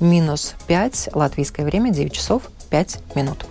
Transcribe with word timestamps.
минус 0.00 0.54
5, 0.66 1.10
латвийское 1.14 1.66
время 1.66 1.90
9 1.90 2.12
часов 2.12 2.50
5 2.70 3.16
минут. 3.16 3.46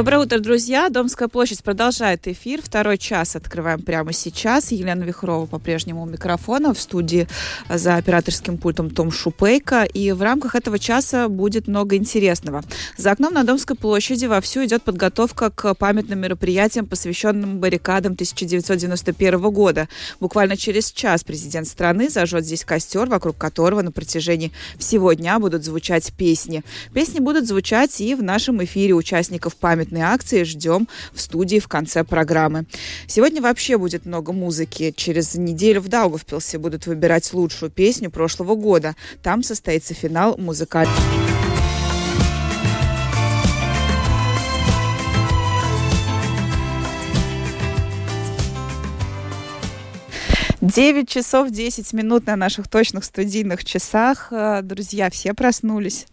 Доброе 0.00 0.20
утро, 0.20 0.38
друзья. 0.38 0.88
Домская 0.88 1.28
площадь 1.28 1.62
продолжает 1.62 2.26
эфир. 2.26 2.62
Второй 2.62 2.96
час 2.96 3.36
открываем 3.36 3.82
прямо 3.82 4.14
сейчас. 4.14 4.72
Елена 4.72 5.04
Вихрова 5.04 5.44
по-прежнему 5.44 6.04
у 6.04 6.06
микрофона. 6.06 6.72
В 6.72 6.80
студии 6.80 7.28
за 7.68 7.96
операторским 7.96 8.56
пультом 8.56 8.88
Том 8.88 9.12
Шупейко. 9.12 9.82
И 9.82 10.12
в 10.12 10.22
рамках 10.22 10.54
этого 10.54 10.78
часа 10.78 11.28
будет 11.28 11.68
много 11.68 11.96
интересного. 11.96 12.62
За 12.96 13.10
окном 13.10 13.34
на 13.34 13.44
Домской 13.44 13.76
площади 13.76 14.24
вовсю 14.24 14.64
идет 14.64 14.84
подготовка 14.84 15.50
к 15.50 15.74
памятным 15.74 16.20
мероприятиям, 16.20 16.86
посвященным 16.86 17.58
баррикадам 17.58 18.14
1991 18.14 19.38
года. 19.50 19.86
Буквально 20.18 20.56
через 20.56 20.92
час 20.92 21.24
президент 21.24 21.68
страны 21.68 22.08
зажжет 22.08 22.46
здесь 22.46 22.64
костер, 22.64 23.06
вокруг 23.06 23.36
которого 23.36 23.82
на 23.82 23.92
протяжении 23.92 24.50
всего 24.78 25.12
дня 25.12 25.38
будут 25.38 25.62
звучать 25.62 26.10
песни. 26.14 26.64
Песни 26.94 27.18
будут 27.18 27.46
звучать 27.46 28.00
и 28.00 28.14
в 28.14 28.22
нашем 28.22 28.64
эфире 28.64 28.94
участников 28.94 29.56
памятных 29.56 29.89
памятные 29.90 30.04
акции 30.04 30.44
ждем 30.44 30.88
в 31.12 31.20
студии 31.20 31.58
в 31.58 31.68
конце 31.68 32.04
программы. 32.04 32.66
Сегодня 33.06 33.42
вообще 33.42 33.76
будет 33.76 34.06
много 34.06 34.32
музыки. 34.32 34.92
Через 34.96 35.34
неделю 35.34 35.80
в 35.80 35.88
Даугавпилсе 35.88 36.58
будут 36.58 36.86
выбирать 36.86 37.32
лучшую 37.32 37.70
песню 37.70 38.10
прошлого 38.10 38.54
года. 38.54 38.94
Там 39.22 39.42
состоится 39.42 39.94
финал 39.94 40.36
музыкальный. 40.38 41.49
9 50.60 51.08
часов 51.08 51.50
10 51.50 51.94
минут 51.94 52.26
на 52.26 52.36
наших 52.36 52.68
точных 52.68 53.04
студийных 53.04 53.64
часах. 53.64 54.28
Э, 54.30 54.60
друзья, 54.62 55.08
все 55.08 55.32
проснулись. 55.32 56.06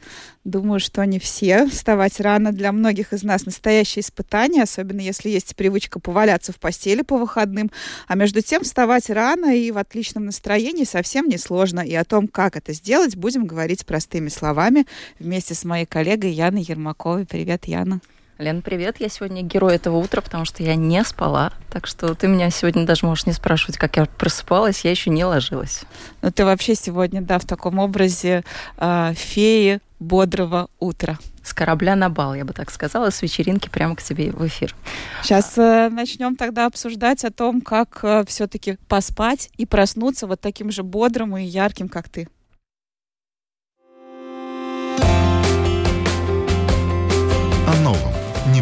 Думаю, 0.45 0.80
что 0.80 1.03
не 1.06 1.20
все. 1.20 1.67
Вставать 1.67 2.22
рано 2.22 2.53
для 2.53 2.72
многих 2.72 3.12
из 3.12 3.23
нас 3.23 3.45
настоящее 3.45 4.03
испытание, 4.03 4.64
особенно 4.64 5.02
если 5.02 5.30
есть 5.30 5.53
привычка 5.58 6.00
поваляться 6.00 6.53
в 6.53 6.62
постели 6.62 7.02
по 7.02 7.18
выходным. 7.18 7.70
А 8.08 8.16
между 8.16 8.42
тем 8.42 8.64
вставать 8.64 9.09
рано 9.09 9.53
и 9.53 9.70
в 9.72 9.78
отличном 9.78 10.28
настроении 10.28 10.86
совсем 10.86 11.28
не 11.28 11.38
сложно. 11.38 11.81
И 11.81 11.94
о 11.94 12.06
том, 12.06 12.30
как 12.30 12.56
это 12.56 12.72
сделать, 12.72 13.18
будем 13.18 13.48
говорить 13.48 13.86
простыми 13.86 14.30
словами 14.30 14.86
вместе 15.20 15.56
с 15.56 15.66
моей 15.66 15.86
коллегой 15.86 16.31
Яной 16.31 16.62
Ермаковой. 16.62 17.25
Привет, 17.25 17.66
Яна. 17.66 18.00
Лен, 18.38 18.61
привет. 18.61 18.97
Я 18.99 19.09
сегодня 19.09 19.41
герой 19.41 19.75
этого 19.75 19.97
утра, 19.97 20.21
потому 20.21 20.45
что 20.45 20.61
я 20.61 20.75
не 20.75 21.03
спала. 21.03 21.53
Так 21.71 21.88
что 21.88 22.13
ты 22.13 22.27
меня 22.27 22.52
сегодня 22.52 22.85
даже 22.85 23.03
можешь 23.03 23.25
не 23.25 23.33
спрашивать, 23.33 23.77
как 23.79 23.97
я 23.97 24.05
просыпалась. 24.05 24.85
Я 24.85 24.91
еще 24.91 25.09
не 25.09 25.25
ложилась. 25.25 25.81
Ну, 26.21 26.31
ты 26.31 26.45
вообще 26.45 26.75
сегодня, 26.75 27.21
да, 27.21 27.39
в 27.39 27.45
таком 27.45 27.79
образе 27.79 28.44
э, 28.77 29.13
феи 29.16 29.79
бодрого 29.99 30.69
утра. 30.77 31.17
С 31.41 31.52
корабля 31.53 31.95
на 31.95 32.09
бал, 32.09 32.35
я 32.35 32.45
бы 32.45 32.53
так 32.53 32.69
сказала, 32.69 33.09
с 33.09 33.23
вечеринки 33.23 33.69
прямо 33.69 33.95
к 33.95 34.03
тебе 34.03 34.31
в 34.31 34.45
эфир. 34.45 34.75
Сейчас 35.23 35.57
э, 35.57 35.89
начнем 35.89 36.35
тогда 36.35 36.67
обсуждать 36.67 37.25
о 37.25 37.31
том, 37.31 37.61
как 37.61 38.01
э, 38.03 38.23
все-таки 38.27 38.77
поспать 38.88 39.49
и 39.57 39.66
проснуться 39.66 40.27
вот 40.27 40.41
таким 40.41 40.69
же 40.69 40.83
бодрым 40.83 41.35
и 41.38 41.44
ярким, 41.44 41.89
как 41.89 42.07
ты. 42.07 42.27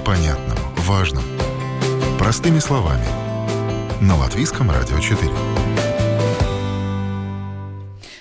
Непонятном, 0.06 0.58
важном. 0.86 1.24
Простыми 2.20 2.60
словами. 2.60 3.04
На 4.02 4.16
Латвийском 4.16 4.70
радио 4.70 5.00
4. 5.00 5.32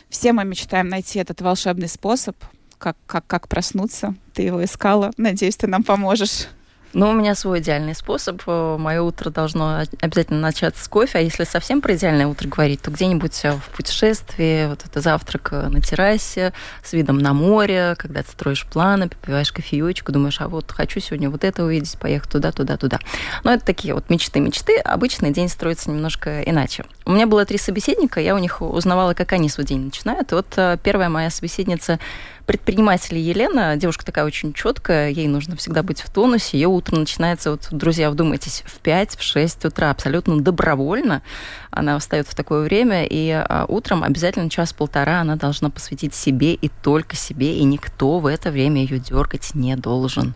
Все 0.08 0.32
мы 0.32 0.46
мечтаем 0.46 0.88
найти 0.88 1.18
этот 1.18 1.42
волшебный 1.42 1.88
способ, 1.88 2.36
как, 2.78 2.96
как, 3.04 3.26
как 3.26 3.48
проснуться. 3.48 4.14
Ты 4.32 4.44
его 4.44 4.64
искала. 4.64 5.10
Надеюсь, 5.18 5.56
ты 5.58 5.66
нам 5.66 5.82
поможешь. 5.82 6.46
Ну, 6.94 7.10
у 7.10 7.12
меня 7.12 7.34
свой 7.34 7.58
идеальный 7.58 7.94
способ. 7.94 8.40
Э, 8.46 8.76
Мое 8.78 9.02
утро 9.02 9.30
должно 9.30 9.82
обязательно 10.00 10.38
начаться 10.38 10.84
с 10.84 10.86
кофе. 10.86 11.18
А 11.18 11.20
если 11.20 11.42
совсем 11.42 11.80
про 11.80 11.96
идеальное 11.96 12.28
утро 12.28 12.48
говорить, 12.48 12.82
то 12.82 12.92
где-нибудь 12.92 13.40
э, 13.42 13.52
в 13.52 13.76
путешествии, 13.76 14.68
вот 14.68 14.84
это 14.84 15.00
завтрак 15.00 15.48
э, 15.50 15.68
на 15.68 15.80
террасе 15.80 16.52
с 16.84 16.92
видом 16.92 17.18
на 17.18 17.32
море, 17.32 17.96
когда 17.98 18.22
ты 18.22 18.30
строишь 18.30 18.64
планы, 18.64 19.08
попиваешь 19.08 19.50
кофеечку, 19.50 20.12
думаешь, 20.12 20.40
а 20.40 20.46
вот 20.46 20.70
хочу 20.70 21.00
сегодня 21.00 21.30
вот 21.30 21.42
это 21.42 21.64
увидеть, 21.64 21.98
поехать 21.98 22.30
туда, 22.30 22.52
туда, 22.52 22.76
туда. 22.76 23.00
Но 23.42 23.52
это 23.52 23.66
такие 23.66 23.92
вот 23.92 24.08
мечты-мечты. 24.08 24.78
Обычный 24.78 25.32
день 25.32 25.48
строится 25.48 25.90
немножко 25.90 26.42
иначе. 26.42 26.84
У 27.06 27.10
меня 27.10 27.26
было 27.26 27.44
три 27.44 27.58
собеседника, 27.58 28.20
я 28.20 28.36
у 28.36 28.38
них 28.38 28.62
узнавала, 28.62 29.14
как 29.14 29.32
они 29.32 29.48
свой 29.48 29.66
день 29.66 29.86
начинают. 29.86 30.30
Вот 30.30 30.56
первая 30.84 31.08
моя 31.08 31.30
собеседница 31.30 31.98
предприниматель 32.46 33.18
Елена, 33.18 33.76
девушка 33.76 34.04
такая 34.04 34.24
очень 34.24 34.52
четкая, 34.52 35.10
ей 35.10 35.26
нужно 35.28 35.56
всегда 35.56 35.82
быть 35.82 36.00
в 36.00 36.10
тонусе. 36.10 36.58
Ее 36.58 36.68
утро 36.68 36.96
начинается, 36.96 37.50
вот, 37.50 37.68
друзья, 37.70 38.10
вдумайтесь, 38.10 38.62
в 38.66 38.78
5, 38.80 39.16
в 39.16 39.22
6 39.22 39.64
утра, 39.66 39.90
абсолютно 39.90 40.40
добровольно. 40.40 41.22
Она 41.70 41.98
встает 41.98 42.28
в 42.28 42.34
такое 42.34 42.62
время, 42.62 43.04
и 43.04 43.30
а, 43.30 43.64
утром 43.68 44.02
обязательно 44.02 44.50
час-полтора 44.50 45.20
она 45.20 45.36
должна 45.36 45.70
посвятить 45.70 46.14
себе 46.14 46.54
и 46.54 46.68
только 46.82 47.16
себе, 47.16 47.56
и 47.56 47.64
никто 47.64 48.18
в 48.18 48.26
это 48.26 48.50
время 48.50 48.82
ее 48.82 48.98
дергать 48.98 49.54
не 49.54 49.76
должен. 49.76 50.34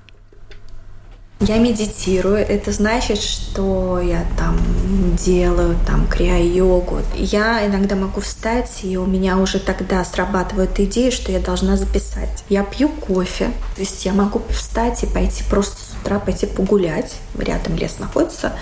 Я 1.41 1.59
медитирую, 1.59 2.39
это 2.39 2.73
значит, 2.73 3.21
что 3.21 4.01
я 4.01 4.27
там 4.37 4.59
делаю 5.17 5.77
там 5.87 6.09
крия-йогу. 6.09 7.01
Я 7.15 7.65
иногда 7.65 7.95
могу 7.95 8.21
встать, 8.21 8.81
и 8.83 8.97
у 8.97 9.07
меня 9.07 9.39
уже 9.39 9.61
тогда 9.61 10.05
срабатывает 10.05 10.81
идея, 10.81 11.13
что 11.13 11.31
я 11.31 11.39
должна 11.39 11.77
записать. 11.77 12.43
Я 12.49 12.65
пью 12.65 12.89
кофе, 12.89 13.53
то 13.77 13.81
есть 13.81 14.05
я 14.05 14.13
могу 14.13 14.43
встать 14.51 15.05
и 15.05 15.07
пойти 15.07 15.45
просто 15.49 15.77
с 15.77 15.97
утра 16.03 16.19
пойти 16.19 16.47
погулять. 16.47 17.15
Рядом 17.39 17.77
лес 17.77 18.01
находится. 18.01 18.55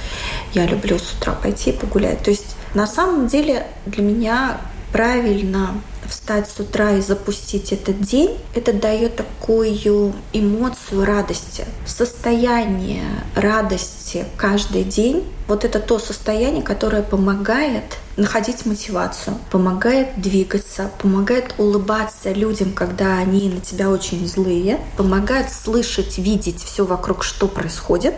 Я 0.53 0.67
люблю 0.67 0.99
с 0.99 1.15
утра 1.15 1.33
пойти 1.33 1.73
погулять. 1.73 2.23
То 2.23 2.31
есть 2.31 2.57
на 2.75 2.87
самом 2.87 3.27
деле 3.27 3.67
для 3.87 4.03
меня 4.03 4.61
правильно 4.93 5.71
встать 6.09 6.49
с 6.49 6.61
утра 6.61 6.93
и 6.93 7.01
запустить 7.01 7.73
этот 7.73 8.01
день, 8.01 8.37
это 8.55 8.73
дает 8.73 9.17
такую 9.17 10.15
эмоцию 10.33 11.05
радости, 11.05 11.65
состояние 11.85 13.05
радости 13.35 14.25
каждый 14.37 14.85
день. 14.85 15.25
Вот 15.49 15.65
это 15.65 15.79
то 15.79 15.99
состояние, 15.99 16.63
которое 16.63 17.03
помогает 17.03 17.85
находить 18.17 18.67
мотивацию, 18.67 19.39
помогает 19.51 20.21
двигаться, 20.21 20.91
помогает 21.01 21.55
улыбаться 21.59 22.33
людям, 22.33 22.73
когда 22.73 23.19
они 23.19 23.49
на 23.51 23.61
тебя 23.61 23.91
очень 23.91 24.27
злые, 24.27 24.81
помогает 24.97 25.53
слышать, 25.53 26.19
видеть 26.19 26.63
все 26.63 26.85
вокруг, 26.85 27.23
что 27.23 27.47
происходит, 27.47 28.15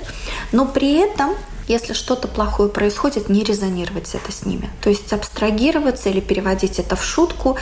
но 0.52 0.66
при 0.66 0.94
этом 0.94 1.34
если 1.68 1.92
что-то 1.92 2.28
плохое 2.28 2.70
происходит, 2.70 3.28
не 3.28 3.44
резонировать 3.44 4.14
это 4.14 4.32
с 4.32 4.46
ними. 4.46 4.70
То 4.80 4.88
есть 4.88 5.12
абстрагироваться 5.12 6.08
или 6.08 6.20
переводить 6.20 6.78
это 6.78 6.96
в 6.96 7.04
шутку 7.04 7.58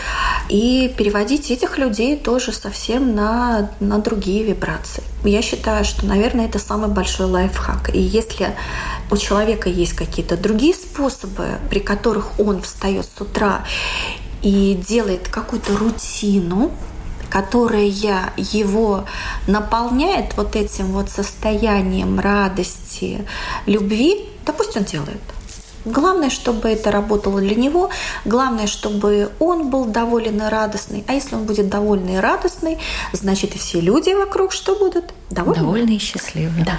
и 0.49 0.95
переводить 0.97 1.51
этих 1.51 1.79
людей 1.79 2.17
тоже 2.17 2.53
совсем 2.53 3.15
на, 3.15 3.71
на 3.81 3.99
другие 3.99 4.45
вибрации. 4.45 5.03
Я 5.25 5.43
считаю, 5.43 5.85
что, 5.85 6.07
наверное, 6.07 6.47
это 6.47 6.59
самый 6.59 6.89
большой 6.89 7.27
лайфхак. 7.27 7.95
И 7.95 8.01
если 8.01 8.55
у 9.11 9.17
человека 9.17 9.69
есть 9.69 9.95
какие-то 9.95 10.37
другие 10.37 10.75
способы, 10.75 11.59
при 11.69 11.81
которых 11.81 12.39
он 12.39 12.63
встает 12.63 13.07
с 13.07 13.21
утра 13.21 13.65
и 14.43 14.81
делает 14.89 15.29
какую-то 15.29 15.77
рутину, 15.77 16.71
которая 17.31 17.85
его 18.37 19.05
наполняет 19.47 20.37
вот 20.37 20.55
этим 20.55 20.87
вот 20.93 21.11
состоянием 21.11 22.21
радости, 22.21 23.27
любви, 23.67 24.29
да 24.47 24.55
он 24.77 24.85
делает. 24.85 25.21
Главное, 25.87 26.31
чтобы 26.31 26.69
это 26.69 26.91
работало 26.91 27.41
для 27.41 27.55
него. 27.55 27.91
Главное, 28.25 28.67
чтобы 28.67 29.31
он 29.39 29.71
был 29.71 29.85
доволен 29.85 30.43
и 30.43 30.49
радостный. 30.49 31.05
А 31.07 31.15
если 31.15 31.37
он 31.37 31.45
будет 31.45 31.69
довольный 31.69 32.15
и 32.15 32.19
радостный, 32.19 32.79
значит 33.13 33.55
и 33.55 33.59
все 33.59 33.81
люди 33.81 34.11
вокруг 34.11 34.53
что 34.53 34.75
будут? 34.75 35.15
Довольны? 35.31 35.61
Довольны 35.63 35.91
и 35.97 35.99
счастливы. 35.99 36.65
Да. 36.65 36.79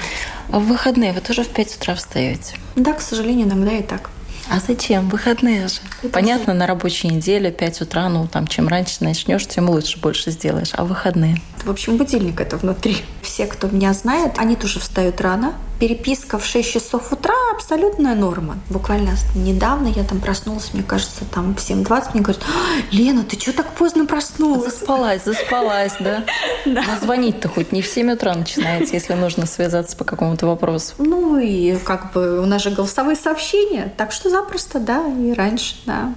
А 0.52 0.60
в 0.60 0.66
выходные 0.66 1.14
вы 1.14 1.22
тоже 1.22 1.44
в 1.44 1.48
5 1.48 1.78
утра 1.78 1.96
встаете? 1.96 2.56
Да, 2.76 2.94
к 2.94 3.02
сожалению, 3.02 3.48
иногда 3.48 3.72
и 3.72 3.82
так. 3.82 4.10
А 4.50 4.60
зачем? 4.66 5.10
Выходные 5.10 5.68
же. 5.68 5.80
Это 6.04 6.14
Понятно, 6.14 6.54
же... 6.54 6.60
на 6.60 6.68
рабочей 6.68 7.10
неделе 7.10 7.52
5 7.52 7.82
утра, 7.82 8.08
ну 8.08 8.28
там 8.28 8.48
чем 8.48 8.68
раньше 8.68 9.04
начнешь, 9.04 9.46
тем 9.46 9.70
лучше, 9.70 10.00
больше 10.00 10.32
сделаешь. 10.32 10.72
А 10.74 10.86
выходные? 10.86 11.42
В 11.64 11.70
общем, 11.70 11.98
будильник 11.98 12.40
это 12.40 12.58
внутри. 12.58 12.98
Все, 13.22 13.46
кто 13.46 13.68
меня 13.68 13.94
знает, 13.94 14.34
они 14.38 14.56
тоже 14.56 14.80
встают 14.80 15.20
рано. 15.20 15.54
Переписка 15.80 16.38
в 16.38 16.46
6 16.46 16.72
часов 16.74 17.12
утра 17.12 17.34
абсолютная 17.54 18.16
норма. 18.16 18.58
Буквально 18.70 19.12
недавно 19.36 19.88
я 19.88 20.04
там 20.04 20.20
проснулась, 20.20 20.74
мне 20.74 20.84
кажется, 20.84 21.26
там 21.26 21.56
в 21.56 21.60
7.20 21.60 22.10
мне 22.14 22.22
говорят, 22.22 22.44
«А, 22.44 22.96
Лена, 22.96 23.24
ты 23.24 23.40
что 23.40 23.54
так 23.54 23.74
поздно 23.74 24.06
проснулась? 24.06 24.64
Заспалась, 24.64 25.24
заспалась, 25.24 25.94
да? 26.00 26.24
Да. 26.66 26.84
Но 26.86 27.00
звонить-то 27.00 27.48
хоть 27.48 27.72
не 27.72 27.82
в 27.82 27.88
7 27.88 28.12
утра 28.12 28.34
начинаете, 28.36 28.90
если 28.94 29.14
нужно 29.14 29.46
связаться 29.46 29.96
по 29.96 30.04
какому-то 30.04 30.48
вопросу. 30.48 30.96
Ну 30.98 31.40
и 31.40 31.78
как 31.78 32.12
бы 32.12 32.42
у 32.42 32.46
нас 32.46 32.62
же 32.62 32.72
голосовые 32.72 33.16
сообщения, 33.16 33.94
так 33.96 34.12
что 34.12 34.30
запросто, 34.30 34.80
да, 34.80 35.06
и 35.08 35.34
раньше, 35.34 35.76
да. 35.86 36.14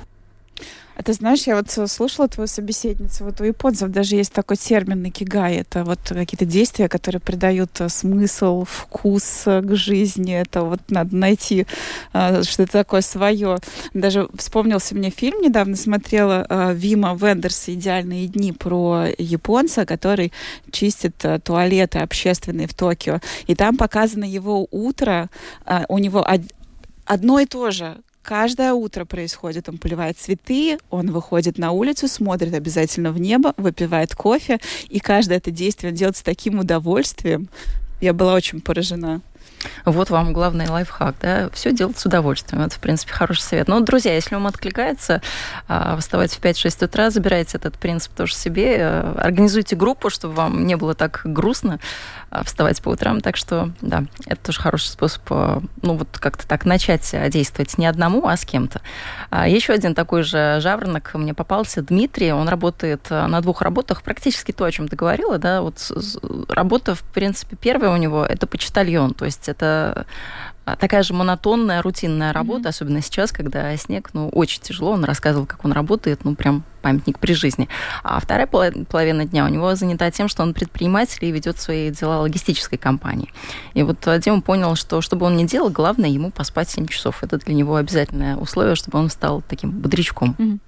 А 1.01 1.03
ты 1.03 1.15
знаешь, 1.15 1.45
я 1.45 1.57
вот 1.57 1.71
слушала 1.91 2.29
твою 2.29 2.47
собеседницу, 2.47 3.25
вот 3.25 3.41
у 3.41 3.45
японцев 3.45 3.91
даже 3.91 4.17
есть 4.17 4.35
такой 4.35 4.59
термин 4.59 5.01
накигай, 5.01 5.57
это 5.57 5.83
вот 5.83 6.01
какие-то 6.01 6.45
действия, 6.45 6.91
которые 6.91 7.23
придают 7.23 7.81
э, 7.81 7.89
смысл, 7.89 8.67
вкус 8.69 9.45
э, 9.47 9.63
к 9.63 9.75
жизни, 9.75 10.35
это 10.35 10.63
вот 10.63 10.81
надо 10.91 11.17
найти 11.17 11.67
э, 12.13 12.43
что-то 12.43 12.71
такое 12.71 13.01
свое. 13.01 13.57
Даже 13.95 14.29
вспомнился 14.35 14.95
мне 14.95 15.09
фильм, 15.09 15.41
недавно 15.41 15.75
смотрела 15.75 16.75
Вима 16.75 17.17
Вендерса 17.19 17.73
«Идеальные 17.73 18.27
дни» 18.27 18.53
про 18.53 19.07
японца, 19.17 19.87
который 19.87 20.35
чистит 20.71 21.15
туалеты 21.45 22.01
общественные 22.01 22.67
в 22.67 22.75
Токио. 22.75 23.21
И 23.47 23.55
там 23.55 23.79
показано 23.79 24.25
его 24.25 24.69
утро, 24.71 25.31
у 25.89 25.97
него 25.97 26.27
одно 27.07 27.41
и 27.41 27.47
то 27.47 27.71
же 27.71 27.97
каждое 28.23 28.73
утро 28.73 29.05
происходит. 29.05 29.69
Он 29.69 29.79
поливает 29.79 30.19
цветы, 30.19 30.79
он 30.91 31.11
выходит 31.11 31.59
на 31.59 31.73
улицу, 31.73 32.09
смотрит 32.09 32.55
обязательно 32.55 33.13
в 33.13 33.21
небо, 33.21 33.55
выпивает 33.57 34.15
кофе, 34.15 34.59
и 34.89 35.01
каждое 35.01 35.39
это 35.39 35.51
действие 35.51 35.91
он 35.91 35.97
делает 35.97 36.17
с 36.17 36.23
таким 36.23 36.59
удовольствием. 36.59 37.49
Я 38.01 38.13
была 38.13 38.35
очень 38.35 38.61
поражена. 38.61 39.21
Вот 39.85 40.11
вам 40.11 40.33
главный 40.33 40.69
лайфхак, 40.69 41.17
да, 41.21 41.51
все 41.53 41.73
делать 41.73 41.99
с 41.99 42.07
удовольствием. 42.07 42.63
Это, 42.63 42.75
в 42.75 42.79
принципе, 42.79 43.13
хороший 43.13 43.43
совет. 43.43 43.69
Но, 43.69 43.81
друзья, 43.81 44.15
если 44.15 44.35
вам 44.35 44.47
откликается 44.47 45.21
а, 45.69 45.97
вставать 45.99 46.33
в 46.33 46.41
5-6 46.41 46.85
утра, 46.85 47.11
забирайте 47.11 47.59
этот 47.59 47.77
принцип 47.79 48.13
тоже 48.13 48.35
себе, 48.35 48.77
э, 48.79 49.15
организуйте 49.19 49.77
группу, 49.77 50.11
чтобы 50.11 50.35
вам 50.35 50.67
не 50.67 50.77
было 50.77 50.95
так 50.95 51.23
грустно 51.25 51.79
а, 52.31 52.45
вставать 52.45 52.81
по 52.81 52.91
утрам. 52.91 53.21
Так 53.21 53.37
что, 53.37 53.71
да, 53.81 54.05
это 54.27 54.41
тоже 54.47 54.61
хороший 54.61 54.87
способ, 54.87 55.23
э, 55.31 55.61
ну, 55.83 55.95
вот 55.97 56.09
как-то 56.19 56.47
так 56.47 56.65
начать 56.65 57.15
действовать 57.29 57.77
не 57.79 57.87
одному, 57.87 58.27
а 58.27 58.37
с 58.37 58.45
кем-то. 58.45 58.81
А, 59.31 59.49
Еще 59.49 59.73
один 59.73 59.95
такой 59.95 60.23
же 60.23 60.59
жаворонок 60.61 61.15
мне 61.15 61.35
попался, 61.35 61.83
Дмитрий, 61.83 62.33
он 62.33 62.49
работает 62.49 63.07
э, 63.11 63.27
на 63.27 63.41
двух 63.41 63.63
работах, 63.63 64.03
практически 64.03 64.53
то, 64.53 64.65
о 64.65 64.73
чем 64.73 64.89
ты 64.89 64.97
говорила, 64.97 65.39
да, 65.39 65.63
вот 65.63 65.91
работа, 66.49 66.95
в 66.95 67.03
принципе, 67.03 67.57
первая 67.57 67.93
у 67.93 67.97
него, 67.97 68.25
это 68.25 68.47
почтальон, 68.47 69.15
то 69.15 69.25
есть 69.25 69.40
это 69.49 70.07
а, 70.65 70.77
такая 70.77 71.03
же 71.03 71.15
монотонная, 71.15 71.83
рутинная 71.83 72.33
работа, 72.33 72.65
mm-hmm. 72.65 72.69
особенно 72.69 73.03
сейчас, 73.03 73.33
когда 73.33 73.77
снег, 73.77 74.11
ну, 74.13 74.29
очень 74.29 74.61
тяжело. 74.61 74.93
Он 74.93 75.05
рассказывал, 75.05 75.47
как 75.47 75.65
он 75.65 75.73
работает, 75.73 76.25
ну, 76.25 76.35
прям 76.35 76.65
памятник 76.83 77.19
при 77.19 77.33
жизни. 77.33 77.69
А 78.03 78.21
вторая 78.21 78.47
половина 78.47 79.25
дня 79.25 79.45
у 79.45 79.49
него 79.49 79.75
занята 79.75 80.11
тем, 80.11 80.29
что 80.29 80.43
он 80.43 80.55
предприниматель 80.55 81.25
и 81.25 81.31
ведет 81.31 81.59
свои 81.59 81.91
дела 81.91 82.21
логистической 82.21 82.79
компании. 82.79 83.33
И 83.75 83.83
вот 83.83 84.07
Дима 84.21 84.41
понял, 84.41 84.77
что 84.77 85.01
что 85.01 85.17
бы 85.17 85.27
он 85.27 85.37
ни 85.37 85.45
делал, 85.45 85.71
главное 85.71 86.09
ему 86.09 86.31
поспать 86.31 86.71
7 86.71 86.87
часов. 86.87 87.23
Это 87.23 87.39
для 87.39 87.55
него 87.55 87.77
обязательное 87.77 88.37
условие, 88.37 88.75
чтобы 88.75 88.99
он 88.99 89.11
стал 89.11 89.43
таким 89.47 89.71
бодрячком. 89.71 90.37
Mm-hmm. 90.39 90.59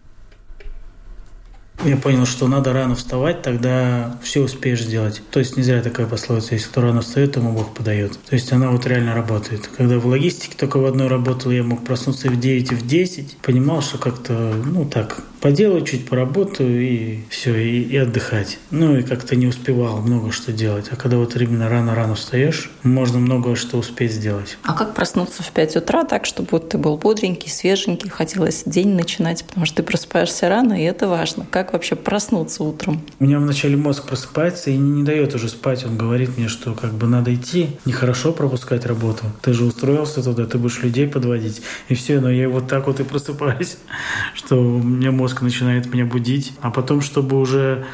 Я 1.85 1.97
понял, 1.97 2.27
что 2.27 2.47
надо 2.47 2.73
рано 2.73 2.95
вставать, 2.95 3.43
тогда 3.43 4.17
все 4.23 4.43
успеешь 4.43 4.83
сделать. 4.83 5.21
То 5.33 5.41
есть 5.41 5.57
не 5.57 5.65
зря 5.65 5.83
такая 5.83 6.07
пословица, 6.07 6.55
если 6.55 6.69
кто 6.69 6.81
рано 6.81 7.01
встает, 7.01 7.33
тому 7.33 7.53
Бог 7.53 7.75
подает. 7.75 8.13
То 8.29 8.35
есть 8.35 8.53
она 8.53 8.71
вот 8.71 8.87
реально 8.87 9.15
работает. 9.15 9.67
Когда 9.67 9.99
в 9.99 10.07
логистике 10.07 10.57
только 10.57 10.77
в 10.77 10.87
одной 10.87 11.09
работал, 11.09 11.51
я 11.51 11.65
мог 11.65 11.85
проснуться 11.85 12.29
в 12.29 12.39
9 12.39 12.71
и 12.71 12.75
в 12.77 12.87
10, 12.87 13.39
понимал, 13.39 13.83
что 13.83 13.99
как-то, 13.99 14.55
ну 14.65 14.85
так, 14.85 15.23
поделаю 15.43 15.85
чуть, 15.85 16.09
поработаю 16.09 16.81
и 16.81 17.19
все, 17.29 17.55
и, 17.57 17.83
и 17.83 17.97
отдыхать. 17.97 18.59
Ну 18.71 18.97
и 18.97 19.03
как-то 19.03 19.37
не 19.37 19.49
успевал 19.49 20.01
много 20.01 20.31
что 20.31 20.53
делать. 20.53 20.87
А 20.91 20.97
когда 20.97 21.19
вот 21.19 21.37
именно 21.37 21.69
рано-рано 21.69 22.15
встаешь, 22.15 22.71
можно 22.85 23.19
много 23.19 23.57
что 23.57 23.77
успеть 23.77 24.13
сделать. 24.13 24.57
А 24.63 24.73
как 24.73 24.95
проснуться 24.95 25.43
в 25.43 25.51
5 25.51 25.77
утра 25.77 26.05
так, 26.05 26.25
чтобы 26.25 26.49
вот 26.53 26.69
ты 26.69 26.79
был 26.79 26.97
бодренький, 26.97 27.51
свеженький, 27.51 28.09
хотелось 28.09 28.63
день 28.65 28.95
начинать, 28.95 29.45
потому 29.45 29.67
что 29.67 29.77
ты 29.77 29.83
просыпаешься 29.83 30.49
рано, 30.49 30.81
и 30.81 30.85
это 30.85 31.09
важно. 31.09 31.45
Как 31.51 31.73
вообще 31.73 31.97
проснуться 31.97 32.63
утром? 32.63 33.03
У 33.19 33.25
меня 33.25 33.39
вначале 33.41 33.77
мозг 33.77 34.07
просыпается 34.07 34.71
и 34.71 34.77
не 34.77 35.03
дает 35.03 35.35
уже 35.35 35.49
спать. 35.49 35.85
Он 35.85 35.99
говорит 35.99 36.39
мне, 36.39 36.47
что 36.49 36.75
как 36.75 36.93
бы 36.93 37.09
надо 37.09 37.35
идти, 37.35 37.71
нехорошо 37.85 38.33
пропускать 38.33 38.87
работу. 38.87 39.25
Ты 39.43 39.53
же 39.53 39.65
устроился 39.65 40.23
туда, 40.23 40.47
ты 40.47 40.59
будешь 40.59 40.83
людей 40.83 41.09
подводить. 41.09 41.63
И 41.89 41.95
все, 41.95 42.21
но 42.21 42.31
я 42.31 42.49
вот 42.49 42.69
так 42.69 42.87
вот 42.87 43.01
и 43.01 43.03
просыпаюсь, 43.05 43.79
что 44.35 44.57
у 44.57 44.79
меня 44.79 45.11
мозг 45.11 45.32
мозг 45.33 45.43
начинает 45.43 45.93
меня 45.93 46.05
будить. 46.05 46.53
А 46.61 46.71
потом, 46.71 47.01
чтобы 47.01 47.41
уже 47.41 47.87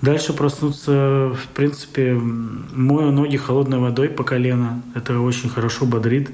дальше 0.00 0.32
проснуться, 0.32 1.32
в 1.34 1.48
принципе, 1.54 2.14
мою 2.14 3.12
ноги 3.12 3.36
холодной 3.36 3.78
водой 3.78 4.08
по 4.08 4.24
колено. 4.24 4.82
Это 4.94 5.20
очень 5.20 5.50
хорошо 5.50 5.84
бодрит. 5.84 6.30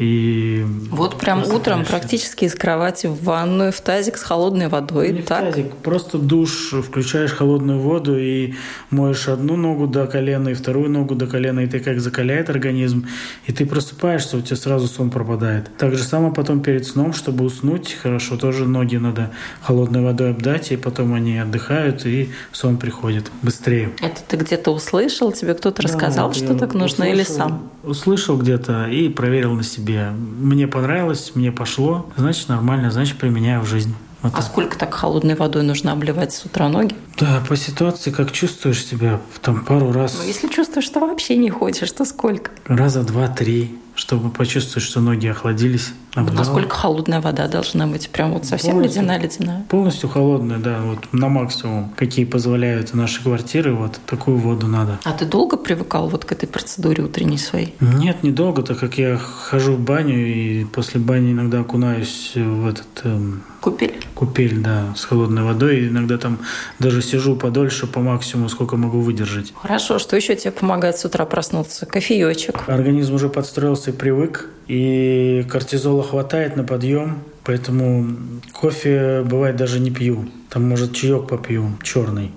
И 0.00 0.64
вот 0.90 1.18
прям 1.18 1.44
утром 1.44 1.84
практически 1.84 2.46
из 2.46 2.54
кровати 2.54 3.06
в 3.06 3.22
ванную, 3.22 3.70
в 3.70 3.82
тазик 3.82 4.16
с 4.16 4.22
холодной 4.22 4.68
водой. 4.68 5.12
Не 5.12 5.20
так? 5.20 5.42
в 5.42 5.50
тазик, 5.50 5.76
просто 5.76 6.16
душ, 6.16 6.72
включаешь 6.72 7.32
холодную 7.32 7.80
воду 7.80 8.18
и 8.18 8.54
моешь 8.88 9.28
одну 9.28 9.56
ногу 9.56 9.86
до 9.86 10.06
колена 10.06 10.48
и 10.48 10.54
вторую 10.54 10.88
ногу 10.88 11.14
до 11.14 11.26
колена, 11.26 11.60
и 11.60 11.66
ты 11.66 11.80
как 11.80 12.00
закаляет 12.00 12.48
организм, 12.48 13.06
и 13.44 13.52
ты 13.52 13.66
просыпаешься, 13.66 14.38
у 14.38 14.40
тебя 14.40 14.56
сразу 14.56 14.86
сон 14.86 15.10
пропадает. 15.10 15.70
Так 15.76 15.94
же 15.94 16.02
само 16.02 16.32
потом 16.32 16.62
перед 16.62 16.86
сном, 16.86 17.12
чтобы 17.12 17.44
уснуть 17.44 17.92
хорошо, 17.92 18.38
тоже 18.38 18.66
ноги 18.66 18.96
надо 18.96 19.32
холодной 19.60 20.00
водой 20.02 20.30
обдать, 20.30 20.72
и 20.72 20.78
потом 20.78 21.12
они 21.12 21.36
отдыхают, 21.36 22.06
и 22.06 22.30
сон 22.52 22.78
приходит 22.78 23.30
быстрее. 23.42 23.90
Это 24.00 24.22
ты 24.26 24.38
где-то 24.38 24.70
услышал? 24.70 25.30
Тебе 25.30 25.52
кто-то 25.52 25.82
да, 25.82 25.88
рассказал, 25.88 26.32
что 26.32 26.54
так 26.54 26.72
нужно, 26.72 27.04
услышал, 27.04 27.14
или 27.14 27.22
сам? 27.22 27.70
Услышал 27.82 28.38
где-то 28.38 28.86
и 28.86 29.10
проверил 29.10 29.52
на 29.52 29.62
себе 29.62 29.89
себе. 29.90 30.10
Мне 30.10 30.66
понравилось, 30.66 31.32
мне 31.34 31.52
пошло, 31.52 32.06
значит 32.16 32.48
нормально, 32.48 32.90
значит 32.90 33.18
применяю 33.18 33.60
в 33.60 33.66
жизнь. 33.66 33.94
Вот 34.22 34.32
а 34.34 34.36
так. 34.36 34.44
сколько 34.44 34.78
так 34.78 34.92
холодной 34.92 35.34
водой 35.34 35.62
нужно 35.62 35.92
обливать 35.92 36.34
с 36.34 36.44
утра 36.44 36.68
ноги? 36.68 36.94
Да, 37.18 37.42
по 37.48 37.56
ситуации, 37.56 38.10
как 38.10 38.32
чувствуешь 38.32 38.84
себя, 38.84 39.18
там 39.40 39.64
пару 39.64 39.92
раз. 39.92 40.16
Ну, 40.18 40.26
если 40.26 40.48
чувствуешь, 40.48 40.84
что 40.84 41.00
вообще 41.00 41.36
не 41.36 41.48
хочешь, 41.48 41.90
то 41.92 42.04
сколько? 42.04 42.50
Раза 42.66 43.02
два-три 43.02 43.78
чтобы 44.00 44.30
почувствовать, 44.30 44.82
что 44.82 45.00
ноги 45.00 45.26
охладились. 45.26 45.92
Вот 46.16 46.32
насколько 46.32 46.74
холодная 46.74 47.20
вода 47.20 47.48
должна 47.48 47.86
быть? 47.86 48.08
Прям 48.08 48.32
вот 48.32 48.46
совсем 48.46 48.80
ледяная-ледяная? 48.80 49.66
Полностью 49.68 50.08
холодная, 50.08 50.56
да, 50.56 50.80
вот 50.80 51.12
на 51.12 51.28
максимум, 51.28 51.92
какие 51.96 52.24
позволяют 52.24 52.94
наши 52.94 53.22
квартиры, 53.22 53.74
вот 53.74 54.00
такую 54.06 54.38
воду 54.38 54.68
надо. 54.68 54.98
А 55.04 55.12
ты 55.12 55.26
долго 55.26 55.58
привыкал 55.58 56.08
вот 56.08 56.24
к 56.24 56.32
этой 56.32 56.48
процедуре 56.48 57.04
утренней 57.04 57.36
своей? 57.36 57.74
Нет, 57.80 58.22
недолго, 58.22 58.62
так 58.62 58.78
как 58.78 58.96
я 58.96 59.18
хожу 59.18 59.74
в 59.74 59.80
баню 59.80 60.16
и 60.16 60.64
после 60.64 60.98
бани 60.98 61.32
иногда 61.32 61.60
окунаюсь 61.60 62.32
в 62.34 62.66
этот... 62.66 62.88
Эм, 63.04 63.42
купель? 63.60 64.02
Купель, 64.14 64.60
да, 64.60 64.94
с 64.96 65.04
холодной 65.04 65.42
водой. 65.42 65.80
И 65.80 65.88
иногда 65.88 66.16
там 66.16 66.38
даже 66.78 67.02
сижу 67.02 67.36
подольше 67.36 67.86
по 67.86 68.00
максимуму, 68.00 68.48
сколько 68.48 68.76
могу 68.76 69.00
выдержать. 69.00 69.52
Хорошо, 69.60 69.98
что 69.98 70.16
еще 70.16 70.34
тебе 70.36 70.52
помогает 70.52 70.96
с 70.96 71.04
утра 71.04 71.26
проснуться? 71.26 71.84
Кофеечек? 71.84 72.66
Организм 72.66 73.14
уже 73.14 73.28
подстроился 73.28 73.90
ты 73.90 73.92
привык, 73.92 74.48
и 74.68 75.44
кортизола 75.50 76.02
хватает 76.02 76.56
на 76.56 76.64
подъем, 76.64 77.22
поэтому 77.44 78.16
кофе 78.52 79.22
бывает 79.24 79.56
даже 79.56 79.80
не 79.80 79.90
пью. 79.90 80.28
Там, 80.48 80.68
может, 80.68 80.94
чаек 80.94 81.28
попью, 81.28 81.76
черный. 81.82 82.32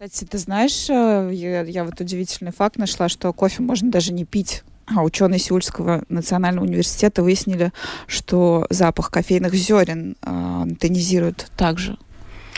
Кстати, 0.00 0.24
ты 0.24 0.38
знаешь, 0.38 0.88
э, 0.90 1.30
я, 1.32 1.62
я 1.62 1.84
вот 1.84 2.00
удивительный 2.00 2.52
факт 2.52 2.76
нашла, 2.76 3.08
что 3.08 3.32
кофе 3.32 3.62
можно 3.62 3.90
даже 3.90 4.12
не 4.12 4.24
пить. 4.24 4.62
А 4.94 5.02
ученые 5.02 5.38
Сеульского 5.38 6.04
национального 6.08 6.64
университета 6.64 7.22
выяснили, 7.22 7.72
что 8.06 8.66
запах 8.70 9.10
кофейных 9.10 9.54
зерен 9.54 10.16
э, 10.22 10.66
тонизирует 10.80 11.50
также 11.56 11.98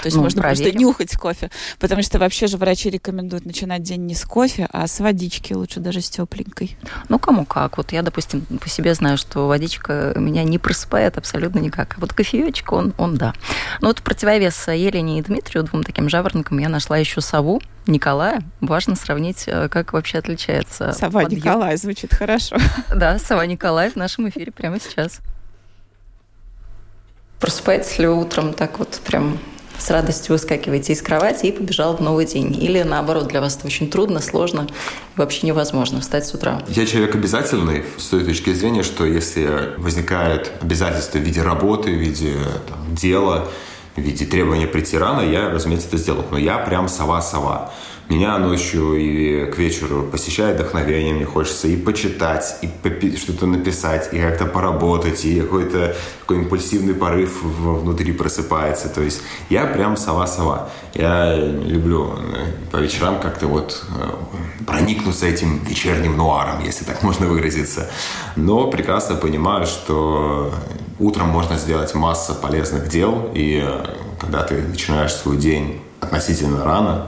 то 0.00 0.06
есть 0.06 0.16
ну, 0.16 0.22
можно 0.22 0.40
проверим. 0.40 0.64
просто 0.64 0.78
нюхать 0.78 1.16
кофе. 1.16 1.50
Потому 1.78 2.02
что 2.02 2.18
вообще 2.18 2.46
же 2.46 2.56
врачи 2.56 2.90
рекомендуют 2.90 3.44
начинать 3.44 3.82
день 3.82 4.06
не 4.06 4.14
с 4.14 4.24
кофе, 4.24 4.68
а 4.72 4.86
с 4.86 5.00
водички, 5.00 5.52
лучше 5.52 5.80
даже 5.80 6.00
с 6.00 6.10
тепленькой. 6.10 6.76
Ну, 7.08 7.18
кому 7.18 7.44
как. 7.44 7.76
Вот 7.76 7.92
я, 7.92 8.02
допустим, 8.02 8.42
по 8.42 8.68
себе 8.68 8.94
знаю, 8.94 9.18
что 9.18 9.46
водичка 9.46 10.14
меня 10.16 10.42
не 10.44 10.58
просыпает 10.58 11.18
абсолютно 11.18 11.58
никак. 11.58 11.96
А 11.96 12.00
вот 12.00 12.12
кофеечек, 12.12 12.72
он, 12.72 12.94
он 12.96 13.16
да. 13.16 13.34
Но 13.80 13.88
вот 13.88 13.98
в 13.98 14.02
противовес 14.02 14.68
Елене 14.68 15.18
и 15.18 15.22
Дмитрию, 15.22 15.64
двум 15.64 15.82
таким 15.82 16.08
жаворонкам, 16.08 16.58
я 16.58 16.68
нашла 16.68 16.96
еще 16.96 17.20
сову, 17.20 17.60
Николая. 17.86 18.42
Важно 18.60 18.96
сравнить, 18.96 19.44
э, 19.46 19.68
как 19.68 19.92
вообще 19.92 20.18
отличается 20.18 20.92
Сова 20.92 21.22
подъем. 21.22 21.40
Николай 21.40 21.76
звучит 21.76 22.14
хорошо. 22.14 22.56
Да, 22.94 23.18
сова 23.18 23.46
Николай 23.46 23.90
в 23.90 23.96
нашем 23.96 24.28
эфире 24.28 24.52
прямо 24.52 24.78
сейчас. 24.80 25.20
Просыпаетесь 27.38 27.98
ли 27.98 28.06
вы 28.06 28.20
утром 28.20 28.52
так 28.52 28.78
вот 28.78 29.00
прям 29.04 29.38
с 29.80 29.90
радостью 29.90 30.34
выскакиваете 30.34 30.92
из 30.92 31.02
кровати 31.02 31.46
и 31.46 31.52
побежал 31.52 31.96
в 31.96 32.00
новый 32.00 32.26
день? 32.26 32.56
Или 32.62 32.82
наоборот, 32.82 33.28
для 33.28 33.40
вас 33.40 33.56
это 33.56 33.66
очень 33.66 33.90
трудно, 33.90 34.20
сложно 34.20 34.66
вообще 35.16 35.46
невозможно 35.46 36.00
встать 36.00 36.26
с 36.26 36.34
утра? 36.34 36.62
Я 36.68 36.86
человек 36.86 37.14
обязательный 37.14 37.84
с 37.96 38.06
той 38.06 38.24
точки 38.24 38.52
зрения, 38.52 38.82
что 38.82 39.04
если 39.04 39.74
возникает 39.78 40.52
обязательство 40.60 41.18
в 41.18 41.22
виде 41.22 41.42
работы, 41.42 41.90
в 41.90 41.98
виде 41.98 42.34
там, 42.68 42.94
дела, 42.94 43.48
в 43.96 44.00
виде 44.00 44.24
требования 44.24 44.66
прийти 44.66 44.96
рано, 44.98 45.22
я, 45.22 45.50
разумеется, 45.50 45.88
это 45.88 45.96
сделаю. 45.96 46.24
Но 46.30 46.38
я 46.38 46.58
прям 46.58 46.88
сова-сова. 46.88 47.72
Меня 48.10 48.38
ночью 48.38 48.96
и 48.96 49.46
к 49.52 49.56
вечеру 49.56 50.02
посещает 50.02 50.56
вдохновение, 50.56 51.14
мне 51.14 51.24
хочется 51.24 51.68
и 51.68 51.76
почитать, 51.76 52.56
и 52.60 53.16
что-то 53.16 53.46
написать, 53.46 54.12
и 54.12 54.18
как-то 54.18 54.46
поработать, 54.46 55.24
и 55.24 55.40
какой-то 55.40 55.94
такой 56.22 56.38
импульсивный 56.38 56.94
порыв 56.94 57.40
внутри 57.44 58.10
просыпается. 58.10 58.88
То 58.88 59.00
есть 59.00 59.22
я 59.48 59.64
прям 59.64 59.96
сова-сова. 59.96 60.70
Я 60.92 61.36
люблю 61.36 62.16
э, 62.18 62.46
по 62.72 62.78
вечерам 62.78 63.20
как-то 63.20 63.46
вот 63.46 63.84
э, 63.96 64.64
проникнуться 64.66 65.26
этим 65.26 65.62
вечерним 65.62 66.16
нуаром, 66.16 66.64
если 66.64 66.84
так 66.84 67.02
можно 67.04 67.28
выразиться. 67.28 67.88
Но 68.34 68.72
прекрасно 68.72 69.14
понимаю, 69.14 69.66
что 69.66 70.52
утром 70.98 71.28
можно 71.28 71.56
сделать 71.58 71.94
массу 71.94 72.34
полезных 72.34 72.88
дел, 72.88 73.30
и 73.34 73.62
э, 73.64 73.84
когда 74.18 74.42
ты 74.42 74.62
начинаешь 74.62 75.12
свой 75.14 75.36
день 75.36 75.80
относительно 76.00 76.64
рано, 76.64 77.06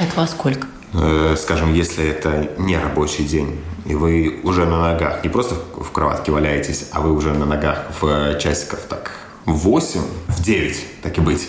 это 0.00 0.16
во 0.16 0.26
сколько? 0.26 0.66
Э, 0.92 1.36
скажем, 1.38 1.72
если 1.74 2.04
это 2.04 2.50
не 2.58 2.76
рабочий 2.76 3.24
день, 3.24 3.60
и 3.86 3.94
вы 3.94 4.40
уже 4.42 4.66
на 4.66 4.92
ногах, 4.92 5.22
не 5.22 5.30
просто 5.30 5.54
в 5.54 5.90
кроватке 5.92 6.32
валяетесь, 6.32 6.88
а 6.92 7.00
вы 7.00 7.12
уже 7.12 7.32
на 7.32 7.46
ногах 7.46 7.86
в 8.00 8.38
часиков 8.38 8.80
так 8.88 9.12
в 9.46 9.52
8, 9.52 10.00
в 10.28 10.42
9, 10.42 11.02
так 11.02 11.18
и 11.18 11.20
быть, 11.20 11.48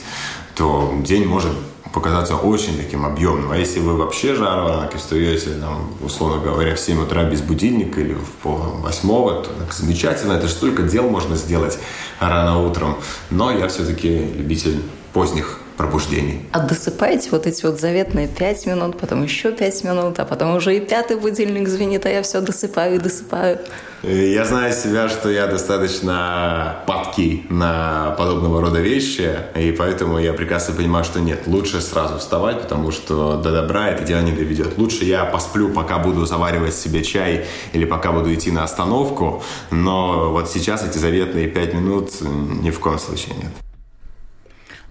то 0.56 0.94
день 1.04 1.26
может 1.26 1.54
показаться 1.92 2.36
очень 2.36 2.78
таким 2.78 3.06
объемным. 3.06 3.52
А 3.52 3.58
если 3.58 3.80
вы 3.80 3.98
вообще 3.98 4.36
жарко 4.36 4.98
встаете, 4.98 5.52
там, 5.60 5.92
условно 6.02 6.42
говоря, 6.42 6.76
в 6.76 6.80
7 6.80 7.02
утра 7.04 7.24
без 7.24 7.42
будильника 7.42 8.00
или 8.00 8.14
в 8.14 8.30
пол 8.44 8.58
восьмого, 8.80 9.44
то 9.44 9.50
так 9.50 9.74
замечательно. 9.74 10.34
Это 10.34 10.48
же 10.48 10.54
столько 10.54 10.84
дел 10.84 11.10
можно 11.10 11.36
сделать 11.36 11.80
рано 12.20 12.66
утром. 12.66 12.98
Но 13.30 13.52
я 13.52 13.68
все-таки 13.68 14.10
любитель 14.10 14.82
поздних 15.14 15.61
пробуждений. 15.82 16.42
А 16.52 16.60
досыпаете 16.60 17.30
вот 17.32 17.48
эти 17.48 17.66
вот 17.66 17.80
заветные 17.80 18.28
пять 18.28 18.68
минут, 18.68 19.00
потом 19.00 19.24
еще 19.24 19.52
пять 19.52 19.84
минут, 19.84 20.20
а 20.20 20.26
потом 20.26 20.56
уже 20.56 20.78
и 20.78 20.80
пятый 20.80 21.18
будильник 21.18 21.68
звенит, 21.68 22.06
а 22.06 22.10
я 22.10 22.22
все 22.22 22.40
досыпаю 22.40 22.96
и 22.96 23.00
досыпаю. 23.00 23.58
Я 24.04 24.46
знаю 24.46 24.74
себя, 24.74 25.10
что 25.10 25.30
я 25.30 25.48
достаточно 25.48 26.78
падкий 26.86 27.46
на 27.50 28.16
подобного 28.18 28.62
рода 28.62 28.80
вещи, 28.80 29.32
и 29.56 29.72
поэтому 29.72 30.20
я 30.20 30.34
прекрасно 30.34 30.76
понимаю, 30.76 31.04
что 31.04 31.20
нет, 31.20 31.48
лучше 31.48 31.82
сразу 31.82 32.20
вставать, 32.20 32.62
потому 32.62 32.92
что 32.92 33.38
до 33.38 33.52
добра 33.52 33.90
это 33.90 34.04
дело 34.04 34.22
не 34.22 34.32
доведет. 34.32 34.78
Лучше 34.78 35.06
я 35.06 35.26
посплю, 35.26 35.70
пока 35.70 35.98
буду 35.98 36.26
заваривать 36.26 36.76
себе 36.76 37.04
чай 37.04 37.46
или 37.74 37.86
пока 37.86 38.12
буду 38.12 38.32
идти 38.34 38.52
на 38.52 38.64
остановку, 38.64 39.44
но 39.72 40.32
вот 40.32 40.50
сейчас 40.50 40.84
эти 40.84 41.00
заветные 41.00 41.48
пять 41.48 41.74
минут 41.74 42.12
ни 42.22 42.70
в 42.70 42.80
коем 42.80 43.00
случае 43.00 43.36
нет. 43.36 43.71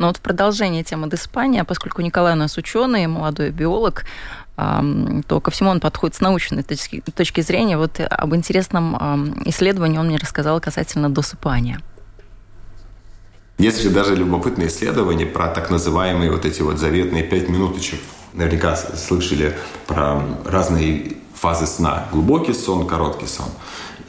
Но 0.01 0.07
вот 0.07 0.17
в 0.17 0.21
продолжение 0.23 0.83
темы 0.83 1.11
Диспания, 1.11 1.63
поскольку 1.63 2.01
Николай 2.01 2.33
у 2.33 2.37
нас 2.37 2.57
ученый, 2.57 3.07
молодой 3.07 3.51
биолог, 3.51 4.07
то 4.57 5.41
ко 5.43 5.51
всему 5.51 5.69
он 5.69 5.79
подходит 5.79 6.17
с 6.17 6.21
научной 6.21 6.63
точки, 6.63 7.03
точки 7.15 7.43
зрения. 7.43 7.77
Вот 7.77 8.01
об 8.01 8.35
интересном 8.35 8.97
исследовании 9.45 9.99
он 9.99 10.07
мне 10.07 10.17
рассказал 10.17 10.59
касательно 10.59 11.11
досыпания. 11.11 11.83
Есть 13.59 13.83
же 13.83 13.91
даже 13.91 14.17
любопытные 14.17 14.69
исследования 14.69 15.27
про 15.27 15.49
так 15.49 15.69
называемые 15.71 16.31
вот 16.31 16.47
эти 16.47 16.63
вот 16.63 16.79
заветные 16.79 17.23
пять 17.23 17.51
минуточек. 17.51 18.01
Наверняка 18.33 18.77
слышали 18.77 19.55
про 19.87 20.23
разные 20.47 21.19
фазы 21.35 21.67
сна. 21.67 22.09
Глубокий 22.11 22.55
сон, 22.55 22.87
короткий 22.87 23.27
сон. 23.27 23.51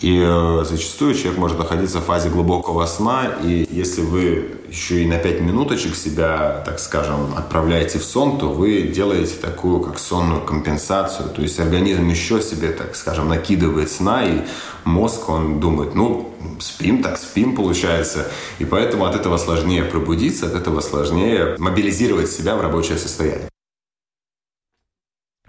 И 0.01 0.19
э, 0.19 0.63
зачастую 0.67 1.13
человек 1.13 1.37
может 1.37 1.59
находиться 1.59 1.99
в 1.99 2.05
фазе 2.05 2.29
глубокого 2.29 2.87
сна, 2.87 3.33
и 3.43 3.67
если 3.69 4.01
вы 4.01 4.57
еще 4.67 5.03
и 5.03 5.07
на 5.07 5.19
5 5.19 5.41
минуточек 5.41 5.95
себя, 5.95 6.63
так 6.65 6.79
скажем, 6.79 7.35
отправляете 7.37 7.99
в 7.99 8.03
сон, 8.03 8.39
то 8.39 8.49
вы 8.49 8.81
делаете 8.83 9.35
такую, 9.39 9.79
как 9.81 9.99
сонную 9.99 10.41
компенсацию. 10.41 11.29
То 11.29 11.43
есть 11.43 11.59
организм 11.59 12.09
еще 12.09 12.41
себе, 12.41 12.69
так 12.69 12.95
скажем, 12.95 13.29
накидывает 13.29 13.91
сна, 13.91 14.25
и 14.25 14.41
мозг, 14.85 15.29
он 15.29 15.59
думает, 15.59 15.93
ну, 15.93 16.33
спим, 16.59 17.03
так 17.03 17.19
спим, 17.19 17.55
получается. 17.55 18.27
И 18.57 18.65
поэтому 18.65 19.05
от 19.05 19.15
этого 19.15 19.37
сложнее 19.37 19.83
пробудиться, 19.83 20.47
от 20.47 20.55
этого 20.55 20.81
сложнее 20.81 21.55
мобилизировать 21.59 22.31
себя 22.31 22.55
в 22.55 22.61
рабочее 22.61 22.97
состояние. 22.97 23.50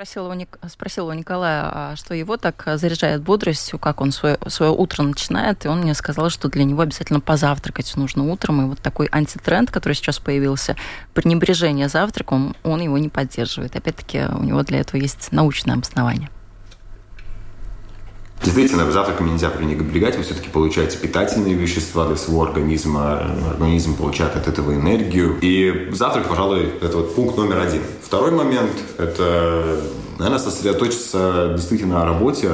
Спросила 0.03 0.35
у, 0.35 0.69
спросила 0.69 1.11
у 1.11 1.13
Николая, 1.13 1.63
а 1.63 1.95
что 1.95 2.13
его 2.13 2.37
так 2.37 2.65
заряжает 2.75 3.23
бодростью, 3.23 3.79
как 3.79 4.01
он 4.01 4.11
свое, 4.11 4.37
свое 4.49 4.73
утро 4.73 5.05
начинает, 5.05 5.65
и 5.65 5.69
он 5.69 5.83
мне 5.83 5.95
сказал, 5.95 6.29
что 6.29 6.49
для 6.49 6.65
него 6.65 6.83
обязательно 6.83 7.21
позавтракать 7.21 7.97
нужно 7.97 8.25
утром, 8.25 8.63
и 8.63 8.65
вот 8.65 8.81
такой 8.81 9.09
антитренд, 9.13 9.71
который 9.71 9.93
сейчас 9.93 10.19
появился, 10.19 10.75
пренебрежение 11.15 11.89
завтраком, 11.89 12.57
он 12.65 12.81
его 12.81 12.99
не 12.99 13.11
поддерживает. 13.11 13.77
Опять-таки, 13.77 14.25
у 14.25 14.43
него 14.43 14.65
для 14.65 14.81
этого 14.81 15.01
есть 15.01 15.31
научное 15.31 15.77
обоснование. 15.77 16.31
Действительно, 18.45 18.91
завтраками 18.91 19.31
нельзя 19.31 19.51
пренебрегать, 19.51 20.17
вы 20.17 20.23
все-таки 20.23 20.49
получаете 20.49 20.99
питательные 20.99 21.55
вещества 21.55 22.07
для 22.07 22.17
своего 22.17 22.43
организма, 22.43 23.37
организм 23.51 23.97
получает 23.97 24.37
от 24.37 24.49
этого 24.49 24.75
энергию. 24.75 25.39
И 25.41 25.89
завтрак, 25.93 26.29
пожалуй, 26.29 26.73
это 26.81 26.97
вот 26.97 27.15
пункт 27.15 27.37
номер 27.37 27.61
один. 27.61 27.83
Второй 28.03 28.33
момент– 28.33 28.73
это 28.99 29.81
наверное, 30.19 30.39
сосредоточиться 30.39 31.53
действительно 31.57 31.99
на 32.01 32.05
работе, 32.05 32.49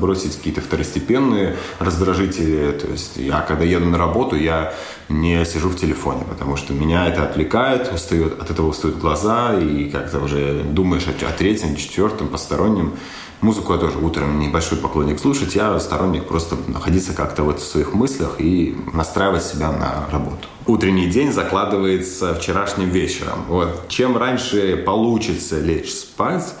бросить 0.00 0.36
какие-то 0.36 0.60
второстепенные 0.60 1.56
раздражители. 1.78 2.72
То 2.72 2.86
есть 2.88 3.16
я, 3.16 3.40
когда 3.42 3.64
еду 3.64 3.86
на 3.86 3.98
работу, 3.98 4.36
я 4.36 4.72
не 5.08 5.44
сижу 5.44 5.68
в 5.68 5.76
телефоне, 5.76 6.24
потому 6.28 6.56
что 6.56 6.72
меня 6.72 7.06
это 7.06 7.24
отвлекает, 7.24 7.92
устает, 7.92 8.40
от 8.40 8.50
этого 8.50 8.68
устают 8.68 8.98
глаза, 8.98 9.54
и 9.58 9.90
как-то 9.90 10.20
уже 10.20 10.62
думаешь 10.62 11.06
о, 11.06 11.26
о 11.26 11.32
третьем, 11.32 11.76
четвертом, 11.76 12.28
постороннем. 12.28 12.94
Музыку 13.40 13.72
я 13.72 13.78
тоже 13.78 13.96
утром 13.98 14.38
небольшой 14.38 14.76
поклонник 14.76 15.18
слушать, 15.18 15.54
я 15.54 15.80
сторонник 15.80 16.26
просто 16.26 16.56
находиться 16.66 17.14
как-то 17.14 17.42
вот 17.42 17.60
в 17.60 17.64
своих 17.64 17.94
мыслях 17.94 18.38
и 18.38 18.76
настраивать 18.92 19.42
себя 19.42 19.72
на 19.72 20.06
работу. 20.12 20.46
Утренний 20.66 21.06
день 21.06 21.32
закладывается 21.32 22.34
вчерашним 22.34 22.90
вечером. 22.90 23.44
Вот. 23.48 23.88
Чем 23.88 24.18
раньше 24.18 24.76
получится 24.76 25.58
лечь 25.58 25.90
спать, 25.90 26.54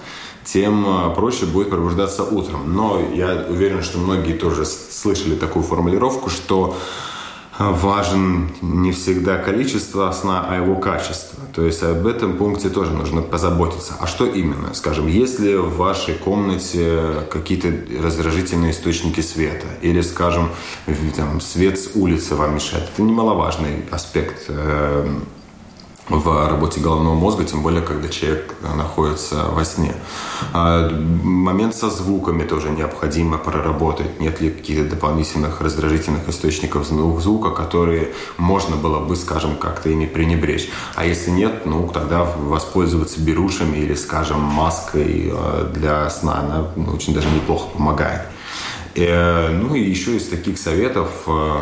тем 0.44 0.86
э, 0.86 1.14
проще 1.14 1.44
будет 1.44 1.68
пробуждаться 1.68 2.24
утром. 2.24 2.74
Но 2.74 2.98
я 3.14 3.44
уверен, 3.46 3.82
что 3.82 3.98
многие 3.98 4.32
тоже 4.32 4.64
слышали 4.64 5.34
такую 5.34 5.62
формулировку, 5.62 6.30
что 6.30 6.78
важен 7.60 8.48
не 8.62 8.90
всегда 8.90 9.36
количество 9.36 10.10
сна, 10.12 10.46
а 10.48 10.56
его 10.56 10.76
качество. 10.76 11.38
То 11.54 11.62
есть 11.64 11.82
об 11.82 12.06
этом 12.06 12.38
пункте 12.38 12.70
тоже 12.70 12.92
нужно 12.92 13.20
позаботиться. 13.20 13.94
А 14.00 14.06
что 14.06 14.24
именно? 14.24 14.72
Скажем, 14.72 15.06
если 15.06 15.56
в 15.56 15.76
вашей 15.76 16.14
комнате 16.14 17.26
какие-то 17.30 17.70
раздражительные 18.02 18.70
источники 18.72 19.20
света, 19.20 19.66
или, 19.82 20.00
скажем, 20.00 20.48
там, 21.16 21.40
свет 21.40 21.78
с 21.78 21.90
улицы 21.94 22.34
вам 22.34 22.54
мешает, 22.54 22.88
это 22.94 23.02
немаловажный 23.02 23.84
аспект 23.90 24.44
э, 24.48 25.20
в 26.10 26.48
работе 26.48 26.80
головного 26.80 27.14
мозга, 27.14 27.44
тем 27.44 27.62
более, 27.62 27.82
когда 27.82 28.08
человек 28.08 28.54
находится 28.76 29.46
во 29.52 29.64
сне. 29.64 29.94
А 30.52 30.90
момент 30.90 31.74
со 31.74 31.88
звуками 31.88 32.42
тоже 32.42 32.70
необходимо 32.70 33.38
проработать. 33.38 34.20
Нет 34.20 34.40
ли 34.40 34.50
каких-то 34.50 34.90
дополнительных 34.90 35.60
раздражительных 35.60 36.28
источников 36.28 36.86
звука, 36.86 37.50
которые 37.50 38.12
можно 38.36 38.76
было 38.76 38.98
бы, 38.98 39.14
скажем, 39.16 39.56
как-то 39.56 39.88
ими 39.88 40.06
пренебречь. 40.06 40.68
А 40.96 41.04
если 41.04 41.30
нет, 41.30 41.64
ну, 41.64 41.88
тогда 41.88 42.24
воспользоваться 42.24 43.20
берушами 43.20 43.78
или, 43.78 43.94
скажем, 43.94 44.40
маской 44.40 45.30
э, 45.32 45.70
для 45.72 46.10
сна. 46.10 46.40
Она 46.40 46.66
ну, 46.76 46.92
очень 46.92 47.14
даже 47.14 47.28
неплохо 47.28 47.68
помогает. 47.72 48.22
Э, 48.96 49.48
ну 49.48 49.74
и 49.74 49.80
еще 49.80 50.16
из 50.16 50.28
таких 50.28 50.58
советов 50.58 51.10
э, 51.26 51.60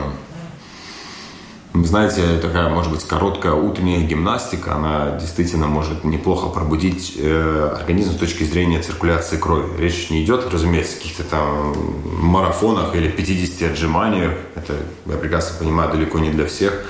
знаете, 1.85 2.39
такая, 2.41 2.69
может 2.69 2.91
быть, 2.91 3.05
короткая 3.05 3.53
утренняя 3.53 4.01
гимнастика, 4.01 4.75
она 4.75 5.19
действительно 5.19 5.67
может 5.67 6.05
неплохо 6.05 6.49
пробудить 6.49 7.15
э, 7.17 7.77
организм 7.79 8.13
с 8.13 8.17
точки 8.17 8.45
зрения 8.45 8.81
циркуляции 8.81 9.37
крови. 9.37 9.69
Речь 9.79 10.11
не 10.11 10.25
идет, 10.25 10.49
разумеется, 10.53 10.97
о 10.97 10.99
каких-то 10.99 11.25
там 11.25 11.75
марафонах 12.21 12.95
или 12.95 13.09
50 13.09 13.73
отжиманиях. 13.73 14.33
Это, 14.55 14.75
я 15.07 15.17
прекрасно 15.17 15.59
понимаю, 15.59 15.91
далеко 15.91 16.19
не 16.19 16.31
для 16.31 16.47
всех. 16.47 16.85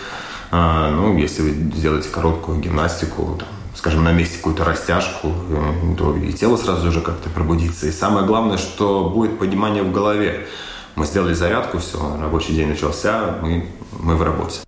А, 0.50 0.90
ну, 0.90 1.16
если 1.16 1.42
вы 1.42 1.50
сделаете 1.50 2.08
короткую 2.08 2.60
гимнастику, 2.60 3.36
там, 3.38 3.48
скажем, 3.74 4.04
на 4.04 4.12
месте 4.12 4.36
какую-то 4.36 4.64
растяжку, 4.64 5.32
э, 5.50 5.94
то 5.96 6.16
и 6.16 6.32
тело 6.32 6.56
сразу 6.56 6.90
же 6.92 7.00
как-то 7.00 7.30
пробудится. 7.30 7.86
И 7.86 7.90
самое 7.90 8.26
главное, 8.26 8.58
что 8.58 9.10
будет 9.10 9.38
понимание 9.38 9.82
в 9.82 9.92
голове. 9.92 10.46
Мы 10.94 11.06
сделали 11.06 11.34
зарядку, 11.34 11.78
все, 11.78 11.98
рабочий 12.20 12.54
день 12.54 12.68
начался, 12.68 13.38
мы, 13.40 13.66
мы 14.00 14.16
в 14.16 14.22
работе. 14.22 14.67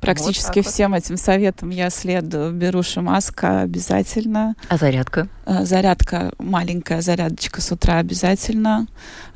Практически 0.00 0.60
вот 0.60 0.66
всем 0.66 0.92
вот. 0.92 0.98
этим 0.98 1.16
советам 1.16 1.70
я 1.70 1.90
следую. 1.90 2.52
Беру 2.52 2.82
шамаска 2.82 3.60
обязательно. 3.60 4.54
А 4.68 4.76
зарядка? 4.76 5.28
Э, 5.50 5.64
зарядка, 5.64 6.30
маленькая 6.38 7.02
зарядочка 7.02 7.60
с 7.60 7.72
утра 7.72 7.98
обязательно. 7.98 8.86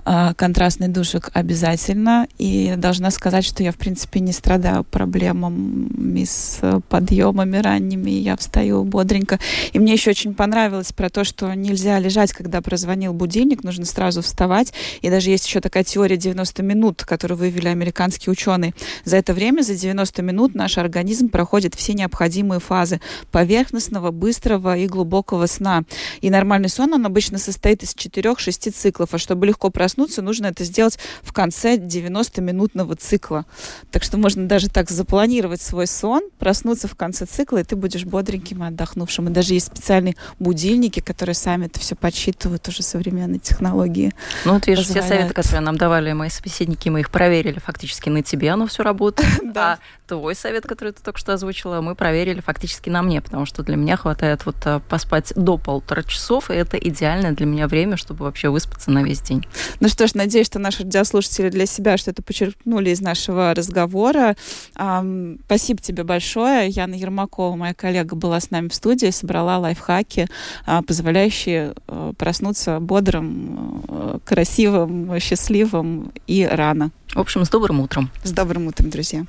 А, 0.06 0.35
контрастный 0.35 0.88
душик 0.88 1.30
обязательно. 1.33 2.28
И 2.38 2.75
должна 2.76 3.11
сказать, 3.11 3.44
что 3.44 3.62
я, 3.62 3.73
в 3.73 3.76
принципе, 3.76 4.21
не 4.21 4.33
страдаю 4.33 4.85
проблемами 4.85 6.25
с 6.25 6.61
подъемами 6.88 7.56
ранними. 7.56 8.11
Я 8.11 8.37
встаю 8.37 8.85
бодренько. 8.85 9.40
И 9.73 9.78
мне 9.78 9.94
еще 9.94 10.11
очень 10.11 10.35
понравилось 10.35 10.92
про 10.92 11.09
то, 11.09 11.25
что 11.25 11.52
нельзя 11.54 11.99
лежать, 11.99 12.33
когда 12.33 12.61
прозвонил 12.61 13.14
будильник, 13.14 13.64
нужно 13.64 13.87
сразу 13.87 14.21
вставать. 14.21 14.75
И 15.00 15.09
даже 15.09 15.30
есть 15.30 15.47
еще 15.47 15.61
такая 15.61 15.85
теория 15.85 16.18
90 16.18 16.62
минут, 16.62 17.04
которую 17.04 17.38
вывели 17.38 17.68
американские 17.68 18.33
ученые. 18.33 18.75
За 19.04 19.16
это 19.16 19.33
время, 19.33 19.62
за 19.62 19.75
90 19.75 20.21
минут, 20.23 20.54
наш 20.54 20.76
организм 20.76 21.28
проходит 21.30 21.75
все 21.75 21.94
необходимые 21.94 22.61
фазы 22.61 23.00
поверхностного, 23.33 24.11
быстрого 24.11 24.76
и 24.76 24.87
глубокого 24.87 25.47
сна. 25.47 25.85
И 26.20 26.30
нормальный 26.30 26.68
сон, 26.68 26.92
он 26.94 27.06
обычно 27.06 27.38
состоит 27.38 27.82
из 27.82 27.94
4-6 27.94 28.70
циклов. 28.70 29.14
А 29.14 29.18
чтобы 29.18 29.46
легко 29.46 29.70
проснуться, 29.70 30.23
нужно 30.23 30.46
это 30.46 30.64
сделать 30.64 30.99
в 31.23 31.32
конце 31.32 31.76
90-минутного 31.76 32.96
цикла. 32.96 33.46
Так 33.90 34.02
что 34.02 34.16
можно 34.16 34.46
даже 34.46 34.68
так 34.68 34.90
запланировать 34.90 35.61
свой 35.61 35.87
сон, 35.87 36.23
проснуться 36.38 36.88
в 36.88 36.94
конце 36.94 37.26
цикла, 37.26 37.58
и 37.58 37.64
ты 37.64 37.76
будешь 37.76 38.04
бодреньким 38.04 38.64
и 38.64 38.66
отдохнувшим. 38.68 39.28
И 39.28 39.30
даже 39.30 39.54
есть 39.54 39.66
специальные 39.66 40.16
будильники, 40.38 41.00
которые 41.00 41.34
сами 41.34 41.66
это 41.66 41.80
все 41.80 41.94
подсчитывают, 41.94 42.66
уже 42.68 42.82
современные 42.82 43.40
технологии. 43.40 44.12
Ну 44.44 44.54
вот 44.54 44.66
видишь, 44.66 44.87
все 44.87 45.02
советы, 45.02 45.34
которые 45.34 45.61
нам 45.61 45.76
давали 45.76 46.12
мои 46.12 46.28
собеседники, 46.28 46.88
мы 46.88 47.00
их 47.00 47.11
проверили 47.11 47.58
фактически 47.58 48.08
на 48.08 48.23
тебе, 48.23 48.50
оно 48.50 48.66
все 48.66 48.82
работает. 48.82 49.28
А 49.56 49.78
твой 50.06 50.34
совет, 50.34 50.66
который 50.66 50.92
ты 50.92 51.02
только 51.02 51.18
что 51.18 51.32
озвучила, 51.32 51.80
мы 51.80 51.94
проверили 51.94 52.40
фактически 52.40 52.90
на 52.90 53.02
мне, 53.02 53.23
потому 53.23 53.46
что 53.46 53.62
для 53.62 53.76
меня 53.76 53.96
хватает 53.96 54.44
вот 54.44 54.56
э, 54.64 54.80
поспать 54.88 55.32
до 55.37 55.56
полутора 55.84 56.02
часов, 56.08 56.50
и 56.50 56.54
это 56.54 56.76
идеальное 56.76 57.32
для 57.32 57.46
меня 57.46 57.68
время, 57.68 57.96
чтобы 57.96 58.24
вообще 58.24 58.48
выспаться 58.48 58.90
на 58.90 59.02
весь 59.02 59.20
день. 59.20 59.46
Ну 59.80 59.88
что 59.88 60.06
ж, 60.06 60.14
надеюсь, 60.14 60.46
что 60.46 60.58
наши 60.58 60.82
радиослушатели 60.82 61.50
для 61.50 61.66
себя 61.66 61.96
что-то 61.96 62.22
почерпнули 62.22 62.90
из 62.90 63.00
нашего 63.00 63.54
разговора. 63.54 64.36
Um, 64.76 65.40
спасибо 65.46 65.80
тебе 65.80 66.04
большое. 66.04 66.68
Яна 66.68 66.94
Ермакова, 66.94 67.54
моя 67.56 67.74
коллега, 67.74 68.16
была 68.16 68.40
с 68.40 68.50
нами 68.50 68.68
в 68.68 68.74
студии, 68.74 69.10
собрала 69.10 69.58
лайфхаки, 69.58 70.26
uh, 70.66 70.82
позволяющие 70.82 71.74
uh, 71.86 72.14
проснуться 72.14 72.80
бодрым, 72.80 73.84
uh, 73.86 74.20
красивым, 74.24 75.18
счастливым 75.20 76.12
и 76.26 76.44
рано. 76.44 76.90
В 77.14 77.20
общем, 77.20 77.44
с 77.44 77.50
добрым 77.50 77.80
утром. 77.80 78.10
С 78.22 78.32
добрым 78.32 78.66
утром, 78.66 78.90
друзья. 78.90 79.26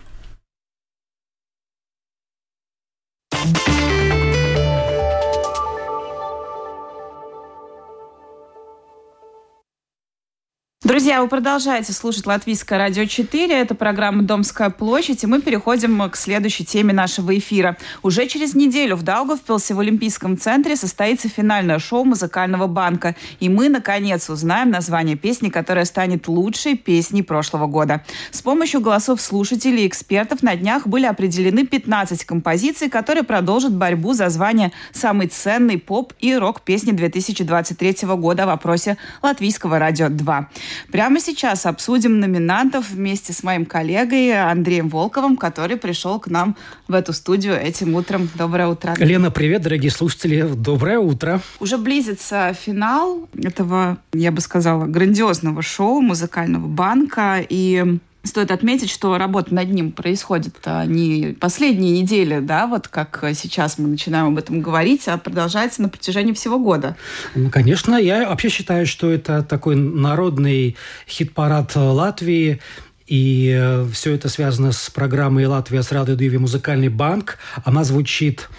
Друзья, 10.95 11.21
вы 11.21 11.27
продолжаете 11.27 11.91
слушать 11.91 12.25
Латвийское 12.25 12.79
радио 12.79 13.03
4. 13.03 13.53
Это 13.53 13.75
программа 13.75 14.23
«Домская 14.23 14.69
площадь». 14.69 15.25
И 15.25 15.27
мы 15.27 15.41
переходим 15.41 16.09
к 16.09 16.15
следующей 16.15 16.63
теме 16.63 16.93
нашего 16.93 17.37
эфира. 17.37 17.75
Уже 18.01 18.27
через 18.27 18.55
неделю 18.55 18.95
в 18.95 19.03
Даугавпилсе 19.03 19.73
в 19.73 19.81
Олимпийском 19.81 20.37
центре 20.37 20.77
состоится 20.77 21.27
финальное 21.27 21.79
шоу 21.79 22.05
музыкального 22.05 22.67
банка. 22.67 23.17
И 23.41 23.49
мы, 23.49 23.67
наконец, 23.67 24.29
узнаем 24.29 24.69
название 24.69 25.17
песни, 25.17 25.49
которая 25.49 25.83
станет 25.83 26.29
лучшей 26.29 26.77
песней 26.77 27.23
прошлого 27.23 27.67
года. 27.67 28.05
С 28.31 28.41
помощью 28.41 28.79
голосов 28.79 29.19
слушателей 29.19 29.83
и 29.83 29.87
экспертов 29.89 30.43
на 30.43 30.55
днях 30.55 30.87
были 30.87 31.07
определены 31.07 31.67
15 31.67 32.23
композиций, 32.23 32.89
которые 32.89 33.25
продолжат 33.25 33.73
борьбу 33.73 34.13
за 34.13 34.29
звание 34.29 34.71
самой 34.93 35.27
ценной 35.27 35.77
поп- 35.77 36.13
и 36.21 36.33
рок-песни 36.37 36.93
2023 36.93 38.15
года 38.15 38.45
в 38.45 38.47
вопросе 38.47 38.95
Латвийского 39.21 39.77
радио 39.77 40.07
2. 40.07 40.49
Прямо 40.95 41.19
сейчас 41.19 41.65
обсудим 41.65 42.21
номинантов 42.21 42.89
вместе 42.89 43.33
с 43.33 43.43
моим 43.43 43.65
коллегой 43.65 44.31
Андреем 44.31 44.87
Волковым, 44.87 45.35
который 45.35 45.75
пришел 45.75 46.21
к 46.21 46.27
нам 46.27 46.55
в 46.87 46.93
эту 46.93 47.11
студию 47.11 47.59
этим 47.59 47.95
утром. 47.95 48.29
Доброе 48.33 48.69
утро. 48.69 48.95
Лена, 48.97 49.29
привет, 49.29 49.63
дорогие 49.63 49.91
слушатели. 49.91 50.43
Доброе 50.43 50.99
утро. 50.99 51.41
Уже 51.59 51.77
близится 51.77 52.53
финал 52.53 53.27
этого, 53.35 53.97
я 54.13 54.31
бы 54.31 54.39
сказала, 54.39 54.85
грандиозного 54.85 55.61
шоу 55.61 55.99
музыкального 55.99 56.65
банка. 56.65 57.45
И 57.49 57.99
Стоит 58.25 58.51
отметить, 58.51 58.89
что 58.89 59.17
работа 59.17 59.53
над 59.53 59.69
ним 59.69 59.91
происходит 59.91 60.55
а, 60.65 60.85
не 60.85 61.35
последние 61.39 62.01
недели, 62.01 62.39
да, 62.39 62.67
вот 62.67 62.87
как 62.87 63.23
сейчас 63.33 63.77
мы 63.77 63.87
начинаем 63.87 64.27
об 64.27 64.37
этом 64.37 64.61
говорить, 64.61 65.07
а 65.07 65.17
продолжается 65.17 65.81
на 65.81 65.89
протяжении 65.89 66.33
всего 66.33 66.59
года. 66.59 66.97
Ну, 67.35 67.49
конечно, 67.49 67.95
я 67.95 68.27
вообще 68.27 68.49
считаю, 68.49 68.85
что 68.87 69.11
это 69.11 69.43
такой 69.43 69.75
народный 69.75 70.75
хит-парад 71.07 71.75
Латвии, 71.75 72.59
и 73.07 73.55
э, 73.55 73.87
все 73.91 74.13
это 74.15 74.29
связано 74.29 74.71
с 74.71 74.89
программой 74.89 75.45
«Латвия 75.45 75.83
с 75.83 75.91
Радой 75.91 76.15
Диви. 76.15 76.39
Музыкальный 76.39 76.89
банк». 76.89 77.37
Она 77.63 77.83
звучит 77.83 78.49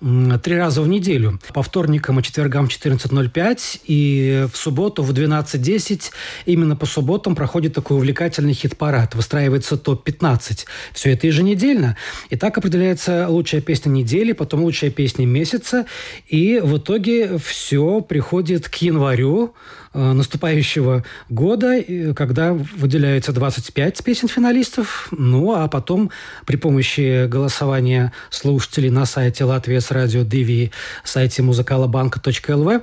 три 0.43 0.57
раза 0.57 0.83
в 0.83 0.89
неделю. 0.89 1.41
По 1.53 1.63
вторникам 1.63 2.21
и 2.21 2.23
четвергам 2.23 2.69
в 2.69 2.71
14.05 2.71 3.81
и 3.87 4.47
в 4.53 4.57
субботу 4.57 5.03
в 5.03 5.11
12.10. 5.13 6.11
Именно 6.47 6.77
по 6.77 6.87
субботам 6.87 7.35
проходит 7.35 7.75
такой 7.75 7.97
увлекательный 7.97 8.53
хит-парад. 8.53 9.17
Выстраивается 9.17 9.77
топ-15. 9.77 10.67
Все 10.93 11.13
это 11.13 11.27
еженедельно. 11.27 11.97
И 12.31 12.37
так 12.37 12.57
определяется 12.57 13.27
лучшая 13.29 13.61
песня 13.61 13.91
недели, 13.91 14.33
потом 14.33 14.63
лучшая 14.63 14.91
песня 14.91 15.27
месяца. 15.27 15.87
И 16.29 16.61
в 16.63 16.79
итоге 16.79 17.39
все 17.39 18.01
приходит 18.01 18.69
к 18.69 18.77
январю 18.77 19.55
Э, 19.99 20.13
наступающего 20.13 21.05
года, 21.31 21.83
когда 22.15 22.53
выделяется 22.53 23.33
25 23.33 24.05
песен 24.05 24.29
финалистов, 24.37 25.09
ну 25.13 25.55
а 25.55 25.67
потом 25.67 26.11
при 26.45 26.57
помощи 26.57 27.27
голосования 27.27 28.13
слушателей 28.31 28.91
на 28.91 29.07
сайте 29.07 29.45
Латвия 29.45 29.81
с 29.81 29.91
радио 29.91 30.25
Диви, 30.25 30.73
сайте 31.05 31.43
музыкалабанка.лв 31.43 32.83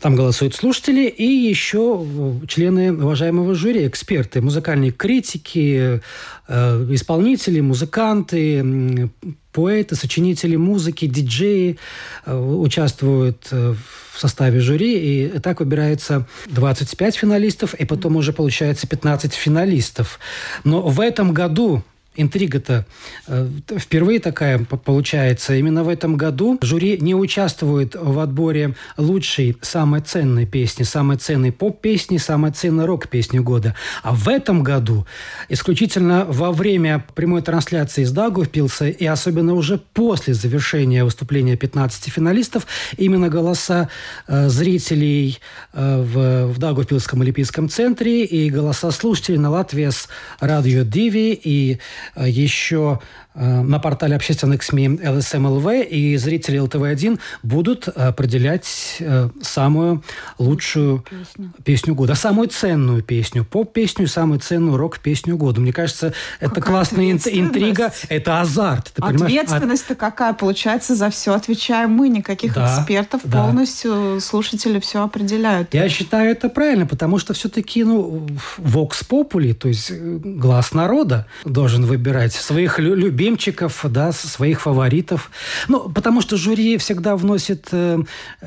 там 0.00 0.16
голосуют 0.16 0.54
слушатели 0.54 1.06
и 1.06 1.24
еще 1.24 2.04
члены 2.48 2.92
уважаемого 2.92 3.54
жюри, 3.54 3.86
эксперты, 3.86 4.40
музыкальные 4.40 4.90
критики, 4.90 6.00
э, 6.48 6.86
исполнители, 6.90 7.60
музыканты, 7.60 9.08
поэты, 9.52 9.96
сочинители 9.96 10.56
музыки, 10.56 11.06
диджеи 11.06 11.78
э, 12.26 12.36
участвуют 12.36 13.48
э, 13.50 13.74
в 14.12 14.20
составе 14.20 14.60
жюри, 14.60 15.26
и 15.26 15.38
так 15.40 15.60
выбирается 15.60 16.26
25 16.46 17.16
финалистов, 17.16 17.74
и 17.74 17.84
потом 17.84 18.16
уже 18.16 18.32
получается 18.32 18.86
15 18.86 19.32
финалистов. 19.34 20.18
Но 20.64 20.82
в 20.82 21.00
этом 21.00 21.32
году 21.32 21.82
интрига-то 22.16 22.86
э, 23.28 23.48
впервые 23.78 24.18
такая 24.18 24.58
получается. 24.58 25.54
Именно 25.54 25.84
в 25.84 25.88
этом 25.88 26.16
году 26.16 26.58
жюри 26.60 26.98
не 27.00 27.14
участвует 27.14 27.94
в 27.94 28.18
отборе 28.18 28.74
лучшей, 28.96 29.56
самой 29.62 30.00
ценной 30.00 30.44
песни, 30.44 30.82
самой 30.82 31.18
ценной 31.18 31.52
поп-песни, 31.52 32.16
самой 32.16 32.50
ценной 32.50 32.84
рок-песни 32.84 33.38
года. 33.38 33.76
А 34.02 34.12
в 34.12 34.28
этом 34.28 34.64
году, 34.64 35.06
исключительно 35.48 36.24
во 36.28 36.50
время 36.50 37.04
прямой 37.14 37.42
трансляции 37.42 38.02
из 38.02 38.10
Дагувпилса 38.10 38.88
и 38.88 39.06
особенно 39.06 39.54
уже 39.54 39.78
после 39.78 40.34
завершения 40.34 41.04
выступления 41.04 41.56
15 41.56 42.12
финалистов, 42.12 42.66
именно 42.96 43.28
голоса 43.28 43.88
э, 44.26 44.48
зрителей 44.48 45.38
э, 45.72 46.02
в, 46.02 46.52
в 46.52 46.58
Дагувпилском 46.58 47.20
Олимпийском 47.22 47.68
центре 47.68 48.24
и 48.24 48.50
голоса 48.50 48.90
слушателей 48.90 49.38
на 49.38 49.50
Латвии 49.50 49.88
с 49.88 50.08
радио 50.40 50.82
Диви 50.82 51.32
и 51.32 51.78
еще 52.16 53.00
Э, 53.29 53.29
на 53.34 53.78
портале 53.78 54.16
общественных 54.16 54.62
СМИ 54.62 55.00
ЛСМЛВ 55.04 55.66
и 55.88 56.16
зрители 56.16 56.58
ЛТВ-1 56.58 57.20
будут 57.42 57.86
определять 57.88 58.96
э, 58.98 59.28
самую 59.40 60.02
лучшую 60.38 61.04
песню, 61.08 61.52
песню 61.64 61.94
года, 61.94 62.14
самую 62.16 62.48
ценную 62.48 63.02
песню, 63.02 63.44
поп-песню 63.44 64.08
самую 64.08 64.40
ценную 64.40 64.76
рок-песню 64.76 65.36
года. 65.36 65.60
Мне 65.60 65.72
кажется, 65.72 66.12
это 66.40 66.56
какая 66.56 66.70
классная 66.70 67.12
интрига, 67.12 67.92
это 68.08 68.40
азарт. 68.40 68.92
Ты 68.94 69.02
Ответственность-то 69.02 69.94
какая? 69.94 70.32
Получается, 70.32 70.96
за 70.96 71.10
все 71.10 71.32
отвечаем 71.32 71.92
мы, 71.92 72.08
никаких 72.08 72.54
да, 72.54 72.66
экспертов, 72.66 73.20
да. 73.24 73.44
полностью 73.44 74.20
слушатели 74.20 74.80
все 74.80 75.04
определяют. 75.04 75.72
Я 75.72 75.88
считаю 75.88 76.32
это 76.32 76.48
правильно, 76.48 76.86
потому 76.86 77.18
что 77.18 77.32
все-таки, 77.32 77.84
ну, 77.84 78.26
Vox 78.58 79.06
Populi, 79.08 79.54
то 79.54 79.68
есть 79.68 79.90
э, 79.90 79.94
глаз 79.94 80.72
народа 80.72 81.26
должен 81.44 81.84
выбирать 81.84 82.32
своих 82.32 82.78
любимых 82.80 83.29
любимчиков, 83.30 83.84
да, 83.88 84.12
своих 84.12 84.60
фаворитов. 84.60 85.30
Ну, 85.68 85.88
потому 85.88 86.20
что 86.20 86.36
жюри 86.36 86.76
всегда 86.78 87.16
вносит 87.16 87.68
э, 87.72 87.98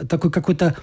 такой 0.09 0.31
какой-то 0.31 0.75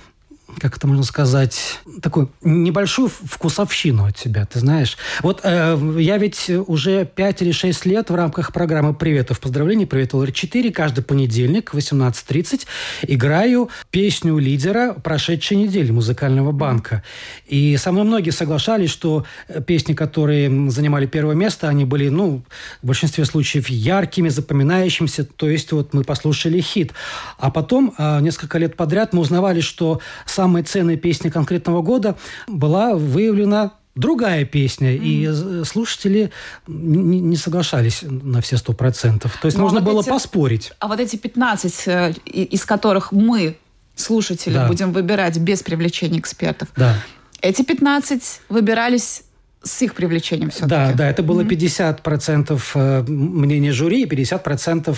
как 0.59 0.77
это 0.77 0.87
можно 0.87 1.05
сказать, 1.05 1.81
такую 2.03 2.31
небольшую 2.43 3.09
вкусовщину 3.09 4.07
от 4.07 4.17
тебя, 4.17 4.47
ты 4.47 4.59
знаешь. 4.59 4.97
Вот 5.23 5.41
э, 5.43 5.97
я 5.99 6.19
ведь 6.19 6.51
уже 6.67 7.05
5 7.05 7.43
или 7.43 7.53
6 7.53 7.87
лет 7.87 8.11
в 8.11 8.15
рамках 8.15 8.53
программы 8.53 8.95
«Приветов, 8.95 9.41
поздравлений», 9.41 9.87
«Привет, 9.87 10.13
ЛР-4», 10.13 10.73
каждый 10.73 11.03
понедельник 11.03 11.73
в 11.73 11.77
18.30 11.77 12.67
играю 13.03 13.71
песню 13.91 14.39
лидера 14.39 14.95
прошедшей 14.95 15.57
недели 15.57 15.91
музыкального 15.91 16.53
банка. 16.53 17.03
И 17.47 17.77
со 17.77 17.93
мной 17.93 18.05
многие 18.05 18.31
соглашались, 18.31 18.91
что 18.91 19.25
песни, 19.67 19.95
которые 19.95 20.71
занимали 20.71 21.07
первое 21.07 21.35
место, 21.35 21.69
они 21.69 21.85
были, 21.85 22.09
ну, 22.09 22.43
в 22.83 22.87
большинстве 22.87 23.25
случаев 23.25 23.69
яркими, 23.69 24.29
запоминающимися. 24.29 25.25
То 25.25 25.49
есть 25.49 25.73
вот 25.73 25.95
мы 25.95 26.05
послушали 26.05 26.61
хит. 26.61 26.93
А 27.39 27.51
потом, 27.51 27.95
э, 27.97 28.21
несколько 28.21 28.59
лет 28.59 28.77
подряд, 28.77 29.13
мы 29.13 29.21
узнавали, 29.21 29.61
что 29.61 30.01
самой 30.41 30.63
ценной 30.63 30.97
песней 30.97 31.31
конкретного 31.31 31.83
года 31.83 32.17
была 32.49 32.95
выявлена 32.95 33.73
другая 33.95 34.47
песня, 34.47 34.95
mm-hmm. 34.95 35.61
и 35.61 35.65
слушатели 35.65 36.31
не, 36.67 37.21
не 37.21 37.37
соглашались 37.37 38.01
на 38.03 38.41
все 38.41 38.57
сто 38.57 38.73
процентов. 38.73 39.39
То 39.43 39.47
есть 39.47 39.59
Но 39.59 39.65
ну, 39.65 39.69
а 39.69 39.73
можно 39.73 39.85
вот 39.85 39.93
было 39.93 40.01
эти, 40.01 40.09
поспорить. 40.09 40.73
А 40.79 40.89
вот 40.89 40.99
эти 40.99 41.17
15, 41.17 41.83
э, 41.89 42.15
из 42.25 42.65
которых 42.65 43.13
мы, 43.13 43.59
слушатели, 43.95 44.55
да. 44.55 44.67
будем 44.67 44.93
выбирать 44.93 45.37
без 45.37 45.63
привлечения 45.63 46.21
экспертов, 46.21 46.69
да. 46.75 46.95
эти 47.43 47.61
15 47.61 48.41
выбирались 48.49 49.25
с 49.63 49.83
их 49.83 49.95
привлечением 49.95 50.51
все-таки. 50.51 50.71
Да, 50.71 50.93
да, 50.93 51.11
это 51.11 51.23
было 51.23 51.43
50% 51.43 52.63
э, 52.75 53.03
мнения 53.03 53.73
жюри 53.73 54.03
и 54.03 54.07
50% 54.07 54.97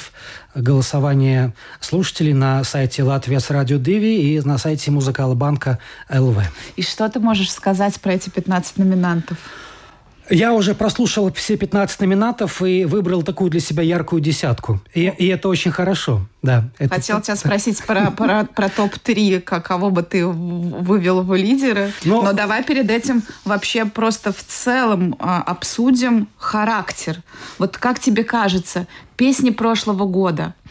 голосования 0.55 1.53
слушателей 1.81 2.33
на 2.33 2.62
сайте 2.62 3.03
Латвия 3.03 3.40
с 3.40 3.51
радио 3.51 3.79
Диви 3.79 4.37
и 4.37 4.40
на 4.40 4.59
сайте 4.59 4.90
Музыкала 4.92 5.35
банка 5.35 5.79
ЛВ. 6.09 6.38
И 6.77 6.83
что 6.83 7.09
ты 7.09 7.18
можешь 7.18 7.53
сказать 7.53 8.01
про 8.01 8.14
эти 8.14 8.31
15 8.31 8.79
номинантов? 8.79 9.37
Я 10.33 10.55
уже 10.55 10.75
прослушал 10.75 11.31
все 11.35 11.59
15 11.59 12.01
номинатов 12.01 12.62
и 12.62 12.87
выбрал 12.87 13.23
такую 13.23 13.51
для 13.51 13.61
себя 13.61 13.83
яркую 13.83 14.23
десятку. 14.23 14.81
И, 14.95 15.12
и 15.18 15.27
это 15.27 15.49
очень 15.49 15.71
хорошо. 15.71 16.27
Да, 16.40 16.71
это... 16.79 16.95
Хотел 16.95 17.21
тебя 17.21 17.37
спросить 17.37 17.85
про, 17.85 18.11
про, 18.11 18.45
про 18.45 18.68
топ-3, 18.71 19.40
кого 19.40 19.90
бы 19.90 20.03
ты 20.03 20.27
вывел 20.27 21.23
в 21.23 21.35
лидеры. 21.35 21.92
Но... 22.05 22.23
Но 22.23 22.33
давай 22.33 22.64
перед 22.64 22.90
этим 22.90 23.23
вообще 23.45 23.85
просто 23.85 24.33
в 24.33 24.42
целом 24.42 25.16
а, 25.18 25.42
обсудим 25.42 26.29
характер. 26.38 27.18
Вот 27.59 27.77
как 27.77 28.01
тебе 28.01 28.25
кажется, 28.25 28.87
песни 29.16 29.51
прошлого 29.51 30.07
года– 30.07 30.55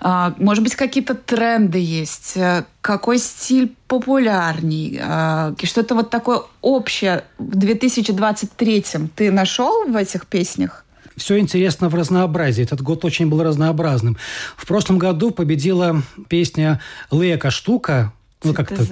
может 0.00 0.62
быть, 0.62 0.74
какие-то 0.74 1.14
тренды 1.14 1.78
есть? 1.78 2.36
Э, 2.36 2.64
какой 2.80 3.18
стиль 3.18 3.74
популярней? 3.88 5.00
А, 5.02 5.54
что-то 5.62 5.94
вот 5.94 6.10
такое 6.10 6.42
общее 6.60 7.24
в 7.38 7.56
2023 7.56 8.84
ты 9.14 9.30
нашел 9.30 9.86
в 9.88 9.96
этих 9.96 10.26
песнях? 10.26 10.86
все 11.16 11.38
интересно 11.38 11.88
в 11.88 11.94
разнообразии. 11.94 12.62
Этот 12.62 12.82
год 12.82 13.04
очень 13.04 13.28
был 13.28 13.42
разнообразным. 13.42 14.16
В 14.56 14.66
прошлом 14.66 14.98
году 14.98 15.30
победила 15.30 16.02
песня 16.28 16.80
«Лека 17.10 17.50
штука» 17.50 18.12
ну, 18.42 18.54
как-то 18.54 18.84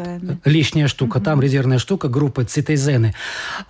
лишняя 0.45 0.89
штука, 0.89 1.19
угу. 1.19 1.25
там 1.25 1.41
резервная 1.41 1.79
штука 1.79 2.09
группы 2.09 2.45
Цитезены. 2.45 3.15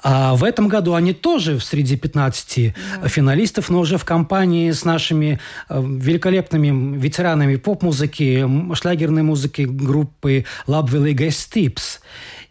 А 0.02 0.34
в 0.34 0.44
этом 0.44 0.68
году 0.68 0.94
они 0.94 1.12
тоже 1.12 1.58
среди 1.60 1.96
15 1.96 2.74
да. 3.02 3.08
финалистов, 3.08 3.70
но 3.70 3.80
уже 3.80 3.98
в 3.98 4.04
компании 4.04 4.70
с 4.70 4.84
нашими 4.84 5.40
э, 5.68 5.82
великолепными 5.82 6.98
ветеранами 6.98 7.56
поп-музыки, 7.56 8.46
шлягерной 8.74 9.22
музыки 9.22 9.62
группы 9.62 10.44
Labville 10.66 11.12
Guest 11.12 11.52
Tips. 11.52 12.00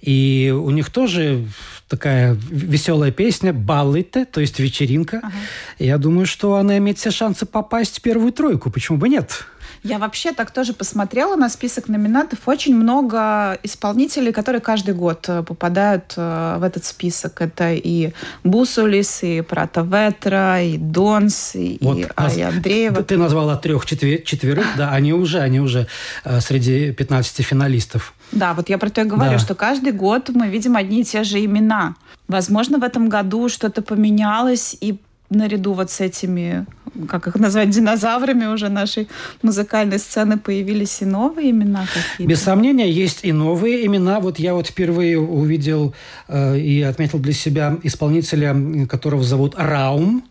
И 0.02 0.54
у 0.54 0.70
них 0.72 0.90
тоже 0.90 1.46
такая 1.88 2.38
веселая 2.50 3.12
песня 3.12 3.54
«Баллите», 3.54 4.26
то 4.26 4.42
есть 4.42 4.60
вечеринка. 4.60 5.22
Ага. 5.24 5.34
Я 5.80 5.98
думаю, 5.98 6.26
что 6.26 6.56
она 6.56 6.78
имеет 6.78 6.98
все 6.98 7.10
шансы 7.10 7.46
попасть 7.46 8.00
в 8.00 8.02
первую 8.02 8.34
тройку. 8.34 8.70
Почему 8.70 8.98
бы 8.98 9.08
нет? 9.08 9.46
Я 9.84 10.00
вообще 10.00 10.32
так 10.32 10.52
тоже 10.52 10.74
посмотрела 10.74 11.36
на 11.36 11.50
список 11.50 11.90
номинантов. 11.90 12.40
Очень 12.46 12.76
много 12.76 13.58
исполнителей, 13.64 14.32
которые 14.32 14.62
каждый 14.62 14.94
год 14.94 15.26
э, 15.28 15.44
попадают 15.44 16.14
э, 16.16 16.58
в 16.58 16.64
этот 16.64 16.86
список. 16.86 17.42
Это 17.42 17.74
и 17.74 18.14
Бусулис, 18.46 19.24
и 19.24 19.42
Прата 19.42 19.82
Ветра, 19.82 20.64
и 20.64 20.78
Донс, 20.78 21.56
и, 21.56 21.78
вот, 21.82 21.98
и 21.98 22.08
Ая 22.16 22.48
Андреева. 22.48 23.04
Ты 23.04 23.18
назвала 23.18 23.58
трех 23.58 23.86
четверых, 23.86 24.66
да, 24.78 24.92
они 24.92 25.12
уже, 25.12 25.40
они 25.40 25.60
уже 25.60 25.88
э, 26.24 26.40
среди 26.40 26.94
15 26.94 27.46
финалистов. 27.46 28.14
Да, 28.32 28.54
вот 28.54 28.70
я 28.70 28.78
про 28.78 28.90
то 28.90 29.02
и 29.02 29.04
говорю, 29.04 29.34
да. 29.34 29.40
что 29.40 29.54
каждый 29.54 29.92
год 29.92 30.30
мы 30.30 30.48
видим 30.48 30.78
одни 30.78 31.02
и 31.02 31.04
те 31.04 31.24
же 31.24 31.44
имена. 31.44 31.96
Возможно, 32.30 32.78
в 32.78 32.84
этом 32.84 33.10
году 33.10 33.50
что-то 33.50 33.82
поменялось, 33.82 34.78
и 34.80 34.98
наряду 35.34 35.74
вот 35.74 35.92
с 35.92 36.00
этими, 36.00 36.66
как 37.08 37.28
их 37.28 37.36
назвать, 37.36 37.70
динозаврами 37.70 38.46
уже 38.46 38.70
нашей 38.70 39.08
музыкальной 39.42 40.00
сцены 40.00 40.38
появились 40.38 41.02
и 41.02 41.06
новые 41.06 41.52
имена 41.52 41.86
какие-то? 41.86 42.30
Без 42.30 42.42
сомнения, 42.42 42.90
есть 42.90 43.20
и 43.24 43.32
новые 43.32 43.86
имена. 43.86 44.20
Вот 44.20 44.40
я 44.40 44.54
вот 44.54 44.68
впервые 44.68 45.20
увидел 45.20 45.94
э, 46.28 46.58
и 46.58 46.82
отметил 46.82 47.20
для 47.20 47.34
себя 47.34 47.78
исполнителя, 47.84 48.88
которого 48.88 49.24
зовут 49.24 49.56
Раум. 49.58 50.24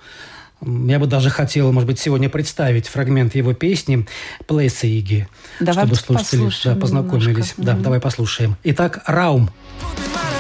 Я 0.61 1.01
бы 1.01 1.07
даже 1.07 1.29
хотела, 1.29 1.73
может 1.73 1.89
быть, 1.89 1.99
сегодня 1.99 2.29
представить 2.29 2.87
фрагмент 2.87 3.35
его 3.35 3.53
песни 3.53 4.07
«Плейса 4.47 4.87
Иги», 4.87 5.27
давай 5.59 5.87
чтобы 5.87 5.97
слушатели 5.97 6.75
да, 6.75 6.81
познакомились. 6.81 7.27
Немножко. 7.29 7.63
Да, 7.63 7.73
mm-hmm. 7.73 7.83
давай 7.83 8.01
послушаем. 8.01 8.57
Итак, 8.63 9.03
«Раум». 9.07 9.51
Раум. 9.83 10.32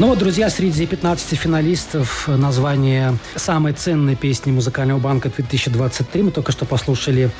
Ну 0.00 0.06
вот, 0.06 0.20
друзья, 0.20 0.48
среди 0.48 0.86
15 0.86 1.36
финалистов 1.36 2.28
название 2.28 3.18
самой 3.34 3.72
ценной 3.72 4.14
песни 4.14 4.52
музыкального 4.52 5.00
банка 5.00 5.28
2023. 5.28 6.22
Мы 6.22 6.30
только 6.30 6.52
что 6.52 6.64
послушали 6.64 7.32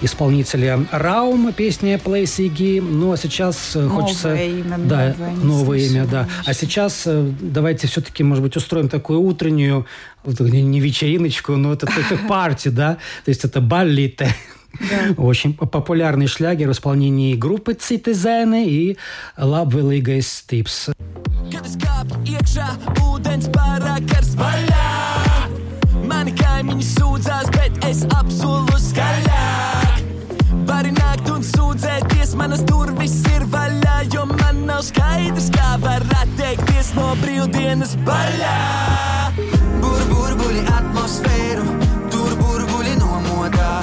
исполнителя 0.00 0.86
Раум, 0.92 1.52
песня 1.52 1.96
Place 1.96 2.40
Игги. 2.40 2.78
Ну, 2.78 3.10
а 3.10 3.16
сейчас 3.16 3.74
новое 3.74 3.88
хочется... 3.88 4.32
Имя, 4.32 4.78
да, 4.78 5.16
новое, 5.18 5.34
новое 5.42 5.78
имя, 5.80 6.06
да. 6.06 6.28
А 6.46 6.54
сейчас 6.54 7.02
э, 7.06 7.32
давайте 7.40 7.88
все-таки, 7.88 8.22
может 8.22 8.44
быть, 8.44 8.56
устроим 8.56 8.88
такую 8.88 9.20
утреннюю, 9.20 9.84
не 10.24 10.78
вечериночку, 10.78 11.56
но 11.56 11.72
это, 11.72 11.88
это 11.88 12.16
парти, 12.28 12.68
да? 12.68 12.98
То 13.24 13.30
есть 13.30 13.44
это 13.44 13.60
баллите. 13.60 14.32
Да. 14.78 15.20
Очень 15.20 15.54
популярный 15.54 16.28
шлягер 16.28 16.68
в 16.68 16.72
исполнении 16.72 17.34
группы 17.34 17.72
Citizen 17.72 18.64
и 18.64 18.96
Lab 19.36 19.70
Village 19.70 20.22
Tips. 20.48 20.94
Kad 21.54 21.66
es 21.68 21.76
kāpu 21.78 22.16
iekšā, 22.26 22.64
ūdens 23.06 23.46
pārāk 23.54 24.08
gars 24.10 24.32
vaļā. 24.34 24.86
Mani 26.10 26.32
kaimiņi 26.34 26.86
sūdzās, 26.88 27.46
bet 27.54 27.78
es 27.86 28.00
apsolu 28.16 28.74
skaļāk. 28.82 30.00
Vari 30.66 30.90
nākt 30.96 31.30
un 31.30 31.46
sūdzēties, 31.46 32.34
manas 32.40 32.64
durvis 32.66 33.20
ir 33.30 33.46
vaļā, 33.54 34.00
jo 34.10 34.26
man 34.32 34.64
nav 34.66 34.82
skaidrs, 34.88 35.46
kā 35.54 35.76
var 35.84 36.02
atteikties 36.24 36.90
no 36.98 37.12
brīvdienas 37.22 37.94
baļā. 38.02 38.58
Bur 39.78 40.06
burbuļi 40.10 40.66
atmosfēru, 40.74 41.70
tur 42.10 42.34
burbuļi 42.42 42.98
nomodā. 42.98 43.74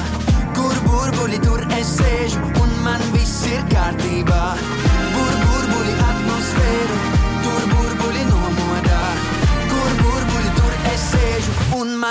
Kur 0.60 0.75
burbuļi 0.89 1.39
tur 1.47 1.63
es 1.79 1.95
sēžu 2.01 2.43
un 2.65 2.79
man 2.84 3.12
viss 3.15 3.45
ir 3.47 3.63
kārtībā. 3.71 4.41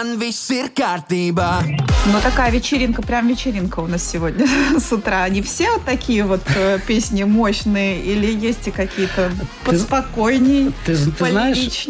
Man 0.01 0.17
viss 0.21 0.49
ir 0.55 0.71
kārtībā. 0.77 1.61
Ну, 2.07 2.21
такая 2.23 2.51
вечеринка, 2.51 3.03
прям 3.03 3.29
вечеринка 3.29 3.81
у 3.81 3.87
нас 3.87 4.09
сегодня 4.09 4.47
с 4.79 4.93
утра. 4.93 5.25
Они 5.25 5.43
все 5.43 5.71
вот 5.73 5.85
такие 5.85 6.25
вот 6.25 6.41
э, 6.57 6.79
песни 6.87 7.25
мощные 7.25 8.01
или 8.01 8.33
есть 8.33 8.69
и 8.69 8.71
какие-то 8.71 9.31
поспокойней, 9.65 10.73
ты, 10.87 10.97
ты, 10.97 11.11
ты 11.11 11.31
знаешь, 11.31 11.87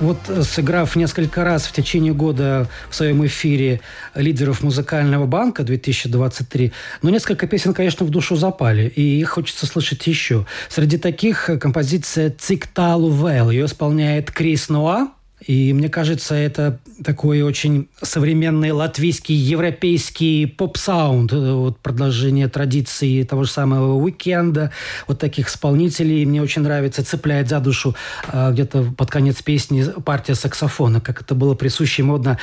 вот 0.00 0.18
э, 0.28 0.42
сыграв 0.42 0.96
несколько 0.96 1.44
раз 1.44 1.66
в 1.66 1.72
течение 1.72 2.12
года 2.12 2.68
в 2.90 2.96
своем 2.96 3.24
эфире 3.26 3.80
лидеров 4.16 4.62
музыкального 4.62 5.26
банка 5.26 5.62
2023, 5.62 6.72
ну, 7.02 7.10
несколько 7.10 7.46
песен, 7.46 7.74
конечно, 7.74 8.04
в 8.04 8.10
душу 8.10 8.34
запали, 8.34 8.88
и 8.88 9.20
их 9.20 9.30
хочется 9.30 9.66
слышать 9.66 10.04
еще. 10.08 10.46
Среди 10.68 10.98
таких 10.98 11.48
композиция 11.60 12.30
«Cik 12.30 12.74
tālu 12.74 13.10
vēl». 13.10 13.50
Ее 13.50 13.66
исполняет 13.66 14.32
Крис 14.32 14.68
Ноа, 14.68 15.12
И 15.46 15.72
мне 15.72 15.88
кажется, 15.88 16.34
это 16.34 16.78
такой 17.04 17.42
очень 17.42 17.88
современный 18.00 18.70
латвийский, 18.70 19.34
европейский 19.34 20.46
поп-саунд, 20.46 21.32
э, 21.32 21.52
вот 21.52 21.78
продолжение 21.78 22.48
традиции 22.48 23.22
того 23.24 23.44
же 23.44 23.50
самого 23.50 23.94
уикенда, 23.94 24.70
вот 25.08 25.18
таких 25.18 25.48
исполнителей. 25.48 26.24
Мне 26.24 26.42
очень 26.42 26.62
нравится, 26.62 27.04
цепляет 27.04 27.48
за 27.48 27.60
душу 27.60 27.94
а, 28.28 28.52
где-то 28.52 28.92
под 28.96 29.10
конец 29.10 29.42
песни 29.42 29.84
партия 30.04 30.34
саксофона, 30.34 31.00
как 31.00 31.22
это 31.22 31.34
было 31.34 31.54
присуще 31.54 32.02
модно 32.02 32.38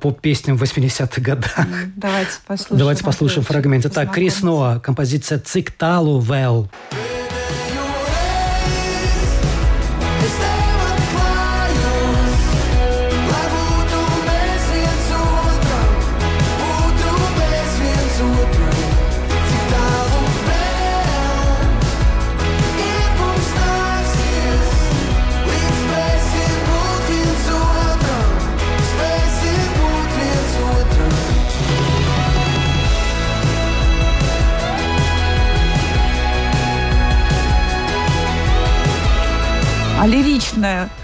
поп-песням 0.00 0.56
80-х 0.56 1.20
годах. 1.20 1.66
Давайте 1.96 2.32
послушаем. 2.46 2.78
Давайте 2.78 3.04
послушаем 3.04 3.44
фрагмент. 3.44 3.92
Так, 3.92 4.12
Крис 4.12 4.42
Ноа, 4.42 4.80
композиция 4.80 5.38
«Цикталу 5.38 6.18
Вэлл». 6.18 6.68
А 6.90 7.11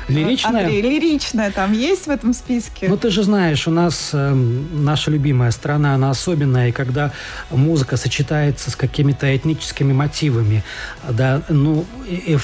лиричная? 0.09 0.65
Андрей, 0.65 0.83
лиричная 0.83 1.51
там 1.51 1.73
есть 1.73 2.07
в 2.07 2.11
этом 2.11 2.33
списке? 2.33 2.89
Ну, 2.89 2.97
ты 2.97 3.11
же 3.11 3.23
знаешь, 3.23 3.69
у 3.69 3.71
нас 3.71 4.11
э, 4.13 4.35
наша 4.35 5.11
любимая 5.11 5.51
страна, 5.51 5.95
она 5.95 6.11
особенная, 6.11 6.69
и 6.69 6.73
когда 6.73 7.13
музыка 7.51 7.97
сочетается 7.97 8.71
с 8.71 8.77
какими-то 8.77 9.35
этническими 9.35 9.93
мотивами, 9.93 10.65
да, 11.09 11.43
ну, 11.49 11.85
и, 12.07 12.35
и 12.35 12.39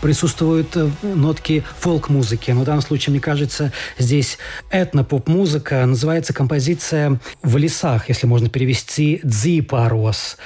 присутствуют 0.00 0.76
э, 0.76 0.88
нотки 1.02 1.64
фолк-музыки. 1.78 2.50
Но 2.52 2.62
в 2.62 2.64
данном 2.64 2.82
случае, 2.82 3.12
мне 3.12 3.20
кажется, 3.20 3.72
здесь 3.98 4.38
этно-поп-музыка. 4.70 5.84
Называется 5.86 6.32
композиция 6.32 7.18
«В 7.42 7.56
лесах», 7.56 8.08
если 8.08 8.26
можно 8.26 8.48
перевести 8.48 9.20
«Дзипарос». 9.22 10.36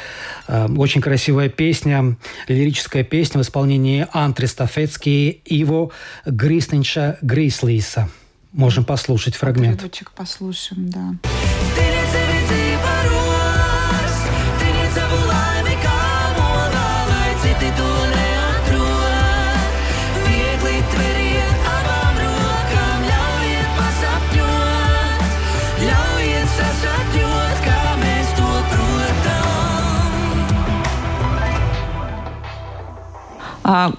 Э, 0.46 0.66
очень 0.76 1.00
красивая 1.00 1.48
песня, 1.48 2.16
лирическая 2.48 3.04
песня 3.04 3.38
в 3.38 3.42
исполнении 3.42 4.06
Антри 4.12 4.46
Стафецкий, 4.46 5.42
Иво 5.44 5.90
Грисненча 6.38 7.18
Грислиса. 7.20 8.08
Можем 8.52 8.84
послушать 8.84 9.34
фрагмент. 9.34 9.74
Отрывочек 9.74 10.12
послушаем, 10.12 10.88
да. 10.88 11.14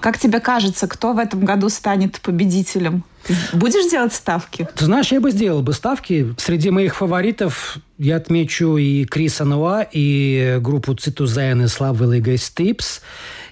Как 0.00 0.18
тебе 0.18 0.40
кажется, 0.40 0.88
кто 0.88 1.12
в 1.12 1.18
этом 1.18 1.44
году 1.44 1.68
станет 1.68 2.20
победителем? 2.20 3.04
будешь 3.52 3.90
делать 3.90 4.12
ставки? 4.12 4.68
Ты 4.74 4.86
знаешь, 4.86 5.12
я 5.12 5.20
бы 5.20 5.30
сделал 5.30 5.62
бы 5.62 5.72
ставки. 5.72 6.34
Среди 6.38 6.70
моих 6.70 6.96
фаворитов 6.96 7.76
я 7.98 8.16
отмечу 8.16 8.76
и 8.76 9.04
Криса 9.04 9.44
Нуа, 9.44 9.82
и 9.82 10.58
группу 10.60 10.94
Цитузен 10.94 11.62
и 11.62 11.68
Славвелига 11.68 12.36
Стипс, 12.36 13.02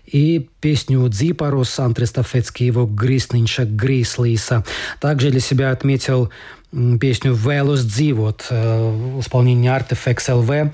и 0.06 0.48
песню 0.60 1.06
«Дзипару» 1.08 1.64
Сантри 1.64 2.06
Стафецкий, 2.06 2.66
его 2.66 2.86
«Гриснинча 2.86 3.64
Грислиса». 3.64 4.64
Также 5.00 5.30
для 5.30 5.40
себя 5.40 5.70
отметил 5.70 6.30
песню 6.98 7.34
«Велос 7.34 7.82
Дзивот» 7.82 8.46
э, 8.50 8.90
в 8.90 9.20
исполнении 9.20 9.70
Artifex 9.70 10.16
LV 10.28 10.72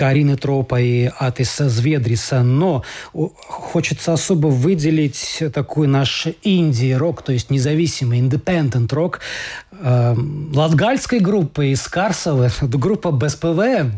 Карины 0.00 0.38
Тропа 0.38 0.80
и 0.80 1.10
Атиса 1.18 1.68
Зведриса, 1.68 2.42
но 2.42 2.82
хочется 3.12 4.14
особо 4.14 4.46
выделить 4.46 5.42
такой 5.52 5.88
наш 5.88 6.26
инди-рок, 6.42 7.20
то 7.20 7.32
есть 7.32 7.50
независимый, 7.50 8.18
independent 8.18 8.94
рок 8.94 9.20
э, 9.72 10.16
латгальской 10.54 11.20
группы 11.20 11.66
из 11.72 11.86
Карсова, 11.86 12.50
группа 12.62 13.10
БСПВ, 13.10 13.92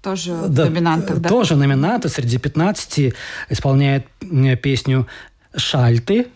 тоже 0.00 0.34
да, 0.48 0.64
номинантов, 0.64 1.20
да? 1.20 1.28
Тоже 1.28 1.56
номинанты. 1.56 2.08
Среди 2.08 2.38
15 2.38 3.14
исполняет 3.50 4.06
песню 4.62 5.06
«Шальты», 5.54 6.28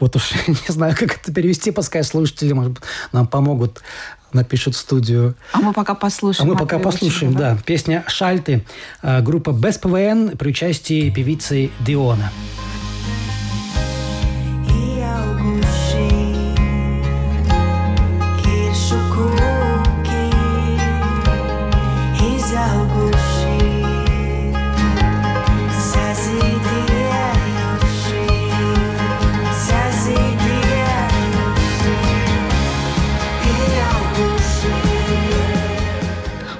вот 0.00 0.16
уж 0.16 0.32
не 0.46 0.72
знаю, 0.72 0.94
как 0.98 1.18
это 1.18 1.32
перевести, 1.32 1.70
пускай 1.70 2.04
слушатели, 2.04 2.52
может 2.52 2.72
быть, 2.72 2.82
нам 3.12 3.26
помогут 3.26 3.82
напишут 4.32 4.74
в 4.74 4.78
студию. 4.78 5.34
А 5.52 5.58
мы 5.58 5.72
пока 5.72 5.94
послушаем. 5.94 6.50
А 6.50 6.52
мы 6.52 6.58
пока 6.58 6.78
послушаем, 6.78 7.34
да? 7.34 7.54
да. 7.54 7.58
Песня 7.64 8.04
«Шальты», 8.06 8.64
э, 9.02 9.20
группа 9.22 9.50
«Без 9.50 9.78
ПВН» 9.78 10.36
при 10.36 10.50
участии 10.50 11.10
певицы 11.10 11.70
Диона. 11.80 12.30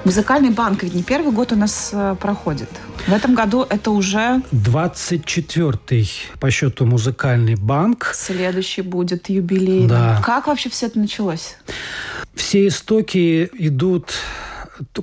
Музыкальный 0.09 0.49
банк 0.49 0.81
ведь 0.81 0.95
не 0.95 1.03
первый 1.03 1.31
год 1.31 1.51
у 1.51 1.55
нас 1.55 1.91
э, 1.93 2.15
проходит. 2.19 2.67
В 3.05 3.13
этом 3.13 3.35
году 3.35 3.63
это 3.69 3.91
уже... 3.91 4.41
24-й 4.51 6.09
по 6.39 6.49
счету 6.49 6.87
музыкальный 6.87 7.53
банк. 7.53 8.11
Следующий 8.15 8.81
будет 8.81 9.29
юбилей. 9.29 9.87
Да. 9.87 10.19
Как 10.25 10.47
вообще 10.47 10.71
все 10.71 10.87
это 10.87 10.97
началось? 10.97 11.57
Все 12.33 12.67
истоки 12.67 13.51
идут 13.53 14.15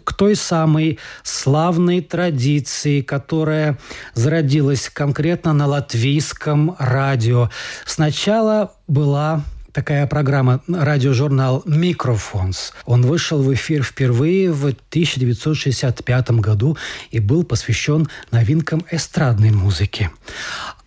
к 0.04 0.12
той 0.12 0.34
самой 0.34 0.98
славной 1.22 2.00
традиции, 2.00 3.00
которая 3.00 3.78
зародилась 4.14 4.90
конкретно 4.92 5.52
на 5.52 5.68
латвийском 5.68 6.74
радио. 6.80 7.48
Сначала 7.84 8.74
была 8.88 9.44
такая 9.76 10.06
программа, 10.06 10.62
радиожурнал 10.66 11.62
«Микрофонс». 11.66 12.72
Он 12.86 13.02
вышел 13.02 13.42
в 13.42 13.52
эфир 13.52 13.82
впервые 13.82 14.50
в 14.50 14.64
1965 14.64 16.30
году 16.40 16.78
и 17.10 17.20
был 17.20 17.44
посвящен 17.44 18.08
новинкам 18.30 18.86
эстрадной 18.90 19.50
музыки. 19.50 20.10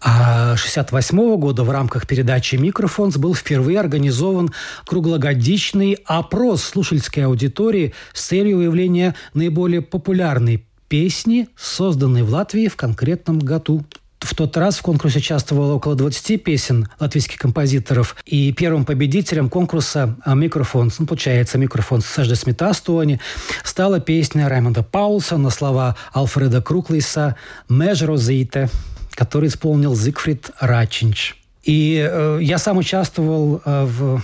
А 0.01 0.53
1968 0.53 1.37
года 1.37 1.63
в 1.63 1.69
рамках 1.69 2.07
передачи 2.07 2.55
«Микрофонс» 2.55 3.17
был 3.17 3.35
впервые 3.35 3.79
организован 3.79 4.49
круглогодичный 4.87 5.99
опрос 6.05 6.63
слушательской 6.63 7.25
аудитории 7.25 7.93
с 8.13 8.25
целью 8.25 8.57
выявления 8.57 9.13
наиболее 9.35 9.83
популярной 9.83 10.65
песни, 10.87 11.47
созданной 11.55 12.23
в 12.23 12.31
Латвии 12.31 12.67
в 12.67 12.75
конкретном 12.75 13.37
году 13.37 13.85
в 14.19 14.35
тот 14.35 14.55
раз 14.57 14.77
в 14.77 14.81
конкурсе 14.81 15.19
участвовало 15.19 15.73
около 15.73 15.95
20 15.95 16.43
песен 16.43 16.87
латвийских 16.99 17.37
композиторов. 17.37 18.15
И 18.25 18.51
первым 18.53 18.85
победителем 18.85 19.49
конкурса 19.49 20.15
а, 20.23 20.35
«Микрофон», 20.35 20.91
ну, 20.99 21.05
получается, 21.05 21.57
«Микрофон» 21.57 22.01
Сажда 22.01 22.35
Смитастуони, 22.35 23.19
стала 23.63 23.99
песня 23.99 24.49
Раймонда 24.49 24.83
Паулса 24.83 25.37
на 25.37 25.49
слова 25.49 25.95
Алфреда 26.11 26.61
Круклиса 26.61 27.35
«Межро 27.69 28.17
Зите», 28.17 28.69
который 29.11 29.49
исполнил 29.49 29.95
Зигфрид 29.95 30.51
Рачинч. 30.59 31.35
И 31.63 32.07
э, 32.09 32.39
я 32.41 32.57
сам 32.57 32.77
участвовал 32.77 33.61
э, 33.63 33.85
в 33.85 34.21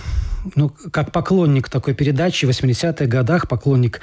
ну, 0.54 0.72
как 0.90 1.12
поклонник 1.12 1.68
такой 1.68 1.94
передачи 1.94 2.46
в 2.46 2.50
80-х 2.50 3.06
годах, 3.06 3.48
поклонник 3.48 4.00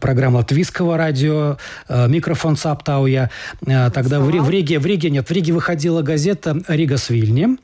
программы 0.00 0.38
латвийского 0.38 0.96
радио, 0.96 1.58
э, 1.88 2.08
микрофон 2.08 2.56
Саптау 2.56 3.06
я. 3.06 3.30
Э, 3.66 3.90
тогда 3.90 4.20
в, 4.20 4.30
в, 4.30 4.50
Риге, 4.50 4.78
в 4.78 4.86
Риге, 4.86 5.10
нет, 5.10 5.28
в 5.28 5.32
Риге 5.32 5.52
выходила 5.52 6.02
газета 6.02 6.62
«Рига 6.68 6.96
с 6.96 7.10
Вильни», 7.10 7.58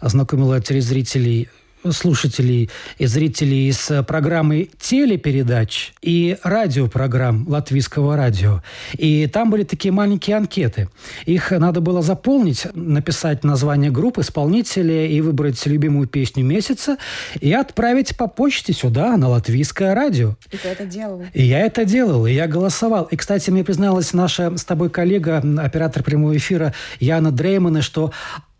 ознакомила 0.00 0.60
телезрителей 0.60 1.48
слушателей 1.90 2.70
и 2.98 3.06
зрителей 3.06 3.68
из 3.68 3.90
программы 4.06 4.68
телепередач 4.80 5.92
и 6.02 6.36
радиопрограмм 6.42 7.46
латвийского 7.48 8.16
радио. 8.16 8.62
И 8.96 9.26
там 9.26 9.50
были 9.50 9.64
такие 9.64 9.92
маленькие 9.92 10.36
анкеты. 10.36 10.88
Их 11.26 11.50
надо 11.50 11.80
было 11.80 12.02
заполнить, 12.02 12.66
написать 12.74 13.44
название 13.44 13.90
группы, 13.90 14.20
исполнителя 14.20 15.06
и 15.06 15.20
выбрать 15.20 15.64
любимую 15.66 16.06
песню 16.06 16.44
месяца 16.44 16.96
и 17.40 17.52
отправить 17.52 18.16
по 18.16 18.26
почте 18.26 18.72
сюда, 18.72 19.16
на 19.16 19.28
латвийское 19.28 19.94
радио. 19.94 20.36
И 20.50 20.56
ты 20.56 20.68
это 20.68 20.84
делал? 20.84 21.22
И 21.32 21.42
я 21.42 21.60
это 21.60 21.84
делал, 21.84 22.26
и 22.26 22.32
я 22.32 22.46
голосовал. 22.46 23.04
И, 23.04 23.16
кстати, 23.16 23.50
мне 23.50 23.64
призналась 23.64 24.12
наша 24.12 24.56
с 24.56 24.64
тобой 24.64 24.90
коллега, 24.90 25.42
оператор 25.58 26.02
прямого 26.02 26.36
эфира 26.36 26.74
Яна 27.00 27.30
Дреймана, 27.30 27.82
что 27.82 28.12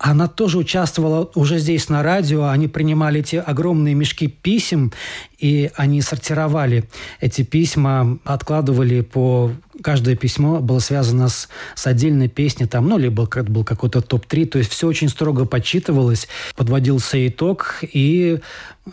она 0.03 0.27
тоже 0.27 0.59
участвовала 0.59 1.31
уже 1.37 1.59
здесь 1.59 1.89
на 1.89 2.03
радио. 2.03 2.49
Они 2.49 2.67
принимали 2.67 3.21
эти 3.21 3.37
огромные 3.37 3.95
мешки 3.95 4.27
писем, 4.27 4.93
и 5.39 5.71
они 5.77 6.03
сортировали 6.03 6.85
эти 7.21 7.43
письма, 7.43 8.19
откладывали 8.25 9.03
по... 9.03 9.53
Каждое 9.83 10.17
письмо 10.17 10.61
было 10.61 10.79
связано 10.79 11.29
с, 11.29 11.49
с 11.75 11.87
отдельной 11.87 12.29
песней, 12.29 12.67
там, 12.67 12.89
ну, 12.89 12.99
либо 12.99 13.27
как 13.27 13.51
был 13.51 13.65
какой-то 13.65 14.01
топ-3. 14.01 14.47
То 14.47 14.59
есть 14.59 14.71
все 14.71 14.87
очень 14.87 15.09
строго 15.09 15.45
подсчитывалось, 15.45 16.29
подводился 16.57 17.27
итог, 17.27 17.79
и 17.83 18.41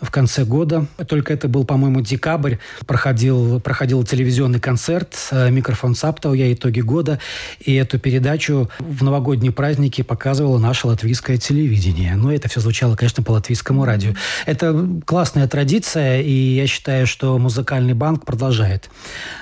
в 0.01 0.11
конце 0.11 0.45
года, 0.45 0.85
только 1.07 1.33
это 1.33 1.47
был, 1.47 1.65
по-моему, 1.65 2.01
декабрь, 2.01 2.57
проходил, 2.85 3.59
проходил 3.59 4.03
телевизионный 4.03 4.59
концерт 4.59 5.15
э, 5.31 5.49
«Микрофон 5.49 5.95
Саптау», 5.95 6.33
я 6.33 6.53
итоги 6.53 6.81
года, 6.81 7.19
и 7.59 7.73
эту 7.73 7.97
передачу 7.97 8.69
в 8.77 9.03
новогодние 9.03 9.51
праздники 9.51 10.03
показывало 10.03 10.59
наше 10.59 10.85
латвийское 10.85 11.37
телевидение. 11.37 12.15
Но 12.15 12.31
это 12.31 12.47
все 12.49 12.59
звучало, 12.59 12.95
конечно, 12.95 13.23
по 13.23 13.31
латвийскому 13.31 13.83
радио. 13.83 14.13
Это 14.45 14.87
классная 15.05 15.47
традиция, 15.47 16.21
и 16.21 16.31
я 16.31 16.67
считаю, 16.67 17.07
что 17.07 17.37
музыкальный 17.39 17.93
банк 17.95 18.25
продолжает. 18.25 18.91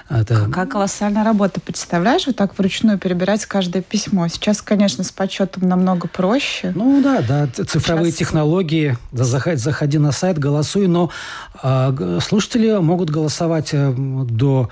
Это... 0.09 0.45
Какая 0.45 0.65
колоссальная 0.65 1.25
работа. 1.25 1.36
Представляешь, 1.37 2.27
вот 2.27 2.35
так 2.35 2.57
вручную 2.57 2.97
перебирать 2.97 3.45
каждое 3.45 3.81
письмо. 3.81 4.27
Сейчас, 4.27 4.61
конечно, 4.61 5.03
с 5.03 5.11
подсчетом 5.11 5.67
намного 5.67 6.07
проще. 6.07 6.71
Ну 6.75 7.01
да, 7.01 7.21
да, 7.21 7.47
цифровые 7.47 8.11
Сейчас... 8.11 8.19
технологии. 8.19 8.97
Заходи, 9.11 9.57
заходи 9.57 9.97
на 9.97 10.11
сайт, 10.11 10.39
голосуй, 10.39 10.87
но 10.87 11.11
э, 11.61 12.19
слушатели 12.21 12.77
могут 12.79 13.09
голосовать 13.09 13.69
э, 13.73 13.93
до 13.95 14.69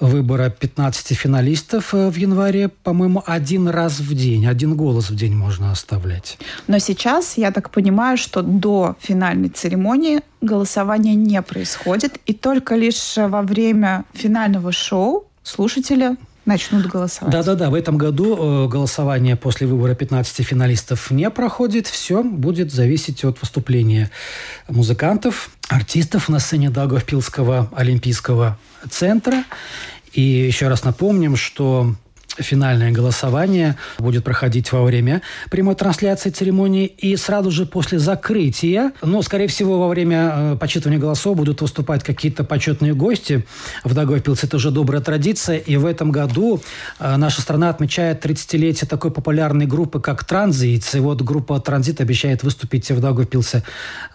выбора 0.00 0.50
15 0.50 1.16
финалистов 1.16 1.94
э, 1.94 2.08
в 2.08 2.16
январе, 2.16 2.68
по-моему, 2.68 3.22
один 3.26 3.68
раз 3.68 4.00
в 4.00 4.14
день, 4.14 4.46
один 4.46 4.76
голос 4.76 5.10
в 5.10 5.16
день 5.16 5.34
можно 5.34 5.70
оставлять. 5.70 6.38
Но 6.66 6.78
сейчас, 6.78 7.36
я 7.36 7.50
так 7.52 7.70
понимаю, 7.70 8.16
что 8.16 8.42
до 8.42 8.96
финальной 9.00 9.48
церемонии 9.48 10.20
голосование 10.40 11.14
не 11.14 11.40
происходит, 11.42 12.18
и 12.26 12.34
только 12.34 12.74
лишь 12.74 13.16
во 13.16 13.42
время 13.42 14.04
финального 14.12 14.72
шоу 14.72 15.26
слушатели 15.44 16.16
начнут 16.44 16.86
голосовать. 16.86 17.32
Да-да-да, 17.32 17.70
в 17.70 17.74
этом 17.74 17.96
году 17.96 18.64
э, 18.64 18.68
голосование 18.68 19.36
после 19.36 19.66
выбора 19.66 19.94
15 19.94 20.44
финалистов 20.46 21.10
не 21.10 21.30
проходит. 21.30 21.86
Все 21.86 22.22
будет 22.22 22.72
зависеть 22.72 23.24
от 23.24 23.40
выступления 23.40 24.10
музыкантов, 24.68 25.50
артистов 25.68 26.28
на 26.28 26.38
сцене 26.40 26.70
Даугавпилского 26.70 27.70
олимпийского 27.74 28.58
центра. 28.90 29.44
И 30.12 30.20
еще 30.20 30.68
раз 30.68 30.84
напомним, 30.84 31.36
что 31.36 31.94
финальное 32.38 32.90
голосование 32.90 33.76
будет 33.98 34.24
проходить 34.24 34.72
во 34.72 34.82
время 34.82 35.22
прямой 35.50 35.74
трансляции 35.74 36.30
церемонии 36.30 36.86
и 36.86 37.16
сразу 37.16 37.50
же 37.50 37.66
после 37.66 37.98
закрытия, 37.98 38.92
но, 39.02 39.22
скорее 39.22 39.46
всего, 39.46 39.78
во 39.78 39.88
время 39.88 40.32
э, 40.34 40.56
почитывания 40.56 40.98
голосов 40.98 41.36
будут 41.36 41.60
выступать 41.60 42.02
какие-то 42.02 42.44
почетные 42.44 42.94
гости. 42.94 43.44
В 43.84 43.94
Дагойпилсе 43.94 44.46
это 44.46 44.56
уже 44.56 44.70
добрая 44.70 45.00
традиция, 45.00 45.58
и 45.58 45.76
в 45.76 45.86
этом 45.86 46.10
году 46.10 46.60
э, 46.98 47.16
наша 47.16 47.42
страна 47.42 47.70
отмечает 47.70 48.24
30-летие 48.24 48.86
такой 48.86 49.10
популярной 49.10 49.66
группы, 49.66 50.00
как 50.00 50.24
«Транзит». 50.24 50.94
И 50.94 50.98
вот 50.98 51.22
группа 51.22 51.58
«Транзит» 51.60 52.00
обещает 52.00 52.42
выступить 52.42 52.90
в 52.90 53.00
Дагойпилсе 53.00 53.62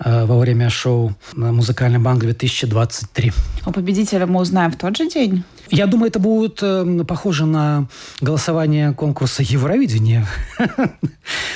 э, 0.04 0.26
во 0.26 0.38
время 0.38 0.70
шоу 0.70 1.16
на 1.34 1.52
«Музыкальный 1.52 2.00
банк-2023». 2.00 3.34
А 3.66 3.72
победителя 3.72 4.26
мы 4.26 4.42
узнаем 4.42 4.72
в 4.72 4.78
тот 4.78 4.98
же 4.98 5.10
день? 5.10 5.44
Я 5.70 5.86
думаю, 5.86 6.10
это 6.10 6.20
будет 6.20 6.64
похоже 7.08 7.46
на 7.46 7.88
голосование 8.22 8.94
конкурса 8.94 9.44
Евровидения. 9.44 10.26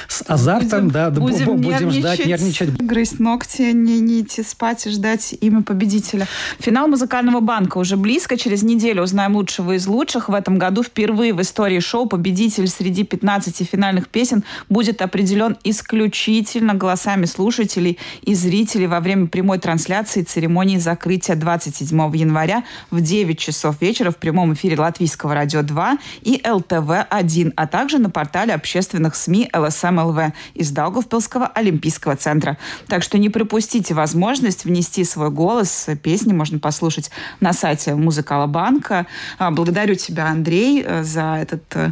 С 0.07 0.23
азартом, 0.27 0.91
да, 0.91 1.09
будем, 1.09 1.89
ждать, 1.89 2.25
нервничать. 2.25 2.69
Грызть 2.77 3.19
ногти, 3.19 3.71
не, 3.73 4.21
идти 4.21 4.43
спать 4.43 4.85
и 4.85 4.89
ждать 4.89 5.33
имя 5.41 5.63
победителя. 5.63 6.27
Финал 6.59 6.87
музыкального 6.87 7.39
банка 7.39 7.77
уже 7.79 7.97
близко. 7.97 8.37
Через 8.37 8.61
неделю 8.61 9.03
узнаем 9.03 9.35
лучшего 9.35 9.75
из 9.75 9.87
лучших. 9.87 10.29
В 10.29 10.33
этом 10.33 10.59
году 10.59 10.83
впервые 10.83 11.33
в 11.33 11.41
истории 11.41 11.79
шоу 11.79 12.05
победитель 12.05 12.67
среди 12.67 13.03
15 13.03 13.67
финальных 13.67 14.07
песен 14.09 14.43
будет 14.69 15.01
определен 15.01 15.57
исключительно 15.63 16.75
голосами 16.75 17.25
слушателей 17.25 17.97
и 18.21 18.35
зрителей 18.35 18.87
во 18.87 18.99
время 18.99 19.27
прямой 19.27 19.57
трансляции 19.57 20.21
церемонии 20.21 20.77
закрытия 20.77 21.35
27 21.35 22.15
января 22.15 22.63
в 22.91 23.01
9 23.01 23.39
часов 23.39 23.81
вечера 23.81 23.93
вечера 23.93 24.11
в 24.11 24.17
прямом 24.17 24.53
эфире 24.53 24.79
Латвийского 24.79 25.33
радио 25.33 25.61
2 25.61 25.97
и 26.23 26.41
ЛТВ-1, 26.43 27.53
а 27.55 27.67
также 27.67 27.99
на 27.99 28.09
портале 28.09 28.53
общественных 28.53 29.15
СМИ 29.15 29.49
LSM.LV 29.53 30.33
из 30.53 30.71
Даугавпилского 30.71 31.47
Олимпийского 31.47 32.15
центра. 32.15 32.57
Так 32.87 33.03
что 33.03 33.17
не 33.17 33.29
пропустите 33.29 33.93
возможность 33.93 34.65
внести 34.65 35.03
свой 35.03 35.29
голос. 35.29 35.87
Песни 36.01 36.33
можно 36.33 36.59
послушать 36.59 37.11
на 37.39 37.53
сайте 37.53 37.95
Muzikālā 37.95 38.47
Banka. 38.47 39.07
А, 39.37 39.51
благодарю 39.51 39.95
тебя, 39.95 40.27
Андрей, 40.27 40.83
э, 40.85 41.03
за 41.03 41.37
этот 41.41 41.63
э, 41.75 41.91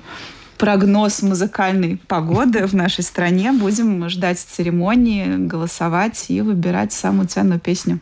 прогноз 0.62 1.24
музыкальной 1.24 2.00
погоды 2.08 2.68
в 2.68 2.74
нашей 2.74 3.04
стране. 3.04 3.52
Будем 3.52 4.08
ждать 4.10 4.38
церемонии, 4.38 5.48
голосовать 5.48 6.26
и 6.28 6.40
выбирать 6.42 6.94
самую 6.94 7.28
ценную 7.28 7.60
песню. 7.60 8.00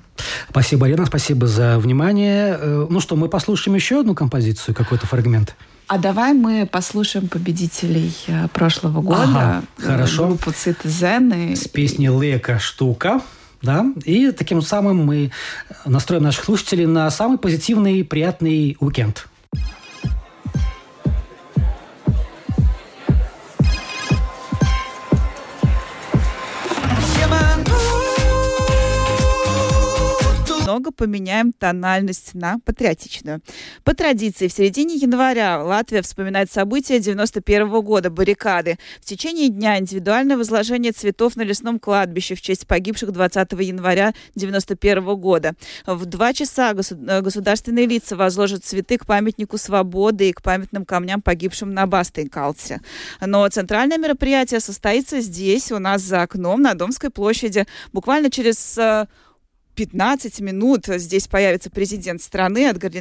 Спасибо, 0.49 0.85
Лена, 0.85 1.05
спасибо 1.05 1.47
за 1.47 1.79
внимание. 1.79 2.57
Э, 2.59 2.87
ну 2.89 2.99
что, 2.99 3.15
мы 3.15 3.29
послушаем 3.29 3.75
еще 3.75 4.01
одну 4.01 4.13
композицию, 4.13 4.75
какой-то 4.75 5.07
фрагмент? 5.07 5.55
А 5.87 5.97
давай 5.97 6.33
мы 6.33 6.67
послушаем 6.69 7.29
победителей 7.29 8.13
э, 8.27 8.49
прошлого 8.49 9.01
года. 9.01 9.23
Ага, 9.23 9.63
э, 9.77 9.81
хорошо. 9.81 10.27
Группу 10.27 10.51
Цитизен. 10.51 11.55
С 11.55 11.65
песней 11.69 12.09
«Лека 12.09 12.59
штука». 12.59 13.21
Да? 13.61 13.85
И 14.03 14.31
таким 14.31 14.61
самым 14.61 15.05
мы 15.05 15.31
настроим 15.85 16.23
наших 16.23 16.43
слушателей 16.43 16.87
на 16.87 17.09
самый 17.09 17.37
позитивный 17.37 17.99
и 17.99 18.03
приятный 18.03 18.75
уикенд. 18.81 19.27
Немного 30.79 30.91
поменяем 30.91 31.51
тональность 31.51 32.33
на 32.33 32.59
патриотичную. 32.59 33.41
По 33.83 33.93
традиции, 33.93 34.47
в 34.47 34.53
середине 34.53 34.95
января 34.95 35.61
Латвия 35.61 36.01
вспоминает 36.01 36.51
события 36.51 36.99
91 36.99 37.67
-го 37.67 37.81
года, 37.81 38.09
баррикады. 38.09 38.77
В 39.01 39.05
течение 39.05 39.49
дня 39.49 39.77
индивидуальное 39.77 40.37
возложение 40.37 40.93
цветов 40.93 41.35
на 41.35 41.43
лесном 41.43 41.79
кладбище 41.79 42.35
в 42.35 42.41
честь 42.41 42.65
погибших 42.65 43.11
20 43.11 43.61
января 43.61 44.13
91 44.35 45.03
-го 45.03 45.17
года. 45.17 45.53
В 45.85 46.05
два 46.05 46.33
часа 46.33 46.71
э, 46.71 47.21
государственные 47.21 47.85
лица 47.85 48.15
возложат 48.15 48.63
цветы 48.63 48.97
к 48.97 49.05
памятнику 49.05 49.57
свободы 49.57 50.29
и 50.29 50.33
к 50.33 50.41
памятным 50.41 50.85
камням 50.85 51.21
погибшим 51.21 51.73
на 51.73 51.87
Бастейкалте. 51.87 52.79
Но 53.21 53.47
центральное 53.49 53.97
мероприятие 53.97 54.59
состоится 54.59 55.19
здесь, 55.19 55.71
у 55.71 55.79
нас 55.79 56.01
за 56.01 56.21
окном, 56.21 56.61
на 56.61 56.73
Домской 56.73 57.09
площади, 57.09 57.65
буквально 57.91 58.29
через 58.31 58.77
э, 58.77 59.07
15 59.79 60.41
минут 60.41 60.87
здесь 60.87 61.29
появится 61.29 61.69
президент 61.69 62.21
страны 62.21 62.65
Эдгар. 62.65 62.91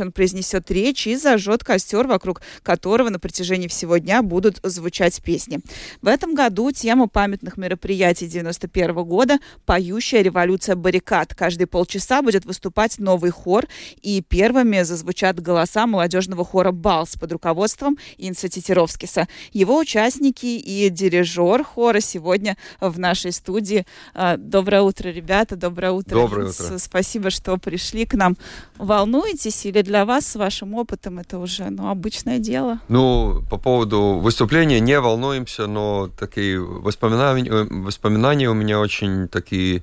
Он 0.00 0.10
произнесет 0.10 0.70
речь 0.70 1.06
и 1.06 1.16
зажжет 1.16 1.62
костер, 1.62 2.06
вокруг 2.06 2.40
которого 2.62 3.10
на 3.10 3.18
протяжении 3.18 3.68
всего 3.68 3.98
дня 3.98 4.22
будут 4.22 4.58
звучать 4.62 5.22
песни. 5.22 5.60
В 6.00 6.06
этом 6.06 6.34
году 6.34 6.70
тема 6.70 7.08
памятных 7.08 7.58
мероприятий 7.58 8.26
91 8.26 8.94
года 9.04 9.38
«Поющая 9.66 10.22
революция 10.22 10.76
баррикад». 10.76 11.34
Каждые 11.34 11.66
полчаса 11.66 12.22
будет 12.22 12.46
выступать 12.46 12.98
новый 12.98 13.30
хор, 13.30 13.66
и 14.00 14.22
первыми 14.22 14.80
зазвучат 14.80 15.40
голоса 15.40 15.86
молодежного 15.86 16.42
хора 16.42 16.72
«Балс» 16.72 17.16
под 17.16 17.32
руководством 17.32 17.98
Инса 18.16 18.48
Титировскиса. 18.48 19.28
Его 19.52 19.76
участники 19.76 20.46
и 20.46 20.88
дирижер 20.88 21.64
хора 21.64 22.00
сегодня 22.00 22.56
в 22.80 22.98
нашей 22.98 23.32
студии. 23.32 23.84
А, 24.14 24.38
доброе 24.38 24.80
утро, 24.80 25.10
ребята, 25.10 25.56
доброе 25.56 25.92
утро 25.92 26.13
Доброе 26.14 26.44
Принц. 26.44 26.60
утро. 26.60 26.78
Спасибо, 26.78 27.30
что 27.30 27.56
пришли 27.56 28.06
к 28.06 28.14
нам. 28.14 28.36
Волнуетесь 28.78 29.66
или 29.66 29.82
для 29.82 30.04
вас 30.04 30.26
с 30.26 30.36
вашим 30.36 30.74
опытом 30.74 31.18
это 31.18 31.38
уже 31.38 31.70
ну, 31.70 31.88
обычное 31.88 32.38
дело? 32.38 32.80
Ну, 32.88 33.42
по 33.50 33.58
поводу 33.58 34.20
выступления 34.22 34.80
не 34.80 34.98
волнуемся, 35.00 35.66
но 35.66 36.10
такие 36.18 36.60
воспоминания, 36.60 37.66
воспоминания 37.70 38.48
у 38.48 38.54
меня 38.54 38.80
очень 38.80 39.28
такие 39.28 39.82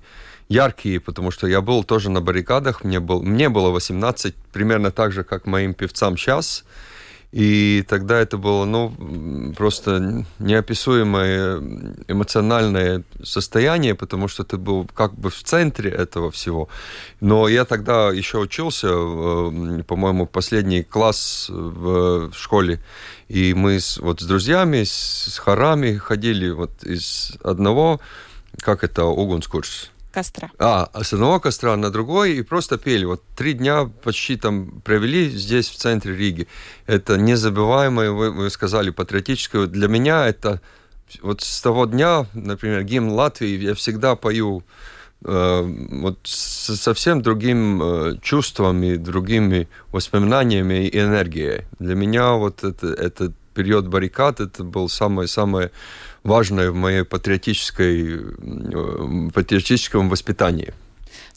яркие, 0.49 0.99
потому 0.99 1.31
что 1.31 1.47
я 1.47 1.61
был 1.61 1.83
тоже 1.83 2.09
на 2.09 2.21
баррикадах, 2.21 2.83
мне, 2.83 2.99
был, 2.99 3.21
мне 3.21 3.49
было 3.49 3.69
18, 3.69 4.35
примерно 4.51 4.91
так 4.91 5.11
же, 5.11 5.23
как 5.23 5.45
моим 5.45 5.73
певцам 5.73 6.17
сейчас. 6.17 6.65
И 7.31 7.85
тогда 7.87 8.19
это 8.19 8.37
было, 8.37 8.65
ну, 8.65 9.53
просто 9.55 10.25
неописуемое 10.39 11.61
эмоциональное 12.09 13.03
состояние, 13.23 13.95
потому 13.95 14.27
что 14.27 14.43
ты 14.43 14.57
был 14.57 14.85
как 14.93 15.13
бы 15.13 15.29
в 15.29 15.41
центре 15.43 15.89
этого 15.89 16.29
всего. 16.29 16.67
Но 17.21 17.47
я 17.47 17.63
тогда 17.63 18.09
еще 18.09 18.39
учился, 18.39 18.89
э, 18.89 19.83
по-моему, 19.87 20.25
последний 20.25 20.83
класс 20.83 21.47
в 21.49 22.33
школе, 22.33 22.81
и 23.29 23.53
мы 23.53 23.79
с, 23.79 23.97
вот 23.97 24.19
с 24.19 24.25
друзьями, 24.25 24.83
с 24.83 25.37
хорами 25.37 25.95
ходили 25.95 26.49
вот 26.49 26.83
из 26.83 27.37
одного, 27.43 28.01
как 28.59 28.83
это, 28.83 29.05
Угунскурс, 29.05 29.90
Костра. 30.11 30.51
а, 30.93 31.03
с 31.03 31.13
одного 31.13 31.39
костра 31.39 31.75
на 31.77 31.89
другой 31.89 32.33
и 32.33 32.41
просто 32.41 32.77
пели. 32.77 33.05
Вот 33.05 33.23
три 33.35 33.53
дня 33.53 33.85
почти 34.03 34.35
там 34.35 34.81
провели 34.81 35.29
здесь, 35.29 35.69
в 35.69 35.75
центре 35.75 36.15
Риги. 36.15 36.47
Это 36.85 37.17
незабываемое, 37.17 38.11
вы, 38.11 38.31
вы 38.31 38.49
сказали, 38.49 38.89
патриотическое. 38.89 39.67
Для 39.67 39.87
меня 39.87 40.27
это 40.27 40.61
вот 41.21 41.41
с 41.41 41.61
того 41.61 41.85
дня, 41.85 42.25
например, 42.33 42.83
гимн 42.83 43.11
Латвии, 43.11 43.57
я 43.57 43.73
всегда 43.73 44.15
пою 44.15 44.63
э, 45.23 45.61
вот 45.91 46.19
с 46.23 46.75
совсем 46.75 47.21
другим 47.21 47.81
э, 47.81 48.17
чувством 48.21 48.83
и 48.83 48.97
другими 48.97 49.67
воспоминаниями 49.91 50.87
и 50.87 50.99
энергией. 50.99 51.65
Для 51.79 51.95
меня 51.95 52.33
вот 52.33 52.63
это, 52.63 52.87
этот 52.87 53.33
период 53.53 53.87
баррикад, 53.87 54.39
это 54.39 54.63
был 54.63 54.89
самое-самое 54.89 55.71
важное 56.23 56.71
в 56.71 56.75
моей 56.75 57.03
патриотической, 57.03 58.19
э, 58.19 59.29
патриотическом 59.33 60.09
воспитании. 60.09 60.73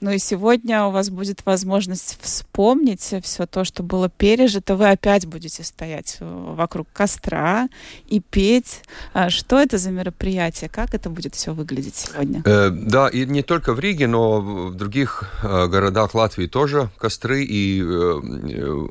Ну 0.00 0.10
и 0.10 0.18
сегодня 0.18 0.84
у 0.84 0.90
вас 0.90 1.10
будет 1.10 1.44
возможность 1.46 2.18
вспомнить 2.20 3.14
все 3.22 3.46
то, 3.46 3.64
что 3.64 3.82
было 3.82 4.08
пережито. 4.08 4.76
Вы 4.76 4.90
опять 4.90 5.26
будете 5.26 5.62
стоять 5.62 6.18
вокруг 6.20 6.88
костра 6.92 7.68
и 8.06 8.20
петь. 8.20 8.82
А 9.12 9.30
Что 9.30 9.60
это 9.60 9.78
за 9.78 9.90
мероприятие? 9.90 10.68
Как 10.68 10.94
это 10.94 11.10
будет 11.10 11.34
все 11.34 11.52
выглядеть 11.52 11.96
сегодня? 11.96 12.42
Э, 12.44 12.70
да, 12.70 13.08
и 13.08 13.24
не 13.24 13.42
только 13.42 13.72
в 13.72 13.80
Риге, 13.80 14.06
но 14.06 14.40
в 14.40 14.74
других 14.74 15.24
э, 15.42 15.66
городах 15.66 16.14
Латвии 16.14 16.46
тоже 16.46 16.90
костры. 16.98 17.44
И 17.44 17.82
э, 17.82 18.20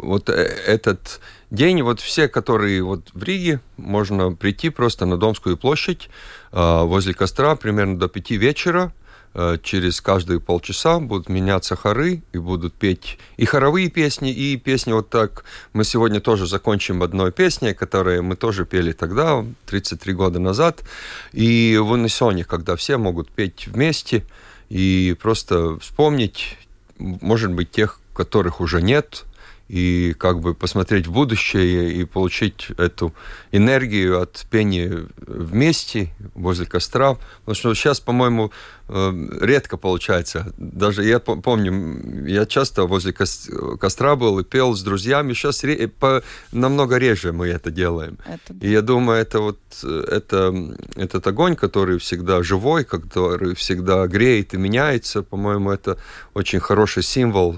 вот 0.01 0.29
э, 0.29 0.33
этот 0.33 1.19
день, 1.51 1.81
вот 1.83 1.99
все, 1.99 2.27
которые 2.27 2.83
вот 2.83 3.09
в 3.13 3.23
Риге, 3.23 3.59
можно 3.77 4.33
прийти 4.33 4.69
просто 4.69 5.05
на 5.05 5.17
Домскую 5.17 5.57
площадь 5.57 6.09
э, 6.51 6.83
возле 6.83 7.13
костра 7.13 7.55
примерно 7.55 7.97
до 7.99 8.07
пяти 8.07 8.37
вечера. 8.37 8.93
Э, 9.33 9.57
Через 9.61 10.01
каждые 10.01 10.39
полчаса 10.39 10.99
будут 10.99 11.29
меняться 11.29 11.75
хоры 11.75 12.21
и 12.33 12.37
будут 12.37 12.73
петь 12.73 13.17
и 13.37 13.45
хоровые 13.45 13.89
песни, 13.89 14.31
и 14.31 14.57
песни 14.57 14.91
вот 14.91 15.09
так. 15.09 15.43
Мы 15.73 15.83
сегодня 15.83 16.19
тоже 16.19 16.47
закончим 16.47 17.01
одной 17.03 17.31
песней, 17.31 17.73
которую 17.73 18.23
мы 18.23 18.35
тоже 18.35 18.65
пели 18.65 18.91
тогда, 18.91 19.43
33 19.65 20.13
года 20.13 20.39
назад. 20.39 20.83
И 21.31 21.79
в 21.81 21.91
унисоне, 21.91 22.43
когда 22.43 22.75
все 22.75 22.97
могут 22.97 23.31
петь 23.31 23.67
вместе 23.67 24.23
и 24.69 25.15
просто 25.21 25.77
вспомнить, 25.79 26.57
может 26.97 27.51
быть, 27.51 27.71
тех, 27.71 27.99
которых 28.13 28.61
уже 28.61 28.81
нет, 28.81 29.25
и 29.69 30.13
как 30.19 30.39
бы 30.41 30.53
посмотреть 30.53 31.07
в 31.07 31.11
будущее 31.13 31.93
и 31.93 32.03
получить 32.05 32.67
эту 32.77 33.13
энергию 33.51 34.21
от 34.21 34.45
пения 34.51 35.07
вместе 35.25 36.09
возле 36.35 36.65
костра. 36.65 37.15
Потому 37.39 37.55
что 37.55 37.73
сейчас, 37.73 37.99
по-моему, 37.99 38.51
э, 38.89 39.13
редко 39.41 39.77
получается. 39.77 40.53
Даже 40.57 41.03
я 41.05 41.19
по- 41.19 41.37
помню, 41.37 42.27
я 42.27 42.45
часто 42.45 42.83
возле 42.83 43.13
кос- 43.13 43.49
костра 43.79 44.15
был 44.15 44.37
и 44.39 44.43
пел 44.43 44.75
с 44.75 44.83
друзьями. 44.83 45.33
Сейчас 45.33 45.63
ре- 45.63 45.87
по- 45.87 46.21
намного 46.51 46.97
реже 46.97 47.31
мы 47.31 47.47
это 47.47 47.71
делаем. 47.71 48.17
Это 48.25 48.53
И 48.61 48.69
я 48.69 48.81
думаю, 48.81 49.21
это 49.21 49.39
вот 49.39 49.59
это, 49.81 50.53
этот 50.97 51.25
огонь, 51.25 51.55
который 51.55 51.97
всегда 51.99 52.43
живой, 52.43 52.83
который 52.83 53.55
всегда 53.55 54.05
греет 54.07 54.53
и 54.53 54.57
меняется, 54.57 55.23
по-моему, 55.23 55.71
это 55.71 55.97
очень 56.33 56.59
хороший 56.59 57.03
символ 57.03 57.55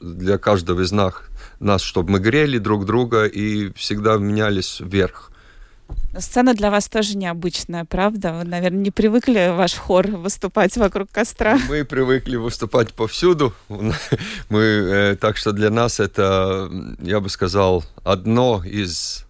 для 0.00 0.38
каждого 0.38 0.82
из 0.82 0.92
нас, 0.92 1.14
нас, 1.60 1.82
чтобы 1.82 2.12
мы 2.12 2.18
грели 2.18 2.58
друг 2.58 2.86
друга 2.86 3.26
и 3.26 3.72
всегда 3.74 4.16
менялись 4.16 4.80
вверх. 4.80 5.30
Сцена 6.18 6.54
для 6.54 6.70
вас 6.70 6.88
тоже 6.88 7.16
необычная, 7.16 7.84
правда? 7.84 8.32
Вы, 8.32 8.44
наверное, 8.44 8.80
не 8.80 8.90
привыкли 8.90 9.54
ваш 9.56 9.74
хор 9.74 10.08
выступать 10.08 10.76
вокруг 10.76 11.10
костра. 11.10 11.58
Мы 11.68 11.84
привыкли 11.84 12.36
выступать 12.36 12.92
повсюду, 12.92 13.54
мы, 13.68 14.60
э, 14.60 15.16
так 15.16 15.36
что 15.36 15.52
для 15.52 15.70
нас 15.70 16.00
это, 16.00 16.70
я 17.00 17.20
бы 17.20 17.28
сказал, 17.28 17.84
одно 18.04 18.62
из 18.64 19.24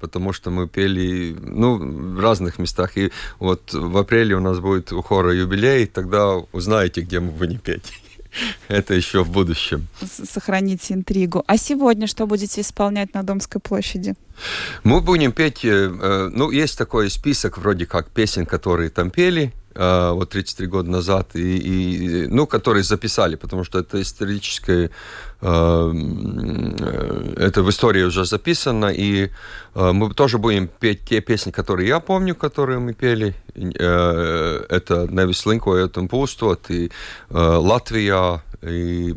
потому 0.00 0.32
что 0.32 0.50
мы 0.50 0.66
пели 0.66 1.36
ну, 1.38 1.76
в 1.76 2.20
разных 2.20 2.58
местах. 2.58 2.96
И 2.96 3.12
вот 3.38 3.74
в 3.74 3.98
апреле 3.98 4.34
у 4.34 4.40
нас 4.40 4.58
будет 4.58 4.92
у 4.92 5.02
хора 5.02 5.34
юбилей, 5.34 5.86
тогда 5.86 6.36
узнаете, 6.52 7.02
где 7.02 7.20
мы 7.20 7.30
будем 7.30 7.58
петь. 7.58 7.92
Это 8.68 8.94
еще 8.94 9.22
в 9.24 9.30
будущем. 9.30 9.86
Сохраните 10.02 10.94
интригу. 10.94 11.44
А 11.46 11.56
сегодня 11.56 12.06
что 12.06 12.26
будете 12.26 12.60
исполнять 12.60 13.14
на 13.14 13.22
Домской 13.22 13.60
площади? 13.60 14.14
Мы 14.84 15.00
будем 15.00 15.32
петь, 15.32 15.64
э, 15.64 15.68
э, 15.68 16.30
ну, 16.32 16.50
есть 16.50 16.78
такой 16.78 17.10
список 17.10 17.58
вроде 17.58 17.86
как 17.86 18.08
песен, 18.08 18.46
которые 18.46 18.90
там 18.90 19.10
пели, 19.10 19.52
вот 19.80 20.30
33 20.30 20.66
года 20.66 20.90
назад, 20.90 21.30
и, 21.34 21.56
и, 21.56 22.26
ну, 22.26 22.46
которые 22.46 22.82
записали, 22.82 23.36
потому 23.36 23.64
что 23.64 23.78
это 23.78 24.00
историческое, 24.00 24.90
э, 25.40 25.92
э, 26.80 27.34
это 27.36 27.62
в 27.62 27.70
истории 27.70 28.02
уже 28.02 28.24
записано, 28.24 28.86
и 28.86 29.30
э, 29.74 29.92
мы 29.92 30.14
тоже 30.14 30.38
будем 30.38 30.68
петь 30.68 31.04
те 31.08 31.20
песни, 31.20 31.50
которые 31.50 31.88
я 31.88 32.00
помню, 32.00 32.34
которые 32.34 32.78
мы 32.78 32.92
пели. 32.92 33.34
Э, 33.54 34.64
Это 34.68 35.04
«Nevis 35.04 35.46
linkojot 35.46 35.96
un 35.96 36.08
pūstot», 36.08 36.60
и 36.68 36.90
э, 37.30 37.38
«Латвия», 37.38 38.42
и 38.62 39.14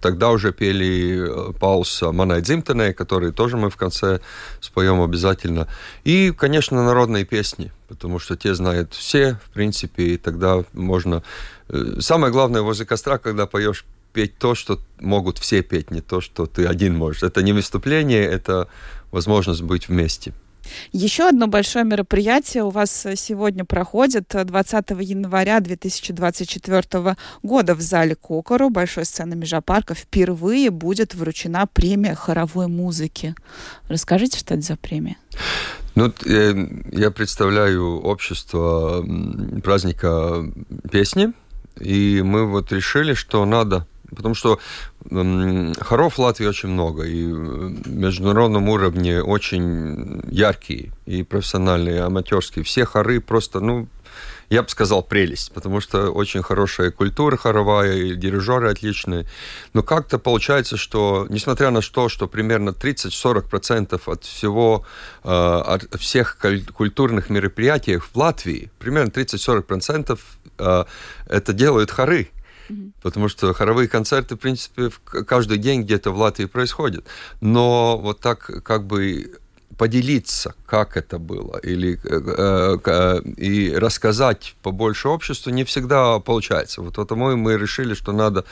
тогда 0.00 0.30
уже 0.30 0.52
пели 0.52 1.26
э, 1.26 1.52
Паулс 1.58 2.02
«Манай 2.02 2.42
дзимтеней», 2.42 2.92
который 2.92 3.32
тоже 3.32 3.56
мы 3.56 3.70
в 3.70 3.76
конце 3.76 4.20
споем 4.60 5.00
обязательно. 5.00 5.68
И, 6.04 6.32
конечно, 6.32 6.84
народные 6.84 7.24
песни, 7.24 7.72
потому 7.88 8.18
что 8.18 8.36
те 8.36 8.54
знают 8.54 8.92
все, 8.94 9.38
в 9.44 9.50
принципе, 9.50 10.02
и 10.02 10.16
тогда 10.18 10.64
можно... 10.72 11.22
э, 11.68 12.00
Самое 12.00 12.32
главное 12.32 12.62
возле 12.62 12.84
костра, 12.84 13.18
когда 13.18 13.46
поешь 13.46 13.84
петь 14.12 14.36
то, 14.38 14.54
что 14.54 14.78
могут 15.00 15.38
все 15.38 15.62
петь, 15.62 15.90
не 15.90 16.00
то, 16.00 16.20
что 16.20 16.46
ты 16.46 16.66
один 16.66 16.96
можешь. 16.96 17.22
Это 17.22 17.42
не 17.42 17.52
выступление, 17.52 18.24
это 18.24 18.68
возможность 19.12 19.62
быть 19.62 19.88
вместе. 19.88 20.32
Еще 20.92 21.28
одно 21.28 21.46
большое 21.46 21.84
мероприятие 21.84 22.64
у 22.64 22.70
вас 22.70 23.06
э, 23.06 23.16
сегодня 23.16 23.64
проходит 23.64 24.34
э, 24.34 24.44
20 24.44 24.90
января 25.00 25.60
2024 25.60 27.16
года 27.42 27.74
в 27.74 27.80
зале 27.80 28.14
Кокору, 28.14 28.70
большой 28.70 29.04
сцены 29.04 29.34
Межапарка, 29.36 29.94
впервые 29.94 30.70
будет 30.70 31.14
вручена 31.14 31.66
премия 31.66 32.14
хоровой 32.14 32.68
музыки. 32.68 33.34
Расскажите, 33.88 34.38
что 34.38 34.54
это 34.54 34.62
за 34.62 34.76
премия? 34.76 35.16
Ну, 35.94 36.12
э, 36.26 36.54
я 36.92 37.10
представляю 37.10 38.00
общество 38.00 39.04
праздника 39.62 40.44
песни, 40.90 41.32
и 41.80 42.22
мы 42.22 42.46
вот 42.46 42.72
решили, 42.72 43.14
что 43.14 43.44
надо, 43.44 43.86
потому 44.14 44.34
что 44.34 44.58
хоров 45.80 46.14
в 46.14 46.18
Латвии 46.18 46.46
очень 46.46 46.68
много, 46.68 47.04
и 47.04 47.24
в 47.24 47.88
международном 47.88 48.68
уровне 48.68 49.22
очень 49.22 50.22
яркие, 50.30 50.92
и 51.06 51.22
профессиональные, 51.22 51.96
и 51.96 52.00
аматерские. 52.00 52.64
Все 52.64 52.84
хоры 52.84 53.20
просто, 53.20 53.60
ну, 53.60 53.88
я 54.50 54.62
бы 54.62 54.68
сказал, 54.68 55.02
прелесть, 55.02 55.52
потому 55.52 55.80
что 55.80 56.10
очень 56.10 56.42
хорошая 56.42 56.90
культура 56.90 57.36
хоровая, 57.36 57.96
и 57.96 58.14
дирижеры 58.14 58.70
отличные. 58.70 59.26
Но 59.74 59.82
как-то 59.82 60.18
получается, 60.18 60.76
что, 60.76 61.26
несмотря 61.28 61.70
на 61.70 61.82
то, 61.82 62.08
что 62.08 62.26
примерно 62.26 62.70
30-40% 62.70 64.00
от 64.06 64.24
всего, 64.24 64.86
э, 65.22 65.28
от 65.28 66.00
всех 66.00 66.38
куль- 66.40 66.64
культурных 66.64 67.28
мероприятий 67.30 67.98
в 67.98 68.10
Латвии, 68.14 68.70
примерно 68.78 69.10
30-40% 69.10 70.18
э, 70.58 70.84
это 71.28 71.52
делают 71.52 71.90
хоры. 71.90 72.30
Потому 73.02 73.28
что 73.28 73.52
хоровые 73.52 73.88
концерты, 73.88 74.34
в 74.34 74.38
принципе, 74.38 74.90
каждый 75.04 75.58
день 75.58 75.82
где-то 75.82 76.10
в 76.10 76.18
Латвии 76.18 76.46
происходят. 76.46 77.04
Но 77.40 77.98
вот 77.98 78.20
так 78.20 78.62
как 78.64 78.86
бы 78.86 79.38
поделиться, 79.78 80.54
как 80.66 80.96
это 80.96 81.18
было, 81.18 81.56
или 81.58 82.00
э, 82.04 82.78
э, 82.84 83.20
и 83.36 83.72
рассказать 83.76 84.56
побольше 84.62 85.08
обществу 85.08 85.50
не 85.52 85.64
всегда 85.64 86.18
получается. 86.18 86.82
Вот 86.82 86.96
потому 86.96 87.36
мы 87.36 87.56
решили, 87.56 87.94
что 87.94 88.12
надо 88.12 88.44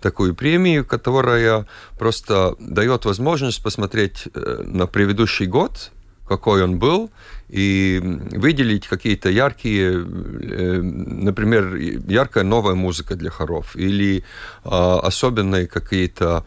такую 0.00 0.34
премию, 0.34 0.84
которая 0.84 1.66
просто 1.98 2.56
дает 2.58 3.04
возможность 3.04 3.62
посмотреть 3.62 4.28
э, 4.34 4.64
на 4.66 4.86
предыдущий 4.86 5.46
год, 5.46 5.92
какой 6.26 6.62
он 6.62 6.78
был, 6.78 7.10
и 7.48 8.00
выделить 8.32 8.88
какие-то 8.88 9.28
яркие, 9.28 9.92
э, 9.92 10.80
например, 10.80 11.74
яркая 11.74 12.44
новая 12.44 12.74
музыка 12.74 13.14
для 13.14 13.30
хоров 13.30 13.76
или 13.76 14.24
а, 14.64 15.00
особенные 15.00 15.66
какие-то 15.66 16.44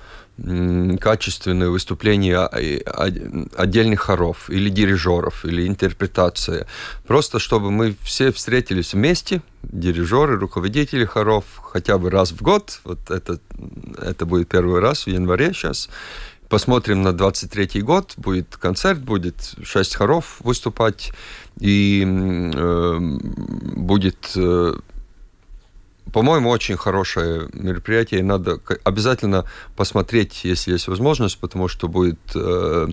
качественные 1.00 1.70
выступления 1.70 2.46
отдельных 3.56 4.02
хоров 4.02 4.50
или 4.50 4.70
дирижеров, 4.70 5.46
или 5.46 5.66
интерпретация. 5.66 6.68
Просто 7.08 7.40
чтобы 7.40 7.72
мы 7.72 7.96
все 8.02 8.34
встретились 8.34 8.94
вместе, 8.94 9.42
дирижеры, 9.64 10.38
руководители 10.38 11.06
хоров, 11.06 11.46
хотя 11.64 11.98
бы 11.98 12.10
раз 12.10 12.32
в 12.32 12.42
год. 12.42 12.82
Вот 12.84 13.10
это, 13.10 13.40
это 13.98 14.26
будет 14.26 14.50
первый 14.50 14.82
раз 14.82 15.06
в 15.06 15.10
январе 15.10 15.54
сейчас. 15.54 15.90
Посмотрим 16.50 17.02
на 17.02 17.12
23 17.12 17.82
год, 17.82 18.14
будет 18.18 18.56
концерт, 18.58 19.00
будет 19.00 19.56
шесть 19.64 19.96
хоров 19.96 20.38
выступать, 20.40 21.12
и 21.60 22.04
э, 22.06 22.98
будет 23.76 24.32
э, 24.36 24.76
по-моему, 26.16 26.50
очень 26.50 26.78
хорошее 26.78 27.50
мероприятие. 27.52 28.24
Надо 28.24 28.60
обязательно 28.84 29.46
посмотреть, 29.76 30.46
если 30.46 30.72
есть 30.72 30.88
возможность, 30.88 31.38
потому 31.40 31.68
что 31.68 31.88
будет, 31.88 32.20
э, 32.36 32.88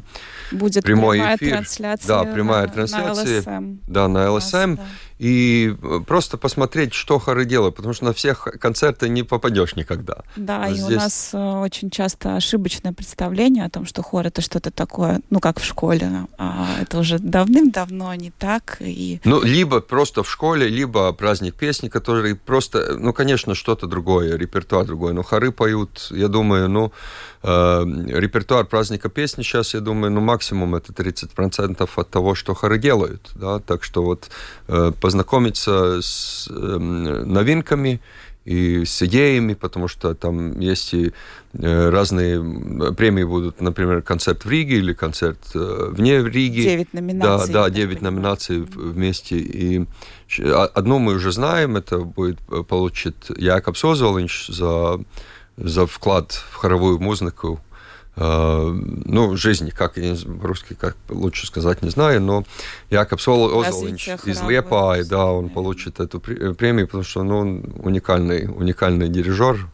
будет 0.50 0.82
прямой 0.82 1.18
прямая 1.18 1.36
эфир. 1.36 1.50
трансляция. 1.50 2.08
Да, 2.08 2.24
прямая 2.24 2.66
на, 2.66 2.72
трансляция. 2.72 3.42
На 3.42 3.58
ЛСМ. 3.58 3.76
Да, 3.86 4.08
на 4.08 4.32
ЛСМ. 4.32 4.74
да. 4.74 4.86
И 5.22 5.72
э, 5.80 6.00
просто 6.04 6.36
посмотреть, 6.36 6.94
что 6.94 7.20
хоры 7.20 7.44
делают, 7.44 7.76
потому 7.76 7.94
что 7.94 8.06
на 8.06 8.12
всех 8.12 8.48
концерты 8.58 9.08
не 9.08 9.22
попадешь 9.22 9.76
никогда. 9.76 10.24
Да, 10.34 10.64
а 10.64 10.68
и 10.68 10.74
здесь... 10.74 10.86
у 10.88 10.90
нас 10.90 11.30
э, 11.32 11.38
очень 11.38 11.90
часто 11.90 12.34
ошибочное 12.34 12.92
представление 12.92 13.64
о 13.64 13.70
том, 13.70 13.86
что 13.86 14.02
хор 14.02 14.26
это 14.26 14.42
что-то 14.42 14.72
такое, 14.72 15.20
ну 15.30 15.38
как 15.38 15.60
в 15.60 15.64
школе, 15.64 16.26
а 16.38 16.66
это 16.80 16.98
уже 16.98 17.20
давным-давно 17.20 18.12
не 18.16 18.32
так. 18.32 18.78
И... 18.80 19.20
Ну, 19.24 19.40
либо 19.42 19.80
просто 19.80 20.24
в 20.24 20.28
школе, 20.28 20.66
либо 20.66 21.12
праздник 21.12 21.54
песни, 21.54 21.88
который 21.88 22.34
просто, 22.34 22.96
ну, 22.98 23.12
конечно, 23.12 23.54
что-то 23.54 23.86
другое, 23.86 24.36
репертуар 24.36 24.86
другой. 24.86 25.12
Но 25.12 25.22
хоры 25.22 25.52
поют, 25.52 26.08
я 26.10 26.26
думаю, 26.26 26.68
ну, 26.68 26.86
э, 26.86 26.90
репертуар 27.42 28.64
праздника 28.66 29.08
песни 29.08 29.42
сейчас, 29.42 29.74
я 29.74 29.80
думаю, 29.80 30.12
ну, 30.12 30.20
максимум 30.20 30.74
это 30.74 30.92
30% 30.92 31.88
от 31.96 32.10
того, 32.10 32.34
что 32.34 32.54
хоры 32.54 32.78
делают, 32.78 33.30
да, 33.34 33.58
так 33.58 33.82
что 33.82 34.02
вот 34.04 34.30
э, 34.68 34.92
познакомиться 35.00 36.00
с 36.00 36.48
э, 36.48 36.52
новинками 36.54 38.00
и 38.44 38.84
с 38.84 39.02
идеями, 39.02 39.54
потому 39.54 39.88
что 39.88 40.14
там 40.14 40.58
есть 40.58 40.94
и 40.94 41.12
э, 41.52 41.90
разные 41.90 42.94
премии 42.94 43.22
будут, 43.24 43.60
например, 43.60 44.02
концерт 44.02 44.44
в 44.44 44.50
Риге 44.50 44.76
или 44.76 44.92
концерт 44.92 45.38
э, 45.54 45.88
вне 45.90 46.22
Риги. 46.22 46.62
Девять 46.62 46.92
номинаций. 46.92 47.52
Да, 47.52 47.64
да, 47.64 47.70
девять 47.70 48.02
номинаций 48.02 48.60
вместе. 48.60 49.36
И 49.36 49.86
одну 50.74 50.98
мы 50.98 51.14
уже 51.14 51.30
знаем, 51.30 51.76
это 51.76 51.98
будет 51.98 52.38
получит 52.68 53.14
Якоб 53.36 53.76
Созолинч 53.76 54.48
за, 54.48 54.98
за 55.56 55.86
вклад 55.86 56.32
в 56.32 56.54
хоровую 56.54 56.98
музыку 56.98 57.60
ну, 58.14 59.36
жизни, 59.36 59.70
как 59.70 59.94
по-русски, 59.94 60.76
как 60.78 60.96
лучше 61.08 61.46
сказать, 61.46 61.80
не 61.80 61.88
знаю, 61.88 62.20
но 62.20 62.44
Якоб 62.90 63.18
Озолинч 63.18 64.06
из 64.26 64.42
Лепаи, 64.42 65.02
да, 65.02 65.26
он 65.26 65.48
получит 65.48 65.98
эту 65.98 66.20
премию, 66.20 66.86
потому 66.86 67.04
что 67.04 67.22
ну, 67.22 67.38
он 67.38 67.64
уникальный, 67.78 68.46
уникальный 68.46 69.08
дирижер, 69.08 69.66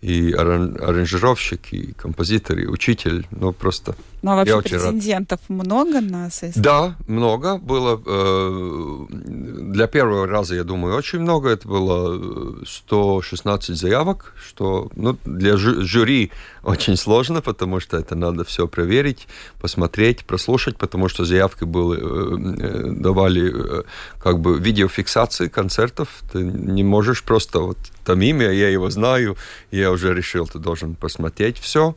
и 0.00 0.32
аранжировщик, 0.32 1.72
и 1.72 1.92
композитор, 1.92 2.58
и 2.58 2.66
учитель. 2.66 3.26
Ну, 3.30 3.52
просто 3.52 3.96
Ну, 4.24 4.30
а 4.30 4.36
вообще 4.36 4.62
претендентов 4.62 5.40
много 5.48 6.00
на 6.00 6.30
сессии? 6.30 6.58
Да, 6.58 6.96
много. 7.06 7.58
Было 7.58 8.00
э, 8.06 9.06
для 9.10 9.86
первого 9.86 10.26
раза, 10.26 10.54
я 10.54 10.64
думаю, 10.64 10.96
очень 10.96 11.18
много. 11.18 11.50
Это 11.50 11.68
было 11.68 12.64
116 12.64 13.76
заявок, 13.76 14.32
что 14.42 14.90
ну, 14.96 15.18
для 15.26 15.58
жюри 15.58 16.30
очень 16.62 16.96
сложно, 16.96 17.42
потому 17.42 17.80
что 17.80 17.98
это 17.98 18.14
надо 18.14 18.44
все 18.44 18.66
проверить, 18.66 19.28
посмотреть, 19.60 20.24
прослушать, 20.24 20.78
потому 20.78 21.10
что 21.10 21.26
заявки 21.26 21.64
были, 21.64 22.00
э, 22.00 22.92
давали 22.92 23.80
э, 23.80 23.82
как 24.18 24.38
бы 24.38 24.58
видеофиксации 24.58 25.48
концертов. 25.48 26.08
Ты 26.32 26.38
не 26.38 26.82
можешь 26.82 27.22
просто 27.22 27.58
вот 27.58 27.76
там 28.06 28.22
имя, 28.22 28.50
я 28.50 28.70
его 28.70 28.88
знаю, 28.88 29.36
я 29.70 29.90
уже 29.90 30.14
решил, 30.14 30.46
ты 30.46 30.58
должен 30.58 30.94
посмотреть 30.94 31.58
все. 31.58 31.94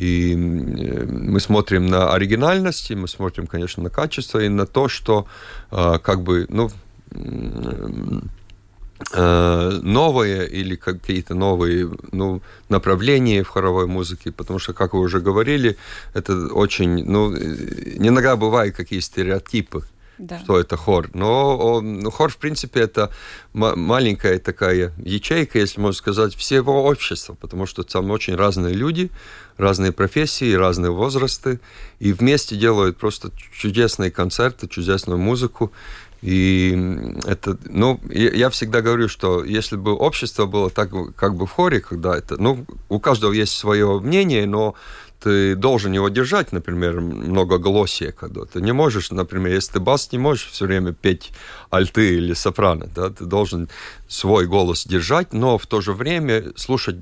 И 0.00 0.34
мы 0.34 1.40
смотрим 1.40 1.86
на 1.86 2.14
оригинальность, 2.14 2.90
и 2.90 2.94
мы 2.94 3.06
смотрим, 3.06 3.46
конечно, 3.46 3.82
на 3.82 3.90
качество 3.90 4.38
и 4.38 4.48
на 4.48 4.64
то, 4.64 4.88
что 4.88 5.26
как 5.70 6.22
бы, 6.22 6.46
ну, 6.48 6.70
новые 9.82 10.48
или 10.48 10.76
какие-то 10.76 11.34
новые 11.34 11.90
ну, 12.12 12.40
направления 12.70 13.42
в 13.42 13.48
хоровой 13.48 13.86
музыке, 13.86 14.32
потому 14.32 14.58
что, 14.58 14.72
как 14.72 14.94
вы 14.94 15.00
уже 15.00 15.20
говорили, 15.20 15.76
это 16.14 16.46
очень, 16.46 17.04
ну, 17.04 17.34
иногда 17.34 18.36
бывают 18.36 18.76
какие 18.76 19.00
стереотипы 19.00 19.84
да. 20.20 20.38
что 20.38 20.60
это 20.60 20.76
хор. 20.76 21.10
Но 21.14 21.56
он, 21.56 22.10
хор, 22.10 22.30
в 22.30 22.36
принципе, 22.36 22.80
это 22.80 23.10
маленькая 23.52 24.38
такая 24.38 24.92
ячейка, 24.98 25.58
если 25.58 25.80
можно 25.80 25.98
сказать, 25.98 26.34
всего 26.34 26.84
общества, 26.84 27.34
потому 27.34 27.66
что 27.66 27.82
там 27.82 28.10
очень 28.10 28.36
разные 28.36 28.74
люди, 28.74 29.10
разные 29.60 29.92
профессии, 29.92 30.52
разные 30.54 30.90
возрасты, 30.90 31.60
и 31.98 32.12
вместе 32.12 32.56
делают 32.56 32.96
просто 32.96 33.30
чудесные 33.52 34.10
концерты, 34.10 34.68
чудесную 34.68 35.18
музыку. 35.18 35.72
И 36.22 36.78
это, 37.24 37.56
ну, 37.64 38.00
я 38.10 38.50
всегда 38.50 38.82
говорю, 38.82 39.08
что 39.08 39.42
если 39.44 39.76
бы 39.76 39.92
общество 39.94 40.46
было 40.46 40.68
так, 40.68 40.90
как 41.14 41.34
бы 41.34 41.46
в 41.46 41.50
хоре, 41.50 41.80
когда 41.80 42.16
это, 42.16 42.36
ну, 42.40 42.66
у 42.88 42.98
каждого 43.00 43.32
есть 43.32 43.52
свое 43.52 44.00
мнение, 44.00 44.46
но 44.46 44.74
ты 45.20 45.54
должен 45.54 45.92
его 45.92 46.08
держать, 46.08 46.52
например, 46.52 47.00
многоголосие, 47.00 48.12
когда 48.12 48.44
ты 48.44 48.60
не 48.60 48.72
можешь, 48.72 49.10
например, 49.10 49.54
если 49.54 49.74
ты 49.74 49.80
бас 49.80 50.12
не 50.12 50.18
можешь 50.18 50.48
все 50.50 50.66
время 50.66 50.92
петь 50.92 51.32
альты 51.70 52.16
или 52.16 52.34
сопрано, 52.34 52.88
да, 52.94 53.10
ты 53.10 53.24
должен 53.24 53.68
свой 54.08 54.46
голос 54.46 54.86
держать, 54.86 55.32
но 55.32 55.58
в 55.58 55.66
то 55.66 55.80
же 55.80 55.92
время 55.92 56.52
слушать 56.56 56.96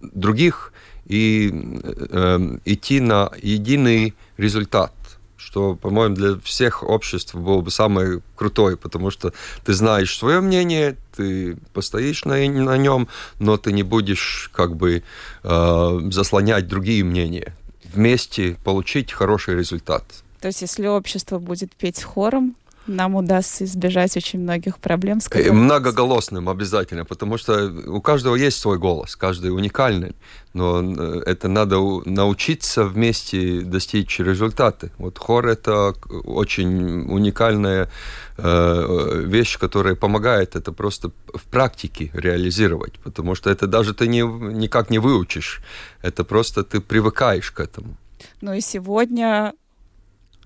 других 0.00 0.72
и 1.10 1.52
э, 1.52 2.58
идти 2.64 3.00
на 3.00 3.30
единый 3.42 4.14
результат 4.38 4.92
что, 5.36 5.74
по-моему, 5.74 6.14
для 6.14 6.38
всех 6.44 6.84
обществ 6.84 7.34
было 7.34 7.60
бы 7.60 7.72
самое 7.72 8.20
крутое, 8.36 8.76
потому 8.76 9.10
что 9.10 9.32
ты 9.64 9.72
знаешь 9.72 10.16
свое 10.16 10.40
мнение, 10.40 10.96
ты 11.16 11.56
постоишь 11.72 12.24
на, 12.24 12.36
на 12.36 12.76
нем, 12.76 13.08
но 13.40 13.56
ты 13.56 13.72
не 13.72 13.82
будешь 13.82 14.50
как 14.54 14.76
бы 14.76 15.02
э, 15.42 16.00
заслонять 16.12 16.68
другие 16.68 17.02
мнения. 17.02 17.56
Вместе 17.92 18.56
получить 18.62 19.12
хороший 19.12 19.56
результат. 19.56 20.04
То 20.40 20.48
есть, 20.48 20.62
если 20.62 20.86
общество 20.86 21.40
будет 21.40 21.72
петь 21.72 22.02
хором, 22.02 22.54
нам 22.86 23.14
удастся 23.14 23.64
избежать 23.64 24.16
очень 24.16 24.40
многих 24.40 24.78
проблем. 24.78 25.20
С 25.20 25.28
которыми... 25.28 25.48
Э, 25.48 25.52
многоголосным 25.52 26.48
обязательно, 26.48 27.04
потому 27.04 27.38
что 27.38 27.72
у 27.86 28.00
каждого 28.00 28.36
есть 28.36 28.58
свой 28.58 28.78
голос, 28.78 29.16
каждый 29.16 29.54
уникальный, 29.54 30.14
но 30.54 30.82
э, 30.82 31.22
это 31.26 31.48
надо 31.48 31.78
научиться 32.04 32.84
вместе 32.84 33.60
достичь 33.60 34.18
результаты. 34.18 34.90
Вот 34.98 35.18
хор 35.18 35.46
это 35.46 35.94
очень 36.24 37.10
уникальная 37.10 37.90
э, 38.38 39.22
вещь, 39.24 39.58
которая 39.58 39.94
помогает 39.94 40.56
это 40.56 40.72
просто 40.72 41.10
в 41.34 41.44
практике 41.50 42.10
реализировать, 42.14 42.94
потому 43.04 43.34
что 43.34 43.50
это 43.50 43.66
даже 43.66 43.94
ты 43.94 44.08
не, 44.08 44.22
никак 44.22 44.90
не 44.90 44.98
выучишь, 44.98 45.60
это 46.02 46.24
просто 46.24 46.64
ты 46.64 46.80
привыкаешь 46.80 47.50
к 47.50 47.60
этому. 47.60 47.96
Ну 48.40 48.52
и 48.52 48.60
сегодня 48.60 49.54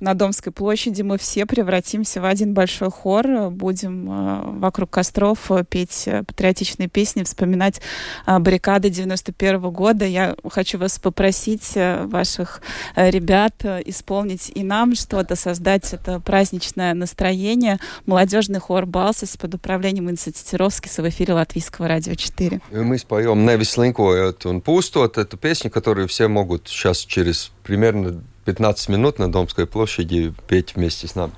на 0.05 0.14
Домской 0.14 0.52
площади 0.52 1.00
мы 1.00 1.16
все 1.16 1.46
превратимся 1.46 2.20
в 2.20 2.26
один 2.26 2.52
большой 2.52 2.90
хор, 2.90 3.48
будем 3.50 4.11
э, 4.11 4.42
вокруг 4.61 4.90
костров 4.90 5.50
э, 5.50 5.64
петь 5.64 6.05
э, 6.07 6.22
патриотичные 6.22 6.88
песни, 6.88 7.22
вспоминать 7.22 7.80
баррикады 8.26 8.90
91 8.90 9.57
-го 9.57 9.70
года. 9.70 10.05
Я 10.05 10.36
хочу 10.50 10.78
вас 10.78 10.98
попросить, 10.98 11.72
ваших 11.74 12.61
ребят, 12.96 13.55
исполнить 13.86 14.52
и 14.55 14.62
нам 14.62 14.94
что-то, 14.94 15.36
создать 15.36 15.94
это 15.94 16.20
праздничное 16.20 16.92
настроение. 16.92 17.78
Молодежный 18.05 18.61
хор 18.61 18.84
«Балсис» 18.84 19.36
под 19.38 19.55
управлением 19.55 20.11
Инса 20.11 20.30
Тетировскис 20.32 20.98
в 20.98 21.09
эфире 21.09 21.34
Латвийского 21.34 21.88
радио 21.88 22.14
4. 22.14 22.61
И 22.70 22.76
мы 22.76 22.98
споем 22.98 23.48
«Nevis 23.48 23.78
linkojot 23.78 24.44
un 24.44 24.61
pūstot» 24.62 25.18
эту 25.18 25.38
песню, 25.38 25.70
которую 25.70 26.09
все 26.09 26.28
могут 26.28 26.68
сейчас 26.68 26.98
через 26.98 27.50
примерно 27.62 28.22
15 28.45 28.89
минут 28.89 29.20
на 29.20 29.32
Домской 29.32 29.68
площади 29.68 30.34
петь 30.47 30.76
вместе 30.76 31.07
с 31.07 31.16
нами. 31.16 31.34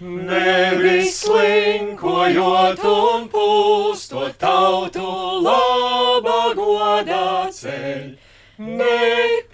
Nevis 0.00 1.22
slinkojot 1.22 2.82
un 2.84 3.28
pūstot 3.32 4.34
tautu 4.42 5.06
laba 5.40 6.52
godā 6.58 7.48
ceļ, 7.54 8.18
ne 8.58 8.98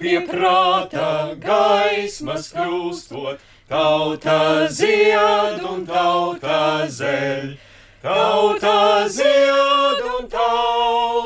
pie 0.00 0.16
prāta 0.26 1.36
gaismas 1.44 2.48
kļūstot, 2.56 3.38
tauta 3.68 4.66
zied 4.72 5.60
un 5.60 5.84
tauta 5.86 6.88
zeļ, 6.98 7.54
tauta 8.02 9.06
zied 9.06 10.02
un 10.16 10.26
tauta 10.34 11.23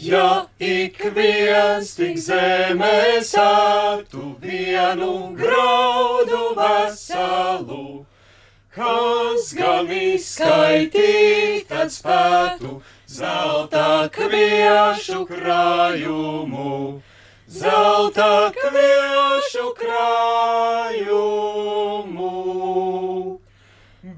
Ja 0.00 0.48
ik 0.56 0.96
viens 1.14 1.94
tik 1.94 2.16
zemē 2.16 3.20
sāktu 3.20 4.36
vienu 4.40 5.34
graudu 5.36 6.54
veselu, 6.56 8.06
kas 8.72 9.52
gan 9.58 9.90
izskaitīt, 9.92 11.68
tad 11.68 11.92
spētu 11.92 12.80
zelta 13.10 14.08
kviešu 14.16 15.26
krājumu, 15.28 17.02
zelta 17.60 18.52
kviešu 18.56 19.66
krājumu. 19.82 21.22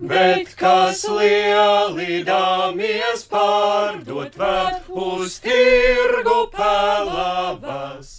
Bet 0.05 0.51
kas 0.61 1.07
lielīdamies 1.09 3.23
pārdot 3.31 4.35
var 4.37 4.75
uz 5.05 5.39
tirgu 5.45 6.35
pelavas, 6.53 8.11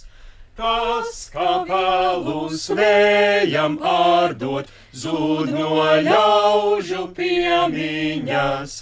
tas, 0.58 1.30
kā 1.34 1.50
pelus 1.68 2.64
vējam 2.80 3.76
pārdot, 3.84 4.72
zūd 5.04 5.52
no 5.54 5.76
ļaužu 6.08 7.04
piemiņas, 7.20 8.74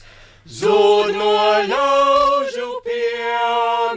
zūd 0.61 1.13
no 1.19 1.35
ļaužu 1.75 2.71
piemiņas. 2.89 3.95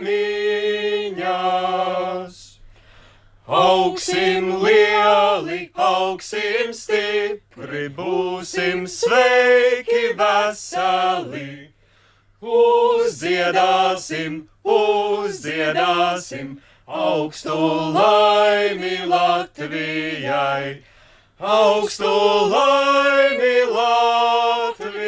Augsim 3.48 4.60
lieli, 4.60 5.72
augsim 5.74 6.74
stipri, 6.76 7.88
būsim 7.96 8.84
sveiki, 8.92 10.12
veseli. 10.20 11.72
Uzdziedāsim, 12.44 14.52
uzdziedāsim 14.68 16.60
augstu 16.88 17.56
laimi 17.96 19.08
Latvijai, 19.08 20.84
augstu 21.40 22.12
laimi 22.52 23.64
Latvijai. 23.72 25.08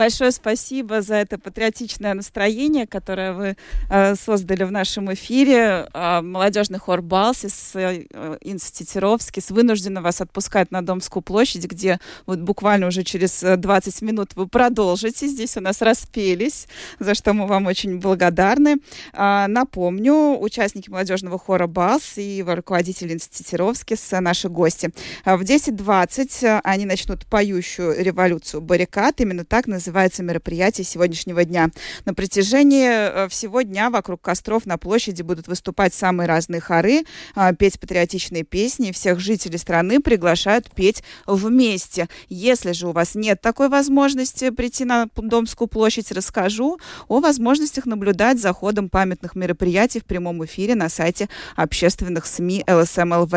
Большое 0.00 0.30
спасибо 0.32 1.02
за 1.02 1.16
это 1.16 1.36
патриотичное 1.36 2.14
настроение, 2.14 2.86
которое 2.86 3.34
вы 3.34 3.56
э, 3.90 4.14
создали 4.14 4.64
в 4.64 4.72
нашем 4.72 5.12
эфире. 5.12 5.90
Э, 5.92 6.22
молодежный 6.22 6.78
хор 6.78 7.02
Балсис, 7.02 7.72
э, 7.74 8.06
Инститировский, 8.40 9.42
вынуждены 9.50 10.00
вас 10.00 10.22
отпускать 10.22 10.70
на 10.70 10.80
Домскую 10.80 11.22
площадь, 11.22 11.66
где 11.66 11.98
вот 12.24 12.38
буквально 12.38 12.86
уже 12.86 13.02
через 13.02 13.42
20 13.42 14.00
минут 14.00 14.30
вы 14.36 14.48
продолжите. 14.48 15.26
Здесь 15.26 15.58
у 15.58 15.60
нас 15.60 15.82
распелись, 15.82 16.66
за 16.98 17.14
что 17.14 17.34
мы 17.34 17.46
вам 17.46 17.66
очень 17.66 17.98
благодарны. 17.98 18.76
Э, 19.12 19.44
напомню, 19.48 20.40
участники 20.40 20.88
молодежного 20.88 21.38
хора 21.38 21.66
Балс 21.66 22.16
и 22.16 22.22
его 22.22 22.54
руководитель 22.54 23.12
Инститировский, 23.12 23.98
наши 24.18 24.48
гости. 24.48 24.94
В 25.26 25.42
10.20 25.42 26.62
они 26.64 26.86
начнут 26.86 27.26
поющую 27.26 28.02
революцию 28.02 28.62
баррикад. 28.62 29.20
Именно 29.20 29.44
так 29.44 29.66
называется 29.66 29.89
называется 29.90 30.22
мероприятие 30.22 30.84
сегодняшнего 30.84 31.44
дня. 31.44 31.68
На 32.04 32.14
протяжении 32.14 32.86
э, 32.86 33.28
всего 33.28 33.62
дня 33.62 33.90
вокруг 33.90 34.20
костров 34.20 34.64
на 34.64 34.78
площади 34.78 35.22
будут 35.22 35.48
выступать 35.48 35.92
самые 35.92 36.28
разные 36.28 36.60
хоры, 36.60 37.02
а, 37.34 37.52
петь 37.52 37.80
патриотичные 37.80 38.44
песни. 38.44 38.92
Всех 38.92 39.18
жителей 39.18 39.58
страны 39.58 39.98
приглашают 39.98 40.70
петь 40.72 41.02
вместе. 41.26 42.08
Если 42.28 42.70
же 42.70 42.86
у 42.86 42.92
вас 42.92 43.16
нет 43.16 43.40
такой 43.40 43.68
возможности 43.68 44.50
прийти 44.50 44.84
на 44.84 45.08
Домскую 45.16 45.66
площадь, 45.66 46.12
расскажу 46.12 46.78
о 47.08 47.18
возможностях 47.18 47.84
наблюдать 47.84 48.40
за 48.40 48.52
ходом 48.52 48.90
памятных 48.90 49.34
мероприятий 49.34 49.98
в 49.98 50.04
прямом 50.04 50.44
эфире 50.44 50.76
на 50.76 50.88
сайте 50.88 51.28
общественных 51.56 52.26
СМИ 52.26 52.64
ЛСМЛВ. 52.68 53.32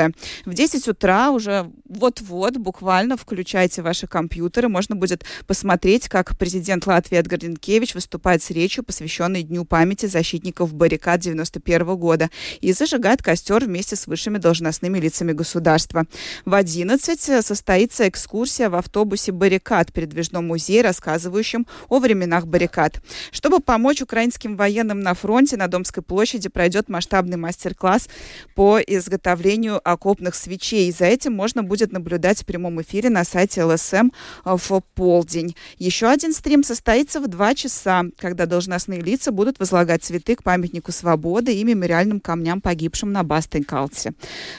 В 0.46 0.54
10 0.54 0.88
утра 0.88 1.32
уже 1.32 1.72
вот-вот, 1.90 2.58
буквально, 2.58 3.18
включайте 3.18 3.82
ваши 3.82 4.06
компьютеры, 4.06 4.70
можно 4.70 4.96
будет 4.96 5.24
посмотреть, 5.48 6.10
как 6.10 6.33
президент 6.38 6.86
Латвии 6.88 7.18
Эдгар 7.18 7.40
Ренкевич 7.40 7.96
выступает 7.96 8.44
с 8.44 8.50
речью, 8.52 8.84
посвященной 8.84 9.44
Дню 9.44 9.66
памяти 9.66 10.06
защитников 10.06 10.74
баррикад 10.74 11.20
91 11.20 11.96
года 11.96 12.30
и 12.62 12.74
зажигает 12.74 13.22
костер 13.22 13.66
вместе 13.66 13.96
с 13.96 14.08
высшими 14.08 14.38
должностными 14.38 15.00
лицами 15.00 15.32
государства. 15.32 16.06
В 16.46 16.54
11 16.54 17.46
состоится 17.46 18.08
экскурсия 18.08 18.70
в 18.70 18.76
автобусе 18.76 19.32
«Баррикад» 19.32 19.92
передвижном 19.92 20.48
музее, 20.48 20.82
рассказывающем 20.82 21.68
о 21.90 22.00
временах 22.00 22.48
баррикад. 22.48 23.02
Чтобы 23.32 23.60
помочь 23.60 24.02
украинским 24.02 24.56
военным 24.56 25.02
на 25.02 25.14
фронте, 25.14 25.58
на 25.58 25.68
Домской 25.68 26.04
площади 26.04 26.50
пройдет 26.50 26.90
масштабный 26.90 27.38
мастер-класс 27.38 28.08
по 28.56 28.80
изготовлению 28.80 29.82
окопных 29.84 30.36
свечей. 30.36 30.92
За 30.92 31.06
этим 31.06 31.34
можно 31.34 31.64
будет 31.64 31.92
наблюдать 31.92 32.42
в 32.42 32.46
прямом 32.46 32.82
эфире 32.82 33.10
на 33.10 33.24
сайте 33.24 33.64
ЛСМ 33.64 34.10
в 34.46 34.82
полдень. 34.96 35.56
Еще 35.78 36.08
один 36.08 36.23
один 36.24 36.34
стрим 36.34 36.64
состоится 36.64 37.20
в 37.20 37.28
два 37.28 37.54
часа, 37.54 38.04
когда 38.18 38.46
должностные 38.46 39.02
лица 39.02 39.34
будут 39.34 39.60
возлагать 39.60 40.04
цветы 40.04 40.38
к 40.38 40.44
памятнику 40.44 40.94
свободы 40.94 41.54
и 41.54 41.64
мемориальным 41.66 42.22
камням 42.22 42.62
погибшим 42.62 43.12
на 43.12 43.24
Бастенкалте. 43.24 44.14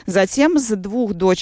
Затем 0.05 0.59
с 0.59 0.75
двух 0.75 1.15
до 1.15 1.33